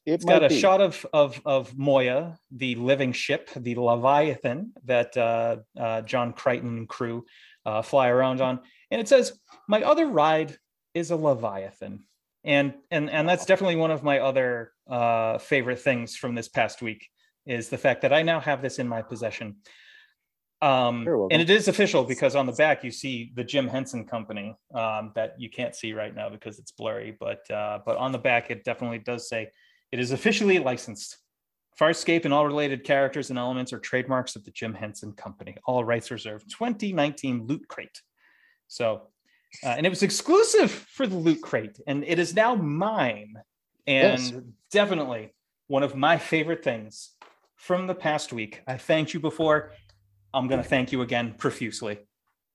It 0.06 0.14
It's 0.14 0.26
got 0.26 0.44
a 0.44 0.50
be. 0.50 0.60
shot 0.60 0.82
of 0.82 1.06
of 1.12 1.42
of 1.46 1.78
Moya, 1.78 2.38
the 2.52 2.76
living 2.76 3.12
ship, 3.12 3.50
the 3.56 3.76
Leviathan 3.76 4.74
that 4.86 5.16
uh, 5.18 5.58
uh, 5.80 6.02
John 6.02 6.34
Crichton 6.34 6.78
and 6.78 6.90
crew 6.90 7.26
uh, 7.66 7.82
fly 7.82 8.08
around 8.10 8.42
on. 8.42 8.62
And 8.92 9.02
it 9.02 9.08
says, 9.08 9.38
My 9.68 9.82
other 9.84 10.08
ride 10.08 10.58
is 10.94 11.12
a 11.12 11.16
Leviathan. 11.16 12.06
And 12.44 12.74
and 12.90 13.10
and 13.10 13.28
that's 13.28 13.46
definitely 13.46 13.76
one 13.76 13.92
of 13.92 14.04
my 14.04 14.20
other 14.20 14.72
uh, 14.90 15.38
favorite 15.40 15.80
things 15.80 16.16
from 16.16 16.36
this 16.36 16.48
past 16.48 16.82
week 16.82 17.08
is 17.46 17.70
the 17.70 17.78
fact 17.78 18.02
that 18.04 18.14
I 18.14 18.22
now 18.22 18.40
have 18.40 18.62
this 18.62 18.80
in 18.80 18.88
my 18.88 19.02
possession. 19.02 19.58
Um, 20.62 21.08
and 21.32 21.42
it 21.42 21.50
is 21.50 21.70
official 21.70 22.04
because 22.04 22.36
on 22.36 22.46
the 22.46 22.52
back 22.52 22.84
you 22.84 22.92
see 22.92 23.32
the 23.36 23.44
Jim 23.46 23.68
Henson 23.68 24.06
Company 24.06 24.58
um, 24.74 25.14
that 25.16 25.36
you 25.38 25.50
can't 25.50 25.74
see 25.74 25.94
right 25.94 26.14
now 26.14 26.30
because 26.30 26.60
it's 26.60 26.72
blurry, 26.72 27.16
but 27.18 27.50
uh, 27.50 27.80
but 27.86 27.98
on 27.98 28.12
the 28.12 28.18
back 28.18 28.52
it 28.52 28.64
definitely 28.64 29.00
does 29.00 29.30
say 29.30 29.50
it 29.92 30.00
is 30.00 30.12
officially 30.12 30.60
licensed. 30.60 31.18
Farscape 31.80 32.26
and 32.26 32.34
all 32.34 32.46
related 32.46 32.84
characters 32.84 33.30
and 33.30 33.40
elements 33.40 33.72
are 33.72 33.80
trademarks 33.80 34.36
of 34.36 34.44
the 34.44 34.52
Jim 34.52 34.74
Henson 34.74 35.14
Company. 35.14 35.56
All 35.66 35.86
rights 35.86 36.12
reserved. 36.12 36.50
2019 36.52 37.48
Loot 37.48 37.66
Crate. 37.70 38.02
So, 38.68 39.08
uh, 39.64 39.70
and 39.70 39.86
it 39.86 39.90
was 39.90 40.04
exclusive 40.04 40.72
for 40.72 41.08
the 41.08 41.16
Loot 41.16 41.42
Crate, 41.42 41.80
and 41.88 42.04
it 42.04 42.20
is 42.20 42.36
now 42.36 42.56
mine. 42.56 43.36
And 43.88 44.22
yes. 44.22 44.34
definitely 44.72 45.34
one 45.68 45.84
of 45.84 45.96
my 45.96 46.18
favorite 46.18 46.64
things 46.64 47.12
from 47.56 47.88
the 47.88 47.96
past 47.96 48.32
week. 48.32 48.62
I 48.68 48.78
thanked 48.78 49.14
you 49.14 49.20
before. 49.20 49.72
I'm 50.34 50.48
going 50.48 50.62
to 50.62 50.68
thank 50.68 50.92
you 50.92 51.02
again 51.02 51.34
profusely 51.38 52.00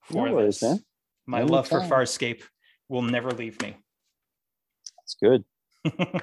for 0.02 0.28
no 0.28 0.34
worries, 0.34 0.60
this. 0.60 0.70
Man. 0.70 0.84
My 1.26 1.42
love 1.42 1.68
for 1.68 1.80
Farscape 1.80 2.42
will 2.88 3.02
never 3.02 3.30
leave 3.30 3.60
me. 3.62 3.76
That's 4.96 5.16
good. 5.20 5.44
All 5.98 6.20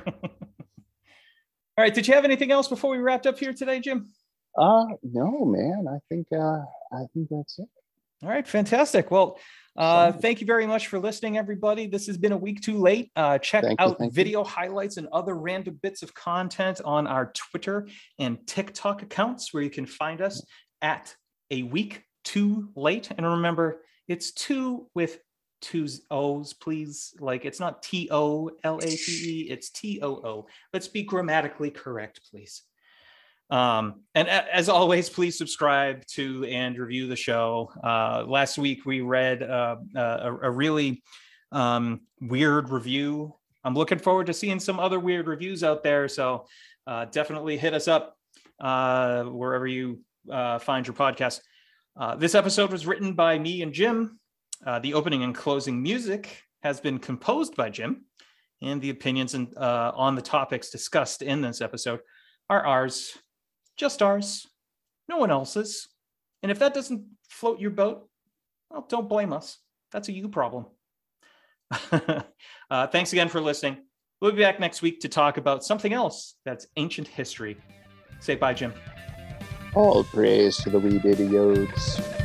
right. 1.78 1.94
Did 1.94 2.08
you 2.08 2.14
have 2.14 2.26
anything 2.26 2.52
else 2.52 2.68
before 2.68 2.92
we 2.92 3.00
wrapped 3.00 3.28
up 3.28 3.38
here 3.38 3.54
today, 3.54 3.80
Jim? 3.80 4.08
Uh 4.58 4.86
no, 5.04 5.46
man. 5.46 5.86
I 5.90 6.00
think 6.10 6.28
uh 6.34 6.60
I 6.94 7.06
think 7.14 7.30
that's 7.30 7.60
it. 7.60 7.68
All 8.24 8.30
right, 8.30 8.48
fantastic. 8.48 9.10
Well, 9.10 9.40
uh, 9.78 10.12
thank 10.12 10.42
you 10.42 10.48
very 10.48 10.68
much 10.68 10.88
for 10.88 11.00
listening, 11.00 11.38
everybody. 11.38 11.88
This 11.88 12.08
has 12.08 12.18
been 12.18 12.32
a 12.32 12.38
week 12.38 12.62
too 12.62 12.78
late. 12.78 13.12
Uh, 13.16 13.38
check 13.38 13.64
thank 13.64 13.80
out 13.80 13.98
you, 14.00 14.10
video 14.12 14.40
you. 14.40 14.46
highlights 14.46 14.98
and 14.98 15.08
other 15.12 15.36
random 15.36 15.80
bits 15.82 16.04
of 16.04 16.14
content 16.14 16.82
on 16.84 17.08
our 17.08 17.32
Twitter 17.34 17.88
and 18.20 18.46
TikTok 18.48 19.02
accounts, 19.02 19.54
where 19.54 19.64
you 19.64 19.70
can 19.70 19.86
find 19.86 20.22
us 20.22 20.44
at 20.82 21.16
a 21.52 21.64
week 21.64 22.04
too 22.24 22.70
late. 22.76 23.10
And 23.12 23.26
remember, 23.26 23.82
it's 24.08 24.32
two 24.32 24.88
with 24.94 25.20
two 25.62 25.88
O's, 26.10 26.54
please. 26.54 27.14
Like 27.20 27.46
it's 27.46 27.60
not 27.60 27.82
T 27.84 28.10
O 28.12 28.52
L 28.64 28.78
A 28.78 28.88
T 28.88 29.22
E, 29.26 29.48
it's 29.50 29.70
T 29.70 30.00
O 30.02 30.16
O. 30.16 30.48
Let's 30.74 30.88
be 30.88 31.04
grammatically 31.04 31.72
correct, 31.72 32.22
please. 32.30 32.64
Um, 33.52 34.04
and 34.16 34.30
as 34.30 34.70
always, 34.70 35.10
please 35.10 35.38
subscribe 35.38 36.06
to 36.14 36.46
and 36.46 36.78
review 36.78 37.08
the 37.08 37.18
show. 37.18 37.70
Uh, 37.84 38.24
last 38.26 38.58
week 38.58 38.86
we 38.86 39.02
read 39.02 39.44
uh, 39.44 39.76
a, 39.94 40.38
a, 40.44 40.50
really 40.50 41.04
um, 41.52 42.00
weird 42.22 42.70
review. 42.70 43.36
I'm 43.66 43.74
looking 43.74 44.00
forward 44.00 44.28
to 44.28 44.34
seeing 44.34 44.60
some 44.60 44.80
other 44.80 45.02
weird 45.02 45.28
reviews 45.28 45.66
out 45.66 45.84
there. 45.84 46.08
So 46.08 46.46
uh, 46.88 47.06
definitely 47.06 47.58
hit 47.58 47.74
us 47.74 47.90
up 47.90 48.16
uh, 48.62 49.24
wherever 49.24 49.68
you 49.68 50.00
uh, 50.32 50.60
find 50.60 50.88
your 50.88 50.96
podcast. 50.96 51.42
Uh, 52.00 52.16
this 52.16 52.36
episode 52.36 52.72
was 52.72 52.88
written 52.88 53.14
by 53.14 53.38
me 53.38 53.62
and 53.62 53.74
Jim. 53.74 54.20
Uh, 54.66 54.80
the 54.80 54.94
opening 54.94 55.24
and 55.24 55.36
closing 55.36 55.82
music 55.82 56.42
has 56.64 56.80
been 56.80 57.00
composed 57.00 57.56
by 57.56 57.70
Jim, 57.70 58.06
and 58.62 58.82
the 58.82 58.92
opinions 58.92 59.34
and 59.34 59.56
uh, 59.58 59.92
on 59.96 60.16
the 60.16 60.22
topics 60.22 60.70
discussed 60.70 61.22
in 61.22 61.42
this 61.42 61.60
episode 61.60 62.00
are 62.50 62.66
ours, 62.66 63.18
just 63.82 64.04
ours, 64.04 64.46
no 65.10 65.18
one 65.18 65.32
else's. 65.32 65.88
And 66.44 66.52
if 66.52 66.60
that 66.60 66.76
doesn't 66.76 67.04
float 67.28 67.60
your 67.60 67.72
boat, 67.72 68.08
well, 68.70 68.86
don't 68.88 69.10
blame 69.10 69.34
us. 69.34 69.58
That's 69.92 70.08
a 70.08 70.12
you 70.12 70.30
problem. 70.30 70.68
uh, 71.92 72.88
thanks 72.88 73.12
again 73.12 73.28
for 73.28 73.42
listening. 73.42 73.78
We'll 74.22 74.34
be 74.34 74.44
back 74.44 74.60
next 74.60 74.84
week 74.84 75.00
to 75.00 75.10
talk 75.10 75.38
about 75.38 75.64
something 75.64 75.94
else 75.94 76.36
that's 76.46 76.68
ancient 76.78 77.08
history. 77.08 77.58
Say 78.20 78.36
bye, 78.36 78.54
Jim. 78.54 78.72
All 79.74 80.04
praise 80.04 80.58
to 80.58 80.70
the 80.70 80.78
wee 80.78 81.00
baby 81.00 81.26
yodes. 81.26 82.21